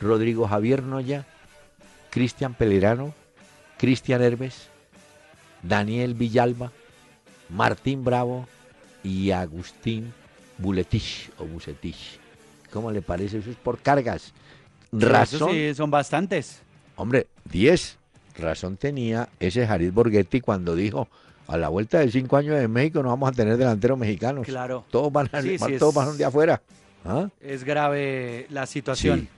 Rodrigo 0.00 0.46
Javier 0.46 0.82
Noya, 0.82 1.26
Cristian 2.10 2.54
Pelerano, 2.54 3.12
Cristian 3.78 4.22
Herbes, 4.22 4.68
Daniel 5.62 6.14
Villalba, 6.14 6.70
Martín 7.48 8.04
Bravo 8.04 8.46
y 9.02 9.30
Agustín 9.32 10.12
Buletich 10.58 11.30
o 11.38 11.44
Bucetich. 11.44 12.20
¿Cómo 12.72 12.90
le 12.90 13.02
parece? 13.02 13.38
Eso 13.38 13.50
es 13.50 13.56
por 13.56 13.78
cargas. 13.78 14.32
Razón. 14.92 15.50
sí, 15.52 15.74
son 15.74 15.90
bastantes. 15.90 16.60
Hombre, 16.96 17.26
10. 17.50 17.98
Razón 18.38 18.76
tenía 18.76 19.28
ese 19.40 19.66
Jarid 19.66 19.92
Borghetti 19.92 20.40
cuando 20.40 20.74
dijo, 20.74 21.08
a 21.48 21.56
la 21.56 21.68
vuelta 21.68 21.98
de 21.98 22.10
cinco 22.10 22.36
años 22.36 22.58
de 22.58 22.68
México 22.68 23.02
no 23.02 23.08
vamos 23.08 23.30
a 23.30 23.32
tener 23.32 23.56
delanteros 23.56 23.98
mexicanos. 23.98 24.46
Claro. 24.46 24.84
Todos 24.90 25.12
van, 25.12 25.28
a, 25.32 25.42
Sí, 25.42 25.58
sí, 25.58 25.76
todos 25.78 25.94
van 25.94 26.16
de 26.16 26.24
afuera. 26.24 26.62
¿Ah? 27.04 27.28
Es 27.40 27.64
grave 27.64 28.46
la 28.50 28.66
situación. 28.66 29.28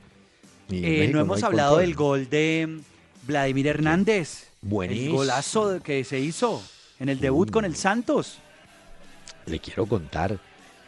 Sí. 0.69 0.83
Eh, 0.85 1.11
no 1.13 1.21
hemos 1.21 1.43
hablado 1.43 1.77
control. 1.77 1.87
del 1.87 1.97
gol 1.97 2.31
de 2.31 2.81
Vladimir 3.27 3.67
Hernández. 3.69 4.49
Buenísimo. 4.61 5.11
El 5.11 5.17
golazo 5.17 5.81
que 5.83 6.05
se 6.05 6.21
hizo 6.21 6.63
en 6.99 7.09
el 7.09 7.21
debut 7.21 7.51
con 7.51 7.65
el 7.65 7.77
Santos. 7.77 8.39
Le 9.47 9.59
quiero 9.59 9.87
contar, 9.87 10.39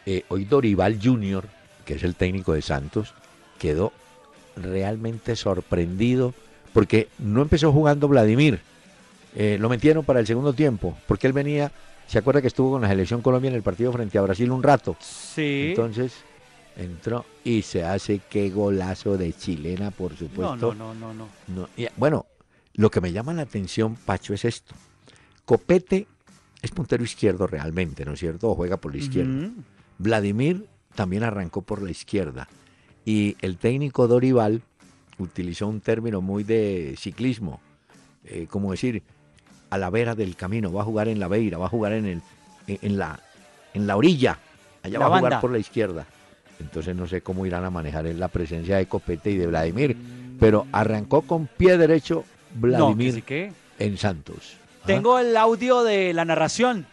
eh, 0.05 0.23
hoy 0.29 0.45
Dorival 0.45 0.99
Junior, 1.01 1.47
que 1.85 1.95
es 1.95 2.03
el 2.03 2.15
técnico 2.15 2.53
de 2.53 2.61
Santos, 2.61 3.13
quedó 3.59 3.91
realmente 4.55 5.35
sorprendido 5.35 6.33
porque 6.73 7.07
no 7.19 7.41
empezó 7.41 7.71
jugando 7.71 8.07
Vladimir. 8.07 8.59
Eh, 9.35 9.57
lo 9.59 9.69
metieron 9.69 10.03
para 10.05 10.19
el 10.19 10.27
segundo 10.27 10.53
tiempo, 10.53 10.97
porque 11.07 11.27
él 11.27 11.33
venía, 11.33 11.71
se 12.07 12.19
acuerda 12.19 12.41
que 12.41 12.47
estuvo 12.47 12.71
con 12.71 12.81
la 12.81 12.89
selección 12.89 13.21
Colombia 13.21 13.49
en 13.49 13.55
el 13.55 13.63
partido 13.63 13.91
frente 13.91 14.17
a 14.17 14.21
Brasil 14.21 14.51
un 14.51 14.61
rato. 14.61 14.95
Sí. 14.99 15.67
Entonces 15.69 16.13
entró 16.75 17.25
y 17.43 17.61
se 17.61 17.83
hace 17.83 18.21
qué 18.29 18.49
golazo 18.49 19.17
de 19.17 19.33
chilena, 19.33 19.91
por 19.91 20.15
supuesto. 20.15 20.73
no, 20.73 20.93
no, 20.93 21.13
no, 21.13 21.13
no. 21.13 21.27
No, 21.47 21.69
y, 21.77 21.87
bueno, 21.97 22.25
lo 22.73 22.89
que 22.89 23.01
me 23.01 23.11
llama 23.11 23.33
la 23.33 23.43
atención, 23.43 23.95
Pacho, 23.95 24.33
es 24.33 24.45
esto. 24.45 24.75
Copete 25.45 26.07
es 26.61 26.71
puntero 26.71 27.03
izquierdo 27.03 27.45
realmente, 27.45 28.05
¿no 28.05 28.13
es 28.13 28.19
cierto? 28.19 28.49
O 28.49 28.55
juega 28.55 28.77
por 28.77 28.93
la 28.93 28.99
izquierda. 28.99 29.51
Vladimir 29.97 30.67
también 30.95 31.23
arrancó 31.23 31.61
por 31.61 31.81
la 31.81 31.91
izquierda. 31.91 32.47
Y 33.05 33.35
el 33.41 33.57
técnico 33.57 34.07
Dorival 34.07 34.61
utilizó 35.17 35.67
un 35.67 35.81
término 35.81 36.21
muy 36.21 36.43
de 36.43 36.95
ciclismo, 36.97 37.59
eh, 38.25 38.47
como 38.49 38.71
decir, 38.71 39.03
a 39.69 39.77
la 39.77 39.89
vera 39.89 40.15
del 40.15 40.35
camino, 40.35 40.71
va 40.71 40.81
a 40.81 40.85
jugar 40.85 41.07
en 41.07 41.19
la 41.19 41.27
beira, 41.27 41.57
va 41.57 41.65
a 41.65 41.69
jugar 41.69 41.93
en, 41.93 42.05
el, 42.05 42.21
en, 42.67 42.79
en 42.81 42.97
la, 42.97 43.19
en 43.73 43.87
la 43.87 43.97
orilla, 43.97 44.39
allá 44.83 44.99
La 44.99 45.07
va 45.07 45.15
a 45.15 45.19
jugar 45.19 45.41
por 45.41 45.51
la 45.51 45.59
izquierda. 45.59 46.05
Entonces 46.59 46.95
no 46.95 47.07
sé 47.07 47.21
cómo 47.21 47.45
irán 47.45 47.65
a 47.65 47.69
manejar 47.69 48.05
la 48.05 48.27
presencia 48.27 48.77
de 48.77 48.85
Copete 48.85 49.31
y 49.31 49.37
de 49.37 49.47
Vladimir, 49.47 49.97
pero 50.39 50.67
arrancó 50.71 51.23
con 51.23 51.47
pie 51.47 51.77
derecho 51.77 52.23
No, 52.55 52.61
Vladimir 52.61 53.23
sí 53.27 53.49
en 53.79 53.97
Santos. 53.97 54.57
Tengo 54.85 55.17
el 55.19 55.35
audio 55.35 55.83
de 55.83 56.13
la 56.13 56.25
narración 56.25 56.85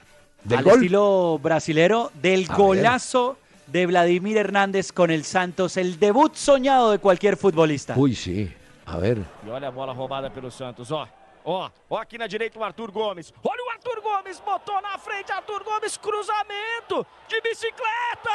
¿Del 0.44 0.58
al 0.58 0.64
gol? 0.64 0.74
estilo 0.74 1.38
brasilero 1.42 2.10
del 2.22 2.46
A 2.48 2.56
golazo 2.56 3.36
de 3.70 3.86
Vladimir 3.86 4.36
Hernández 4.36 4.92
con 4.92 5.10
el 5.10 5.24
Santos, 5.24 5.76
el 5.76 5.98
debut 5.98 6.34
soñado 6.34 6.90
de 6.90 6.98
cualquier 6.98 7.36
futbolista. 7.36 7.94
Uy, 7.96 8.14
sí, 8.14 8.52
a 8.84 8.98
ver. 8.98 9.18
E 9.46 9.50
olha 9.50 9.68
a 9.68 9.70
bola 9.70 9.92
roubada 9.92 10.30
pelo 10.30 10.50
Santos, 10.50 10.90
ó. 10.90 11.06
Ó, 11.44 11.70
ó 11.88 11.98
aqui 11.98 12.18
na 12.18 12.26
direita 12.26 12.58
o 12.58 12.64
Arthur 12.64 12.90
Gomes. 12.90 13.32
Olha 13.42 13.62
o 13.64 13.70
Arthur 13.70 14.02
Gomes, 14.02 14.40
botou 14.40 14.80
na 14.82 14.98
frente, 14.98 15.32
Arthur 15.32 15.64
Gomes, 15.64 15.96
cruzamento 15.96 17.06
de 17.28 17.40
bicicleta! 17.40 18.30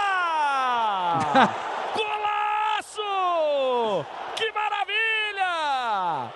Golaço! 1.96 4.06
Que 4.36 4.52
maravilha! 4.52 6.32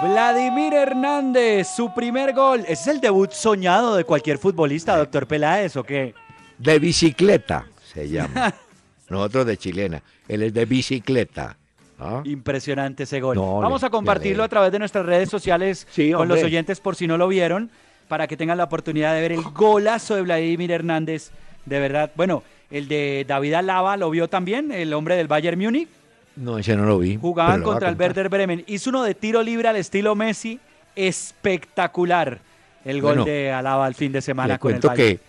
Gol! 0.00 0.10
Vladimir 0.10 0.74
Hernández, 0.74 1.68
su 1.68 1.94
primer 1.94 2.32
gol. 2.32 2.60
Ese 2.60 2.72
es 2.72 2.86
el 2.88 3.00
debut 3.00 3.30
soñado 3.32 3.94
de 3.94 4.04
cualquier 4.04 4.38
futbolista, 4.38 4.96
doctor 4.96 5.28
Peláez, 5.28 5.76
¿o 5.76 5.84
qué? 5.84 6.14
De 6.58 6.78
bicicleta 6.78 7.66
se 7.92 8.08
llama. 8.08 8.52
Nosotros 9.08 9.46
de 9.46 9.56
chilena. 9.56 10.02
Él 10.28 10.42
es 10.42 10.52
de 10.52 10.64
bicicleta. 10.66 11.56
¿ah? 11.98 12.20
Impresionante 12.24 13.04
ese 13.04 13.20
gol. 13.20 13.36
No, 13.36 13.60
Vamos 13.60 13.82
a 13.84 13.90
compartirlo 13.90 14.42
a 14.44 14.48
través 14.48 14.70
de 14.72 14.78
nuestras 14.78 15.06
redes 15.06 15.30
sociales 15.30 15.86
Sí, 15.90 16.12
con 16.12 16.28
los 16.28 16.42
oyentes 16.42 16.80
por 16.80 16.94
si 16.96 17.06
no 17.06 17.16
lo 17.16 17.28
vieron, 17.28 17.70
para 18.08 18.26
que 18.26 18.36
tengan 18.36 18.58
la 18.58 18.64
oportunidad 18.64 19.14
de 19.14 19.20
ver 19.20 19.32
el 19.32 19.42
golazo 19.42 20.14
de 20.16 20.22
Vladimir 20.22 20.70
Hernández. 20.70 21.30
De 21.64 21.80
verdad, 21.80 22.10
bueno, 22.16 22.42
el 22.70 22.88
de 22.88 23.24
David 23.26 23.54
Alaba 23.54 23.96
lo 23.96 24.10
vio 24.10 24.28
también, 24.28 24.72
el 24.72 24.92
hombre 24.92 25.16
del 25.16 25.28
Bayern 25.28 25.58
Múnich. 25.58 25.88
No, 26.36 26.58
ese 26.58 26.76
no 26.76 26.84
lo 26.84 26.98
vi. 26.98 27.16
Jugaban 27.16 27.60
lo 27.60 27.66
contra 27.66 27.88
el. 27.88 27.96
Werder 27.96 28.28
Bremen. 28.28 28.62
Hizo 28.66 28.90
uno 28.90 29.02
de 29.02 29.14
tiro 29.14 29.42
libre 29.42 29.68
al 29.68 29.76
estilo 29.76 30.14
Messi, 30.14 30.60
espectacular. 30.94 32.38
El 32.84 33.00
gol 33.02 33.16
Bueno, 33.16 33.24
de 33.24 33.50
Alaba 33.52 33.86
al 33.86 33.94
fin 33.94 34.12
de 34.12 34.22
semana 34.22 34.54
Le 34.54 34.58
con 34.58 34.74
el 34.74 34.80
Bayern. 34.80 34.96
que 35.18 35.20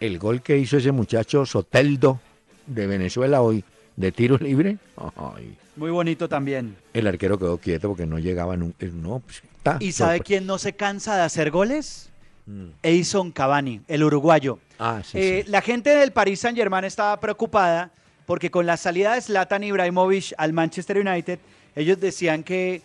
el 0.00 0.18
gol 0.18 0.42
que 0.42 0.58
hizo 0.58 0.76
ese 0.76 0.92
muchacho 0.92 1.46
Soteldo 1.46 2.20
de 2.66 2.86
Venezuela 2.86 3.40
hoy, 3.42 3.64
de 3.96 4.12
tiro 4.12 4.36
libre, 4.38 4.78
ay, 5.16 5.56
Muy 5.76 5.90
bonito 5.90 6.28
también. 6.28 6.76
el 6.92 7.06
arquero 7.06 7.38
quedó 7.38 7.58
quieto 7.58 7.88
porque 7.88 8.06
no 8.06 8.18
llegaba 8.18 8.56
nunca. 8.56 8.86
No, 8.92 9.20
pues. 9.20 9.42
¿Y 9.80 9.92
sabe 9.92 10.20
quién 10.20 10.46
no 10.46 10.58
se 10.58 10.74
cansa 10.74 11.16
de 11.16 11.22
hacer 11.22 11.50
goles? 11.50 12.10
mm. 12.46 12.66
Edison 12.82 13.32
Cavani, 13.32 13.80
el 13.88 14.04
uruguayo. 14.04 14.58
Ah, 14.78 15.02
sí, 15.04 15.18
Eh, 15.18 15.42
sí. 15.44 15.50
La 15.50 15.60
gente 15.62 15.90
del 15.90 16.12
Paris 16.12 16.40
Saint 16.40 16.56
Germain 16.56 16.84
estaba 16.84 17.18
preocupada 17.18 17.90
porque 18.26 18.50
con 18.50 18.66
la 18.66 18.76
salida 18.76 19.14
de 19.14 19.20
Zlatan 19.22 19.64
Ibrahimovic 19.64 20.34
al 20.36 20.52
Manchester 20.52 20.98
United, 20.98 21.38
ellos 21.74 21.98
decían 22.00 22.42
que 22.44 22.82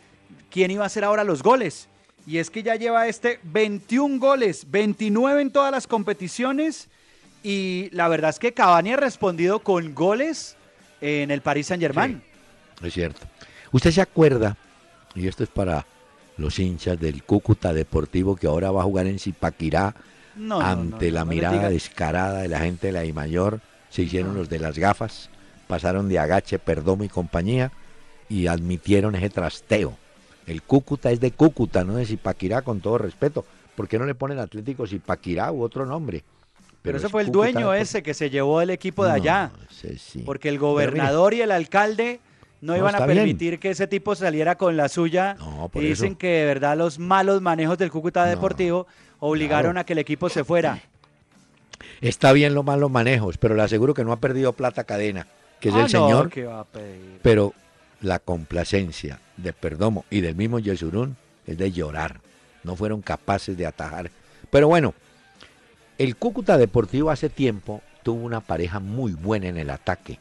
quién 0.50 0.72
iba 0.72 0.84
a 0.84 0.88
hacer 0.88 1.04
ahora 1.04 1.24
los 1.24 1.44
goles. 1.44 1.88
Y 2.28 2.38
es 2.38 2.50
que 2.52 2.62
ya 2.64 2.76
lleva 2.76 3.08
este 3.08 3.40
21 3.44 4.20
goles, 4.20 4.66
29 4.70 5.42
en 5.42 5.52
todas 5.52 5.72
las 5.72 5.88
competiciones. 5.88 6.88
Y 7.44 7.90
la 7.92 8.08
verdad 8.08 8.30
es 8.30 8.40
que 8.40 8.54
Cavani 8.54 8.94
ha 8.94 8.98
respondido 8.98 9.60
con 9.60 9.96
goles 9.96 10.56
en 11.02 11.32
el 11.32 11.42
Paris 11.42 11.68
Saint 11.68 11.82
Germain. 11.82 12.22
Es 12.84 12.94
cierto. 12.94 13.22
¿Usted 13.72 13.92
se 13.92 14.02
acuerda? 14.02 14.58
Y 15.16 15.28
esto 15.28 15.44
es 15.44 15.50
para 15.50 15.86
los 16.38 16.60
hinchas 16.60 17.00
del 17.00 17.24
Cúcuta 17.24 17.74
Deportivo 17.74 18.36
que 18.36 18.48
ahora 18.48 18.72
va 18.72 18.82
a 18.82 18.86
jugar 18.86 19.08
en 19.08 19.20
Zipaquirá 19.20 19.94
No, 20.36 20.62
ante 20.62 21.08
no, 21.08 21.14
la 21.16 21.26
no 21.26 21.32
mirada 21.32 21.70
descarada 21.70 22.42
de 22.42 22.48
la 22.48 22.60
gente 22.60 22.88
de 22.88 22.94
la 22.94 23.06
I 23.06 23.14
mayor. 23.14 23.60
Se 23.90 24.04
hicieron 24.04 24.36
los 24.36 24.50
de 24.50 24.60
las 24.60 24.78
gafas, 24.78 25.30
pasaron 25.68 26.08
de 26.10 26.20
Agache, 26.20 26.60
Perdomo 26.60 27.04
y 27.04 27.10
compañía 27.10 27.72
y 28.30 28.48
admitieron 28.48 29.16
ese 29.16 29.30
trasteo. 29.30 29.98
El 30.48 30.64
Cúcuta 30.64 31.12
es 31.12 31.20
de 31.20 31.32
Cúcuta, 31.32 31.84
no 31.84 31.96
de 31.96 32.06
Zipaquirá, 32.06 32.62
con 32.62 32.80
todo 32.80 32.98
respeto. 32.98 33.46
¿Por 33.76 33.88
qué 33.88 34.00
no 34.00 34.06
le 34.06 34.16
ponen 34.16 34.40
Atlético 34.40 34.88
Zipaquirá 34.88 35.52
u 35.52 35.62
otro 35.62 35.86
nombre? 35.86 36.24
Pero 36.82 36.98
ese 36.98 37.06
es 37.08 37.12
fue 37.12 37.22
el 37.22 37.28
Cúcuta 37.28 37.52
dueño 37.52 37.72
Depor- 37.74 37.80
ese 37.82 38.04
que 38.04 38.14
se 38.14 38.30
llevó 38.30 38.62
el 38.62 38.70
equipo 38.72 39.06
de 39.06 39.12
allá. 39.12 39.52
sí. 39.70 40.24
Porque 40.26 40.50
el 40.50 40.56
mire, 40.56 40.62
gobernador 40.68 41.34
y 41.34 41.42
el 41.42 41.52
alcalde 41.52 42.20
no, 42.62 42.74
No, 42.74 42.78
iban 42.80 42.96
a 42.96 43.06
bien. 43.06 43.18
permitir 43.18 43.60
que 43.60 43.70
ese 43.72 43.88
tipo 43.88 44.16
saliera 44.16 44.56
con 44.56 44.78
la 44.78 44.88
suya. 44.90 45.36
No, 45.40 45.70
por 45.70 45.84
y 45.84 45.88
dicen 45.88 46.10
eso. 46.10 46.18
que 46.18 46.28
de 46.28 46.46
verdad 46.46 46.78
los 46.78 46.98
malos 47.00 47.42
manejos 47.42 47.78
del 47.78 47.92
Cúcuta 47.92 48.26
Deportivo 48.26 48.88
obligaron 49.20 49.72
claro. 49.74 49.80
a 49.82 49.84
que 49.86 49.94
el 49.94 50.00
equipo 50.00 50.30
se 50.30 50.44
fuera. 50.44 50.80
Está 52.02 52.32
bien 52.34 52.54
los 52.54 52.64
malos 52.66 52.90
manejos, 52.92 53.38
pero 53.38 53.56
le 53.56 53.64
aseguro 53.64 53.94
que 53.94 54.04
no 54.04 54.12
ha 54.12 54.20
perdido 54.20 54.54
plata 54.54 54.84
cadena, 54.84 55.28
que 55.60 55.70
es 55.70 55.76
Ah, 55.76 55.82
el 55.84 55.90
señor. 55.90 56.30
¿qué 56.30 56.46
va 56.46 56.62
a 56.62 56.64
pedir? 56.66 57.20
Pero 57.22 57.54
la 58.02 58.20
complacencia 58.20 59.20
de 59.38 59.54
Perdomo 59.54 60.06
y 60.10 60.22
del 60.22 60.36
mismo 60.36 60.60
Yesurún 60.60 61.16
es 61.46 61.58
de 61.58 61.72
llorar. 61.72 62.20
No 62.64 62.76
fueron 62.76 63.02
capaces 63.02 63.58
de 63.58 63.66
atajar. 63.66 64.12
Pero 64.50 64.68
bueno, 64.68 64.94
el 66.02 66.16
Cúcuta 66.16 66.58
Deportivo 66.58 67.12
hace 67.12 67.30
tiempo 67.30 67.84
tuvo 68.02 68.26
una 68.26 68.40
pareja 68.40 68.80
muy 68.80 69.12
buena 69.12 69.50
en 69.50 69.58
el 69.58 69.70
ataque, 69.70 70.18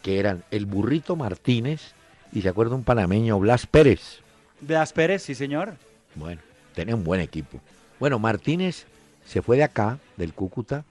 que 0.00 0.20
eran 0.20 0.44
el 0.52 0.64
Burrito 0.64 1.16
Martínez 1.16 1.92
y 2.32 2.42
se 2.42 2.48
acuerda 2.48 2.76
un 2.76 2.84
panameño, 2.84 3.36
Blas 3.40 3.66
Pérez. 3.66 4.20
Blas 4.60 4.92
Pérez, 4.92 5.22
sí 5.22 5.34
señor. 5.34 5.74
Bueno, 6.14 6.40
tenía 6.72 6.94
un 6.94 7.02
buen 7.02 7.20
equipo. 7.20 7.58
Bueno, 7.98 8.20
Martínez 8.20 8.86
se 9.26 9.42
fue 9.42 9.56
de 9.56 9.64
acá, 9.64 9.98
del 10.16 10.34
Cúcuta, 10.34 10.84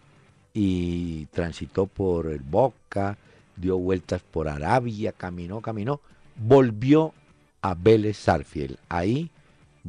y 0.54 1.28
transitó 1.28 1.86
por 1.86 2.28
el 2.28 2.42
Boca, 2.42 3.18
dio 3.56 3.78
vueltas 3.78 4.22
por 4.24 4.50
Arabia, 4.50 5.14
caminó, 5.14 5.62
caminó, 5.62 6.02
volvió 6.36 7.14
a 7.62 7.76
Vélez 7.76 8.18
Sarfield. 8.18 8.78
Ahí 8.90 9.32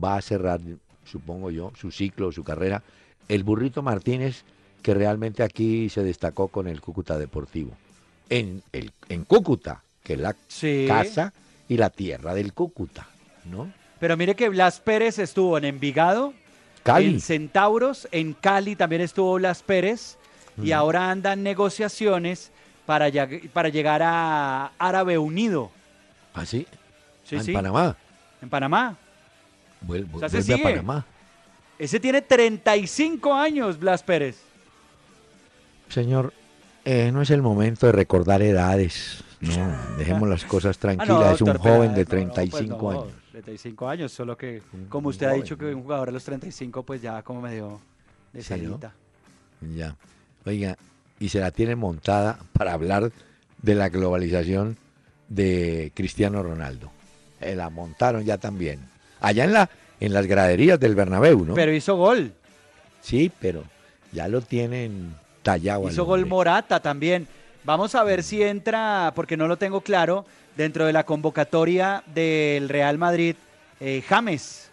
va 0.00 0.14
a 0.14 0.22
cerrar, 0.22 0.60
supongo 1.04 1.50
yo, 1.50 1.72
su 1.74 1.90
ciclo, 1.90 2.30
su 2.30 2.44
carrera. 2.44 2.84
El 3.28 3.44
Burrito 3.44 3.82
Martínez, 3.82 4.42
que 4.82 4.94
realmente 4.94 5.42
aquí 5.42 5.88
se 5.88 6.02
destacó 6.02 6.48
con 6.48 6.66
el 6.68 6.80
Cúcuta 6.80 7.18
Deportivo. 7.18 7.72
En, 8.30 8.62
el, 8.72 8.92
en 9.08 9.24
Cúcuta, 9.24 9.82
que 10.02 10.14
es 10.14 10.18
la 10.20 10.34
Sí. 10.48 10.84
casa 10.88 11.32
y 11.68 11.76
la 11.76 11.90
tierra 11.90 12.34
del 12.34 12.52
Cúcuta, 12.52 13.06
¿no? 13.44 13.70
Pero 14.00 14.16
mire 14.16 14.34
que 14.36 14.48
Blas 14.48 14.80
Pérez 14.80 15.18
estuvo 15.18 15.58
en 15.58 15.64
Envigado, 15.64 16.32
Cali. 16.82 17.06
en 17.06 17.20
Centauros, 17.20 18.06
en 18.12 18.32
Cali 18.34 18.76
también 18.76 19.02
estuvo 19.02 19.34
Blas 19.34 19.62
Pérez 19.62 20.16
y 20.62 20.72
ahora 20.72 21.10
andan 21.10 21.42
negociaciones 21.42 22.50
para, 22.86 23.08
para 23.52 23.68
llegar 23.68 24.02
a 24.02 24.72
Árabe 24.78 25.18
Unido, 25.18 25.70
¿Ah, 26.34 26.46
sí? 26.46 26.66
Sí, 27.24 27.36
Ah, 27.36 27.42
en. 27.46 27.52
Panamá. 27.52 27.96
en 28.42 28.48
Panamá. 28.48 28.96
O 29.86 30.18
sea, 30.18 30.28
vuelve 30.28 30.54
a. 30.54 30.62
Panamá. 30.62 31.06
Ese 31.78 32.00
tiene 32.00 32.22
35 32.22 33.34
años, 33.34 33.78
Blas 33.78 34.02
Pérez. 34.02 34.38
Señor, 35.88 36.32
eh, 36.84 37.10
no 37.12 37.22
es 37.22 37.30
el 37.30 37.42
momento 37.42 37.86
de 37.86 37.92
recordar 37.92 38.42
edades. 38.42 39.22
No, 39.40 39.76
dejemos 39.96 40.28
las 40.28 40.44
cosas 40.44 40.76
Ah, 40.78 40.80
tranquilas. 40.80 41.08
no, 41.08 41.30
es 41.32 41.40
un 41.40 41.46
doctor 41.48 41.72
joven 41.72 41.94
de 41.94 42.04
Peláez, 42.04 42.26
no, 42.26 42.28
no, 42.28 42.34
pues 42.34 42.50
35 42.50 42.92
no, 42.92 43.00
años. 43.02 43.14
35 43.32 43.88
años, 43.88 44.12
solo 44.12 44.36
que, 44.36 44.62
como 44.88 45.06
un 45.08 45.10
usted 45.12 45.26
ha 45.26 45.30
joven, 45.30 45.42
dicho 45.42 45.56
que 45.56 45.74
un 45.74 45.82
jugador 45.82 46.08
a 46.08 46.12
los 46.12 46.24
35, 46.24 46.82
pues 46.82 47.00
ya 47.00 47.22
como 47.22 47.40
medio 47.40 47.80
de 48.32 48.42
salita. 48.42 48.92
Ya. 49.76 49.94
Oiga, 50.44 50.76
y 51.20 51.28
se 51.28 51.38
la 51.40 51.50
tiene 51.52 51.76
montada 51.76 52.38
para 52.52 52.72
hablar 52.72 53.12
de 53.62 53.74
la 53.74 53.88
globalización 53.88 54.76
de 55.28 55.92
Cristiano 55.94 56.42
Ronaldo. 56.42 56.90
Eh, 57.40 57.54
la 57.54 57.70
montaron 57.70 58.24
ya 58.24 58.38
también. 58.38 58.80
Allá 59.20 59.44
en 59.44 59.52
la 59.52 59.70
en 60.00 60.12
las 60.12 60.26
graderías 60.26 60.78
del 60.80 60.94
Bernabéu, 60.94 61.44
¿no? 61.44 61.54
Pero 61.54 61.72
hizo 61.72 61.96
gol. 61.96 62.32
sí, 63.00 63.30
pero 63.40 63.64
ya 64.12 64.26
lo 64.28 64.40
tienen 64.40 65.14
tallado. 65.42 65.86
al 65.86 65.92
Hizo 65.92 66.04
gol. 66.04 66.24
Morata 66.26 66.80
también. 66.80 67.26
Vamos 67.64 67.94
a 67.94 68.02
ver 68.04 68.22
si 68.22 68.42
entra, 68.42 69.12
porque 69.14 69.36
no 69.36 69.46
lo 69.48 69.56
tengo 69.58 69.80
claro, 69.82 70.24
dentro 70.56 70.86
de 70.86 70.92
la 70.92 71.04
convocatoria 71.04 72.02
del 72.06 72.68
Real 72.68 72.96
Madrid, 72.96 73.36
eh, 73.80 74.02
James. 74.08 74.70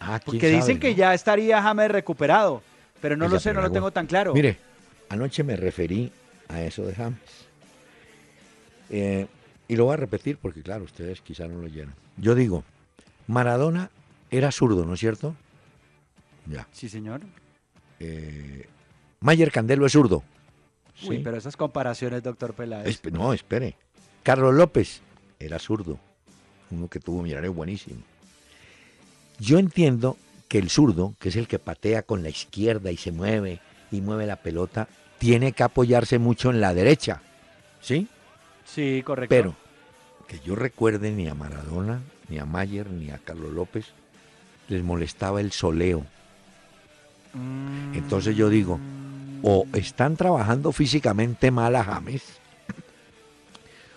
Ah, 0.00 0.18
¿quién 0.20 0.22
Porque 0.26 0.48
dicen 0.48 0.62
sabe, 0.62 0.78
que 0.80 0.90
no? 0.90 0.96
ya 0.96 1.14
estaría 1.14 1.62
James 1.62 1.90
recuperado. 1.90 2.62
Pero 3.00 3.16
no 3.16 3.28
lo 3.28 3.38
sé, 3.40 3.54
no 3.54 3.60
lo 3.62 3.70
tengo 3.70 3.90
tan 3.90 4.06
claro. 4.06 4.34
Mire, 4.34 4.58
anoche 5.08 5.42
me 5.44 5.56
referí 5.56 6.12
a 6.48 6.60
eso 6.62 6.84
de 6.84 6.94
James. 6.94 7.18
Eh, 8.90 9.26
y 9.68 9.76
lo 9.76 9.84
voy 9.84 9.94
a 9.94 9.96
repetir 9.96 10.36
porque, 10.38 10.62
claro, 10.62 10.84
ustedes 10.84 11.20
quizás 11.20 11.48
no 11.48 11.58
lo 11.60 11.66
oyeron. 11.66 11.94
Yo 12.16 12.34
digo, 12.34 12.64
Maradona 13.26 13.90
era 14.30 14.50
zurdo, 14.52 14.84
¿no 14.84 14.94
es 14.94 15.00
cierto? 15.00 15.34
Ya. 16.46 16.66
Sí, 16.72 16.88
señor. 16.88 17.20
Eh, 18.00 18.66
Mayer 19.20 19.50
Candelo 19.50 19.86
es 19.86 19.92
zurdo. 19.92 20.22
Uy, 21.02 21.16
Sí. 21.18 21.20
pero 21.22 21.36
esas 21.36 21.56
comparaciones, 21.56 22.22
doctor 22.22 22.54
Peláez. 22.54 23.00
No, 23.12 23.32
espere. 23.32 23.76
Carlos 24.22 24.54
López 24.54 25.00
era 25.38 25.58
zurdo. 25.58 25.98
Uno 26.70 26.88
que 26.88 27.00
tuvo 27.00 27.22
miraré 27.22 27.48
buenísimo. 27.48 28.00
Yo 29.38 29.58
entiendo 29.58 30.16
que 30.48 30.58
el 30.58 30.70
zurdo, 30.70 31.14
que 31.20 31.28
es 31.28 31.36
el 31.36 31.46
que 31.46 31.58
patea 31.58 32.02
con 32.02 32.22
la 32.22 32.28
izquierda 32.30 32.90
y 32.90 32.96
se 32.96 33.12
mueve 33.12 33.60
y 33.90 34.00
mueve 34.00 34.26
la 34.26 34.36
pelota, 34.36 34.88
tiene 35.18 35.52
que 35.52 35.62
apoyarse 35.62 36.18
mucho 36.18 36.50
en 36.50 36.60
la 36.60 36.74
derecha. 36.74 37.22
¿Sí? 37.80 38.08
Sí, 38.64 39.02
correcto. 39.04 39.28
Pero 39.34 39.56
que 40.26 40.40
yo 40.40 40.54
recuerde 40.56 41.10
ni 41.12 41.28
a 41.28 41.34
Maradona, 41.34 42.00
ni 42.28 42.38
a 42.38 42.44
Mayer, 42.44 42.90
ni 42.90 43.10
a 43.10 43.18
Carlos 43.18 43.52
López, 43.52 43.86
les 44.68 44.82
molestaba 44.82 45.40
el 45.40 45.52
soleo. 45.52 46.04
Mm, 47.34 47.94
Entonces 47.94 48.36
yo 48.36 48.48
digo, 48.48 48.78
o 49.42 49.66
están 49.74 50.16
trabajando 50.16 50.72
físicamente 50.72 51.50
mal 51.50 51.76
a 51.76 51.84
James, 51.84 52.22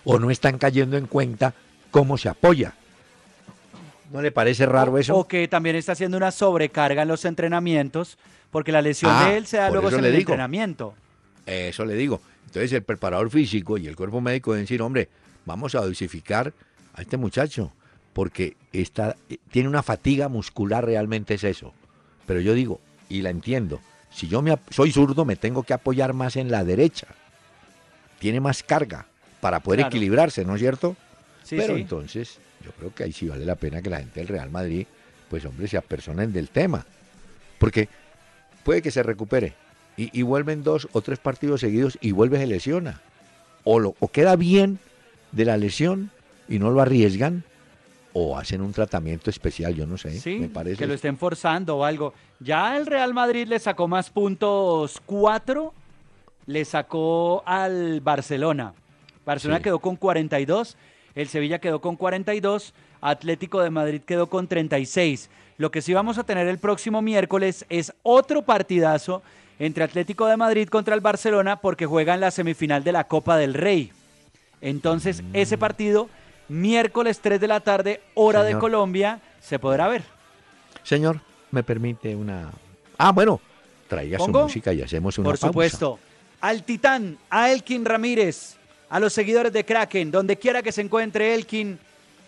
o 0.04 0.20
no 0.20 0.32
están 0.32 0.58
cayendo 0.58 0.98
en 0.98 1.08
cuenta 1.08 1.54
cómo 1.92 2.18
se 2.18 2.30
apoya. 2.30 2.74
¿No 4.12 4.22
le 4.22 4.32
parece 4.32 4.66
raro 4.66 4.98
eso? 4.98 5.16
o 5.16 5.28
que 5.28 5.48
también 5.48 5.76
está 5.78 5.94
haciendo 5.94 6.18
una 6.18 6.32
sobrecarga 6.32 7.04
en 7.04 7.08
los 7.08 7.24
entrenamientos, 7.24 8.18
porque 8.52 8.72
la 8.74 8.82
lesión 8.82 9.12
Ah, 9.16 9.30
de 9.30 9.38
él 9.38 9.46
se 9.48 9.58
da 9.58 9.70
luego 9.70 9.90
en 9.90 9.96
el 10.04 10.12
digo. 10.12 10.20
entrenamiento. 10.20 10.94
Eso 11.46 11.86
le 11.86 11.94
digo. 11.96 12.22
Entonces 12.48 12.74
el 12.74 12.84
preparador 12.84 13.30
físico 13.30 13.78
y 13.78 13.88
el 13.88 13.96
cuerpo 13.96 14.20
médico 14.20 14.52
deben 14.52 14.64
decir, 14.66 14.82
hombre, 14.82 15.08
vamos 15.46 15.76
a 15.76 15.82
dosificar 15.82 16.52
a 16.94 17.02
este 17.02 17.16
muchacho, 17.16 17.72
porque 18.14 18.56
está, 18.74 19.16
tiene 19.52 19.70
una 19.70 19.84
fatiga 19.84 20.28
muscular, 20.28 20.86
realmente 20.86 21.36
es 21.36 21.44
eso. 21.44 21.74
Pero 22.26 22.40
yo 22.42 22.54
digo, 22.54 22.80
y 23.10 23.22
la 23.22 23.30
entiendo, 23.30 23.80
si 24.12 24.28
yo 24.28 24.42
me, 24.42 24.58
soy 24.70 24.92
zurdo, 24.92 25.26
me 25.26 25.36
tengo 25.36 25.64
que 25.64 25.74
apoyar 25.74 26.14
más 26.14 26.36
en 26.36 26.52
la 26.52 26.64
derecha. 26.64 27.08
Tiene 28.20 28.40
más 28.40 28.64
carga 28.64 29.06
para 29.40 29.60
poder 29.62 29.80
Claro. 29.80 29.90
equilibrarse, 29.90 30.46
¿no 30.46 30.56
es 30.56 30.62
cierto? 30.62 30.96
Sí, 31.44 31.56
Pero 31.58 31.76
sí. 31.76 31.82
entonces, 31.82 32.38
yo 32.64 32.72
creo 32.74 32.94
que 32.94 33.04
ahí 33.04 33.12
sí 33.12 33.28
vale 33.28 33.46
la 33.46 33.56
pena 33.56 33.82
que 33.82 33.90
la 33.90 34.00
gente 34.00 34.20
del 34.20 34.28
Real 34.30 34.52
Madrid, 34.52 34.86
pues 35.30 35.44
hombre, 35.46 35.68
se 35.68 35.78
apersonen 35.78 36.32
del 36.32 36.50
tema. 36.50 36.86
Porque 37.58 37.90
puede 38.64 38.82
que 38.82 38.92
se 38.92 39.02
recupere 39.04 39.54
y, 39.98 40.18
y 40.18 40.22
vuelven 40.22 40.64
dos 40.64 40.88
o 40.92 41.02
tres 41.02 41.20
partidos 41.20 41.62
seguidos 41.62 41.98
y 42.02 42.12
vuelve 42.12 42.38
se 42.38 42.48
lesiona. 42.48 43.02
O, 43.64 43.80
lo, 43.80 43.96
o 44.00 44.08
queda 44.10 44.36
bien 44.36 44.80
de 45.32 45.46
la 45.46 45.58
lesión 45.58 46.12
y 46.48 46.60
no 46.60 46.70
lo 46.72 46.82
arriesgan, 46.82 47.44
o 48.14 48.38
hacen 48.38 48.62
un 48.62 48.74
tratamiento 48.74 49.30
especial, 49.30 49.74
yo 49.76 49.86
no 49.86 49.98
sé, 49.98 50.12
Sí, 50.20 50.38
me 50.40 50.50
parece. 50.50 50.78
que 50.78 50.88
lo 50.88 50.94
estén 50.94 51.18
forzando 51.18 51.78
o 51.78 51.86
algo. 51.86 52.14
Ya 52.40 52.76
el 52.78 52.86
Real 52.86 53.14
Madrid 53.14 53.48
le 53.48 53.58
sacó 53.60 53.88
más 53.88 54.10
puntos, 54.10 55.02
cuatro, 55.06 55.74
le 56.46 56.66
sacó 56.66 57.44
al 57.46 58.02
Barcelona. 58.02 58.74
Barcelona 59.26 59.60
Sí. 59.60 59.64
quedó 59.64 59.80
con 59.80 59.96
42, 59.96 60.76
el 61.16 61.28
Sevilla 61.28 61.60
quedó 61.60 61.80
con 61.80 61.96
42, 61.96 62.74
Atlético 63.02 63.62
de 63.62 63.70
Madrid 63.70 64.02
quedó 64.02 64.28
con 64.28 64.48
36. 64.48 65.30
Lo 65.58 65.72
que 65.72 65.82
sí 65.82 65.94
vamos 65.94 66.18
a 66.18 66.24
tener 66.24 66.48
el 66.48 66.58
próximo 66.58 67.02
miércoles 67.02 67.66
es 67.70 67.94
otro 68.04 68.42
partidazo 68.42 69.22
entre 69.60 69.84
Atlético 69.84 70.26
de 70.26 70.38
Madrid 70.38 70.68
contra 70.68 70.96
el 70.96 71.02
Barcelona 71.02 71.58
porque 71.62 71.86
juegan 71.86 72.20
la 72.20 72.32
semifinal 72.32 72.84
de 72.84 72.92
la 72.92 73.04
Copa 73.06 73.38
del 73.38 73.54
Rey. 73.54 73.92
Entonces, 74.60 75.24
ese 75.34 75.58
partido, 75.58 76.10
miércoles 76.52 77.20
3 77.20 77.40
de 77.40 77.48
la 77.48 77.60
tarde, 77.62 78.02
hora 78.14 78.44
de. 78.44 78.58
Colombia, 78.58 79.22
se 79.40 79.58
podrá 79.58 79.88
ver. 79.88 80.04
Señor, 80.84 81.20
me 81.52 81.64
permite 81.64 82.16
una... 82.16 82.52
Ah, 82.98 83.12
bueno, 83.12 83.40
traiga 83.88 84.20
su 84.20 84.28
música 84.28 84.74
y 84.74 84.82
hacemos 84.82 85.18
una 85.18 85.30
Por 85.30 85.40
pausa. 85.40 85.48
supuesto. 85.48 86.00
Al 86.42 86.64
Titán, 86.64 87.18
a 87.30 87.52
Elkin 87.52 87.86
Ramírez, 87.86 88.56
a 88.90 89.00
los 89.00 89.14
seguidores 89.14 89.54
de 89.54 89.64
Kraken, 89.64 90.12
donde 90.12 90.38
quiera 90.38 90.62
que 90.62 90.72
se 90.72 90.82
encuentre 90.82 91.34
Elkin, 91.34 91.80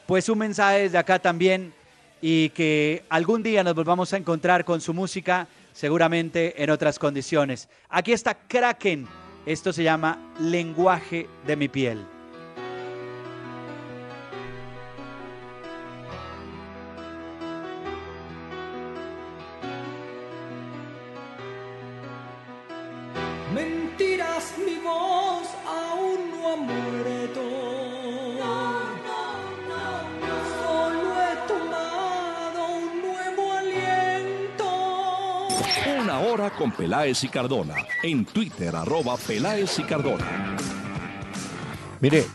pues 0.08 0.30
un 0.30 0.38
mensaje 0.38 0.84
desde 0.84 0.98
acá 0.98 1.20
también 1.20 1.74
y 2.22 2.50
que 2.50 3.04
algún 3.10 3.44
día 3.44 3.64
nos 3.64 3.76
volvamos 3.76 4.14
a 4.14 4.18
encontrar 4.18 4.64
con 4.64 4.80
su 4.80 4.94
música, 4.94 5.48
seguramente 5.74 6.64
en 6.64 6.70
otras 6.70 6.98
condiciones. 6.98 7.68
Aquí 7.90 8.14
está 8.14 8.36
Kraken, 8.36 9.08
esto 9.46 9.74
se 9.74 9.84
llama 9.84 10.18
Lenguaje 10.40 11.28
de 11.46 11.56
mi 11.56 11.68
piel. 11.68 12.06
Una 36.00 36.20
hora 36.20 36.50
con 36.52 36.72
Peláez 36.72 37.24
y 37.24 37.28
Cardona. 37.30 37.76
En 38.02 38.26
Twitter, 38.26 38.76
arroba 38.76 39.16
Peláez 39.18 39.78
y 39.80 39.84
Cardona. 39.84 40.56
Mire, 42.00 42.26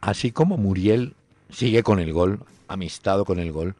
así 0.00 0.30
como 0.32 0.56
Muriel 0.56 1.14
sigue 1.50 1.82
con 1.82 1.98
el 2.00 2.12
gol, 2.12 2.40
amistado 2.68 3.24
con 3.24 3.38
el 3.38 3.52
gol, 3.52 3.74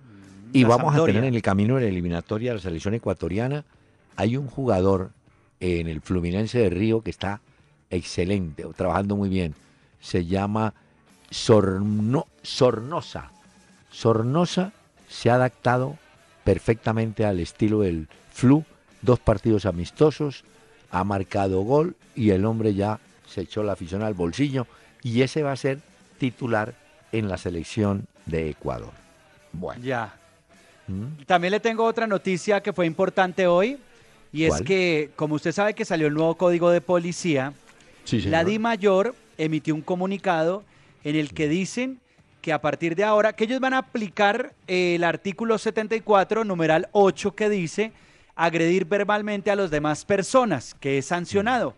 y 0.53 0.63
La 0.63 0.69
vamos 0.69 0.97
a 0.97 1.05
tener 1.05 1.25
en 1.25 1.35
el 1.35 1.43
camino 1.43 1.77
de 1.77 1.83
la 1.83 1.89
eliminatoria 1.89 2.51
de 2.51 2.57
la 2.57 2.63
selección 2.63 2.95
ecuatoriana, 2.95 3.65
hay 4.17 4.37
un 4.37 4.47
jugador 4.49 5.11
en 5.61 5.89
el 5.89 6.01
Fluminense 6.01 6.59
de 6.59 6.71
Río 6.71 7.03
que 7.03 7.11
está 7.11 7.41
excelente, 7.91 8.65
trabajando 8.77 9.17
muy 9.17 9.29
bien. 9.29 9.55
Se 10.01 10.25
llama 10.25 10.75
Sorno- 11.31 12.27
Sornosa. 12.43 13.31
Sornosa 13.91 14.73
se 15.09 15.31
ha 15.31 15.35
adaptado 15.35 15.97
perfectamente 16.45 17.25
al 17.25 17.41
estilo 17.41 17.81
del 17.81 18.09
Flu, 18.33 18.65
dos 19.03 19.19
partidos 19.19 19.67
amistosos, 19.67 20.45
ha 20.91 21.05
marcado 21.05 21.61
gol 21.63 21.97
y 22.15 22.31
el 22.31 22.45
hombre 22.45 22.75
ya 22.75 22.99
se 23.27 23.43
echó 23.43 23.63
la 23.63 23.73
afición 23.73 24.03
al 24.03 24.15
bolsillo 24.15 24.67
y 25.03 25.23
ese 25.23 25.43
va 25.43 25.53
a 25.53 25.57
ser 25.57 25.81
titular 26.19 26.75
en 27.13 27.29
la 27.29 27.39
selección 27.39 28.07
de 28.27 28.51
Ecuador. 28.51 28.93
Bueno, 29.53 29.83
Ya. 29.83 30.15
¿Mm? 30.87 31.25
También 31.27 31.51
le 31.53 31.61
tengo 31.61 31.85
otra 31.85 32.07
noticia 32.07 32.63
que 32.63 32.73
fue 32.73 32.87
importante 32.87 33.47
hoy 33.47 33.79
y 34.33 34.45
es 34.45 34.61
que, 34.63 35.11
como 35.17 35.35
usted 35.35 35.53
sabe 35.53 35.75
que 35.75 35.85
salió 35.85 36.07
el 36.07 36.15
nuevo 36.15 36.35
código 36.37 36.71
de 36.71 36.81
policía, 36.81 37.53
sí, 38.05 38.23
La 38.23 38.45
Di 38.45 38.59
Mayor 38.59 39.15
emitió 39.37 39.75
un 39.75 39.83
comunicado 39.83 40.65
en 41.05 41.17
el 41.17 41.33
que 41.33 41.49
dicen 41.49 42.01
que 42.41 42.53
a 42.53 42.61
partir 42.61 42.95
de 42.95 43.05
ahora, 43.05 43.33
que 43.33 43.45
ellos 43.45 43.61
van 43.61 43.75
a 43.75 43.79
aplicar 43.79 44.53
eh, 44.67 44.95
el 44.97 45.05
artículo 45.05 45.59
74, 45.59 46.45
numeral 46.45 46.89
8, 46.93 47.35
que 47.35 47.49
dice 47.49 47.93
agredir 48.39 48.85
verbalmente 48.85 49.51
a 49.51 49.57
las 49.57 49.69
demás 49.69 50.05
personas, 50.05 50.75
que 50.79 50.99
es 50.99 51.07
sancionado. 51.07 51.75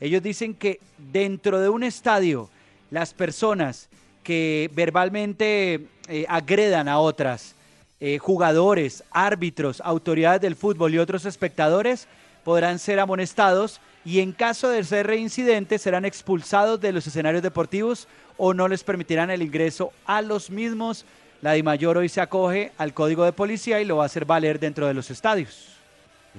Ellos 0.00 0.22
dicen 0.22 0.54
que 0.54 0.78
dentro 1.12 1.58
de 1.58 1.68
un 1.68 1.82
estadio, 1.82 2.48
las 2.90 3.12
personas 3.12 3.88
que 4.22 4.70
verbalmente 4.74 5.88
eh, 6.08 6.24
agredan 6.28 6.88
a 6.88 7.00
otras, 7.00 7.56
eh, 7.98 8.18
jugadores, 8.18 9.02
árbitros, 9.10 9.80
autoridades 9.84 10.40
del 10.40 10.54
fútbol 10.54 10.94
y 10.94 10.98
otros 10.98 11.24
espectadores, 11.24 12.06
podrán 12.44 12.78
ser 12.78 13.00
amonestados 13.00 13.80
y 14.04 14.20
en 14.20 14.30
caso 14.32 14.68
de 14.68 14.84
ser 14.84 15.08
reincidentes 15.08 15.82
serán 15.82 16.04
expulsados 16.04 16.80
de 16.80 16.92
los 16.92 17.08
escenarios 17.08 17.42
deportivos 17.42 18.06
o 18.36 18.54
no 18.54 18.68
les 18.68 18.84
permitirán 18.84 19.30
el 19.30 19.42
ingreso 19.42 19.92
a 20.06 20.22
los 20.22 20.48
mismos. 20.48 21.04
La 21.42 21.52
DIMAYOR 21.54 21.98
hoy 21.98 22.08
se 22.08 22.20
acoge 22.20 22.70
al 22.78 22.94
código 22.94 23.24
de 23.24 23.32
policía 23.32 23.80
y 23.80 23.84
lo 23.84 23.96
va 23.96 24.04
a 24.04 24.06
hacer 24.06 24.24
valer 24.24 24.60
dentro 24.60 24.86
de 24.86 24.94
los 24.94 25.10
estadios. 25.10 25.73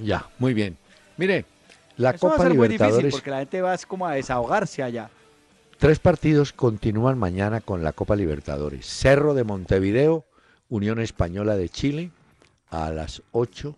Ya, 0.02 0.30
muy 0.39 0.54
bien. 0.54 0.78
Mire, 1.18 1.46
la 1.98 2.12
Eso 2.12 2.28
va 2.28 2.34
a 2.34 2.36
Copa 2.38 2.48
ser 2.48 2.58
muy 2.58 2.68
difícil 2.68 2.86
Libertadores, 2.88 3.14
porque 3.14 3.32
la 3.32 3.39
gente 3.39 3.62
va 3.62 3.78
como 3.88 4.08
a 4.08 4.14
desahogarse 4.14 4.84
allá. 4.84 5.10
tres 5.78 6.00
partidos 6.00 6.52
continúan 6.54 7.18
mañana 7.18 7.62
con 7.62 7.84
la 7.84 7.93
Copa 7.93 8.16
Libertadores. 8.16 8.86
Cerro 8.86 9.34
de 9.34 9.43
Montevideo, 9.43 10.26
Unión 10.70 11.00
Española 11.00 11.56
de 11.56 11.70
Chile, 11.70 12.12
a 12.70 12.91
las 12.91 13.22
8 13.32 13.76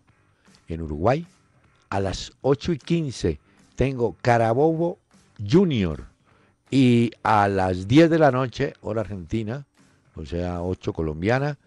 en 0.68 0.82
Uruguay. 0.82 1.26
A 1.90 2.00
las 2.00 2.34
8 2.42 2.74
y 2.74 2.78
15 2.80 3.40
tengo 3.76 4.16
Carabobo 4.22 4.98
Junior. 5.50 6.06
Y 6.70 7.12
a 7.24 7.48
las 7.48 7.88
10 7.88 8.10
de 8.10 8.20
la 8.20 8.32
noche, 8.32 8.74
hora 8.82 9.02
argentina, 9.02 9.66
o 10.16 10.26
sea, 10.26 10.62
8 10.62 10.92
colombiana, 10.92 11.58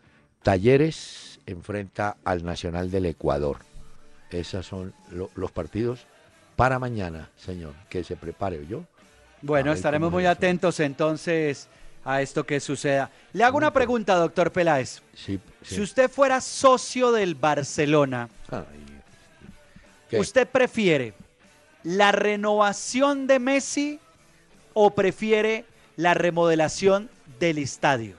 Talleres 0.43 1.41
enfrenta 1.47 2.17
al 2.25 2.45
Nacional 2.45 2.91
del 2.91 3.07
Ecuador. 3.07 3.59
Esos 4.31 4.67
son 4.67 4.93
lo- 5.11 5.31
los 5.35 5.51
partidos 5.51 6.07
para 6.57 6.79
mañana, 6.79 7.29
señor. 7.37 7.75
Que 7.89 8.05
se 8.05 8.17
prepare 8.17 8.67
yo. 8.67 8.85
Bueno, 9.43 9.73
estaremos 9.73 10.13
muy 10.13 10.27
atentos 10.27 10.79
entonces 10.81 11.67
a 12.05 12.21
esto 12.23 12.45
que 12.45 12.61
suceda. 12.61 13.11
Le 13.33 13.43
hago 13.45 13.57
una 13.57 13.73
pregunta, 13.73 14.15
doctor 14.15 14.53
Peláez. 14.53 15.01
Sí, 15.15 15.41
sí. 15.63 15.75
Si 15.77 15.81
usted 15.81 16.11
fuera 16.11 16.41
socio 16.41 17.13
del 17.13 17.35
Barcelona. 17.35 18.29
¿usted 20.13 20.47
prefiere 20.49 21.15
la 21.85 22.11
renovación 22.13 23.27
de 23.29 23.39
Messi 23.39 24.01
o 24.75 24.91
prefiere 24.91 25.65
la 25.97 26.15
remodelación 26.15 27.09
del 27.39 27.59
estadio? 27.59 28.17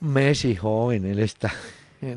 Messi 0.00 0.54
joven, 0.56 1.06
él 1.06 1.18
está. 1.18 1.52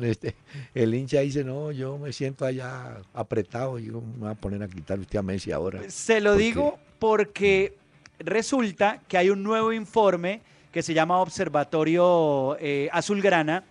Este- 0.04 0.34
el 0.74 0.94
hincha 0.94 1.20
dice, 1.20 1.44
no, 1.44 1.70
yo 1.72 1.98
me 1.98 2.12
siento 2.12 2.44
allá 2.44 2.98
apretado, 3.14 3.78
yo 3.78 4.00
me 4.00 4.18
voy 4.18 4.30
a 4.30 4.34
poner 4.34 4.62
a 4.62 4.68
quitar 4.68 4.98
usted 4.98 5.18
a 5.18 5.22
Messi 5.22 5.52
ahora. 5.52 5.80
Se 5.88 6.20
lo 6.20 6.30
¿Por 6.32 6.38
qué? 6.38 6.44
digo 6.44 6.78
porque 6.98 7.74
resulta 8.18 9.00
que 9.08 9.16
hay 9.18 9.30
un 9.30 9.42
nuevo 9.42 9.72
informe 9.72 10.40
que 10.72 10.82
se 10.82 10.94
llama 10.94 11.18
Observatorio 11.18 12.56
eh, 12.60 12.88
Azulgrana, 12.92 13.64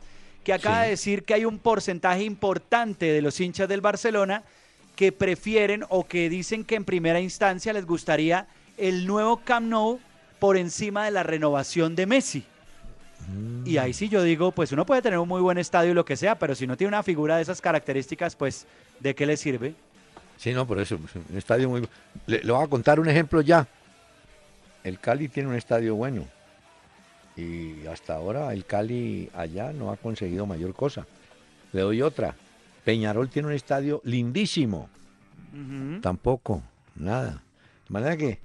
que 0.44 0.54
acaba 0.54 0.78
Sí. 0.80 0.84
de 0.86 0.90
decir 0.92 1.24
que 1.24 1.34
hay 1.34 1.46
un 1.46 1.60
porcentaje 1.60 2.24
importante 2.24 3.06
de 3.08 3.22
los 3.22 3.40
hinchas 3.40 3.68
del 3.68 3.82
Barcelona 3.82 4.44
que 4.96 5.12
prefieren 5.12 5.84
o 5.90 6.08
que 6.08 6.30
dicen 6.30 6.64
que 6.64 6.76
en 6.76 6.86
primera 6.86 7.20
instancia 7.20 7.74
les 7.74 7.86
gustaría 7.86 8.48
el 8.78 9.06
nuevo 9.06 9.38
Camp 9.44 9.68
Nou 9.68 10.00
por 10.40 10.56
encima 10.58 11.06
de 11.06 11.12
la 11.12 11.24
renovación 11.24 11.96
de 11.96 12.06
Messi. 12.06 12.44
Mm. 13.28 13.68
Y 13.68 13.78
ahí 13.78 13.94
sí 13.94 14.10
yo 14.10 14.24
digo, 14.24 14.52
pues 14.52 14.72
uno 14.72 14.86
puede 14.86 15.02
tener 15.02 15.20
un 15.20 15.28
muy 15.28 15.42
buen 15.42 15.58
estadio 15.58 15.92
y 15.92 15.94
lo 15.94 16.06
que 16.06 16.16
sea, 16.16 16.38
pero 16.38 16.56
si 16.56 16.68
no 16.68 16.78
tiene 16.78 16.90
una 16.90 17.04
figura 17.04 17.38
de 17.38 17.42
esas 17.42 17.62
características, 17.62 18.36
pues 18.36 18.66
¿de 19.00 19.16
qué 19.16 19.26
le 19.26 19.38
sirve? 19.38 19.76
Sí, 20.38 20.54
no, 20.54 20.68
por 20.68 20.80
eso, 20.80 21.00
un 21.30 21.38
estadio 21.38 21.70
muy... 21.70 21.88
Le, 22.28 22.44
le 22.44 22.52
voy 22.52 22.64
a 22.64 22.68
contar 22.68 23.00
un 23.00 23.10
ejemplo 23.10 23.42
ya. 23.42 23.68
El 24.84 25.00
Cali 25.00 25.28
tiene 25.28 25.50
un 25.50 25.56
estadio 25.56 25.96
bueno. 25.96 26.26
Y 27.36 27.86
hasta 27.88 28.16
ahora 28.16 28.54
el 28.54 28.66
Cali 28.66 29.30
allá 29.34 29.72
no 29.74 29.92
ha 29.92 29.98
conseguido 29.98 30.46
mayor 30.46 30.74
cosa. 30.74 31.06
Le 31.74 31.82
doy 31.82 32.02
otra. 32.02 32.36
Peñarol 32.84 33.30
tiene 33.30 33.50
un 33.50 33.54
estadio 33.54 34.02
lindísimo. 34.06 34.90
Tampoco, 36.02 36.64
nada. 36.96 37.42
De 37.88 37.94
manera 37.94 38.16
que 38.16 38.40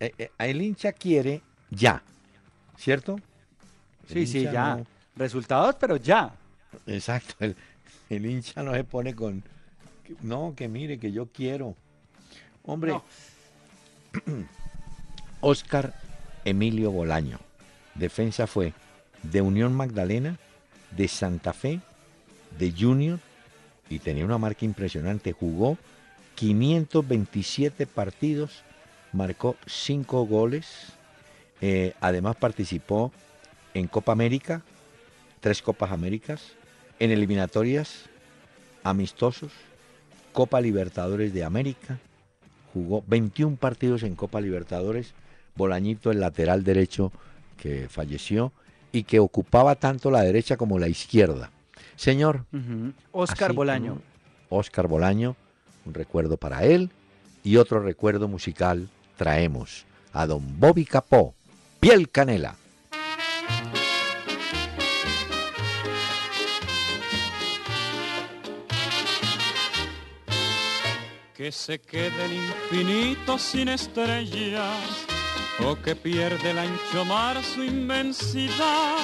eh, 0.00 0.12
eh, 0.18 0.30
el 0.38 0.62
hincha 0.62 0.92
quiere 0.92 1.42
ya, 1.70 2.02
¿cierto? 2.76 3.20
Sí, 4.12 4.26
sí, 4.26 4.42
ya. 4.44 4.76
no- 4.76 4.86
Resultados, 5.16 5.76
pero 5.78 5.96
ya. 5.96 6.32
exacto, 6.86 7.34
el, 7.40 7.56
el 8.08 8.26
hincha 8.26 8.62
no 8.62 8.72
se 8.74 8.84
pone 8.84 9.14
con, 9.14 9.42
no, 10.22 10.54
que 10.56 10.68
mire, 10.68 10.98
que 10.98 11.12
yo 11.12 11.26
quiero. 11.26 11.74
Hombre, 12.64 12.92
No. 12.92 13.04
Oscar 15.40 15.94
Emilio 16.44 16.90
Bolaño, 16.90 17.38
defensa 17.94 18.46
fue 18.46 18.72
de 19.22 19.40
Unión 19.42 19.74
Magdalena, 19.74 20.38
de 20.90 21.08
Santa 21.08 21.52
Fe, 21.52 21.80
de 22.58 22.72
Junior, 22.76 23.18
y 23.88 23.98
tenía 23.98 24.24
una 24.24 24.38
marca 24.38 24.64
impresionante, 24.64 25.32
jugó 25.32 25.76
527 26.36 27.86
partidos, 27.86 28.62
marcó 29.12 29.56
5 29.66 30.24
goles, 30.26 30.66
eh, 31.60 31.94
además 32.00 32.36
participó 32.36 33.12
en 33.74 33.86
Copa 33.86 34.12
América, 34.12 34.62
tres 35.40 35.62
Copas 35.62 35.92
Américas, 35.92 36.52
en 36.98 37.10
eliminatorias, 37.10 38.06
amistosos, 38.82 39.52
Copa 40.32 40.60
Libertadores 40.60 41.32
de 41.32 41.44
América, 41.44 41.98
jugó 42.72 43.02
21 43.06 43.56
partidos 43.56 44.02
en 44.02 44.14
Copa 44.14 44.40
Libertadores, 44.40 45.14
Bolañito 45.56 46.10
el 46.10 46.20
lateral 46.20 46.64
derecho 46.64 47.12
que 47.56 47.88
falleció 47.88 48.52
y 48.92 49.04
que 49.04 49.18
ocupaba 49.18 49.74
tanto 49.74 50.10
la 50.10 50.22
derecha 50.22 50.56
como 50.56 50.78
la 50.78 50.88
izquierda. 50.88 51.50
Señor. 51.96 52.46
Oscar 53.12 53.52
Bolaño. 53.52 54.00
Oscar 54.48 54.88
Bolaño, 54.88 55.36
un 55.84 55.94
recuerdo 55.94 56.36
para 56.36 56.64
él 56.64 56.90
y 57.42 57.56
otro 57.56 57.80
recuerdo 57.80 58.28
musical 58.28 58.88
traemos 59.16 59.84
a 60.12 60.26
don 60.26 60.58
Bobby 60.58 60.84
Capó, 60.84 61.34
Piel 61.78 62.10
Canela. 62.10 62.56
Que 71.40 71.50
se 71.50 71.80
quede 71.80 72.24
el 72.26 72.34
infinito 72.34 73.38
sin 73.38 73.70
estrellas 73.70 74.76
o 75.66 75.74
que 75.74 75.96
pierde 75.96 76.50
el 76.50 76.58
ancho 76.58 77.02
mar 77.06 77.42
su 77.42 77.64
inmensidad. 77.64 78.98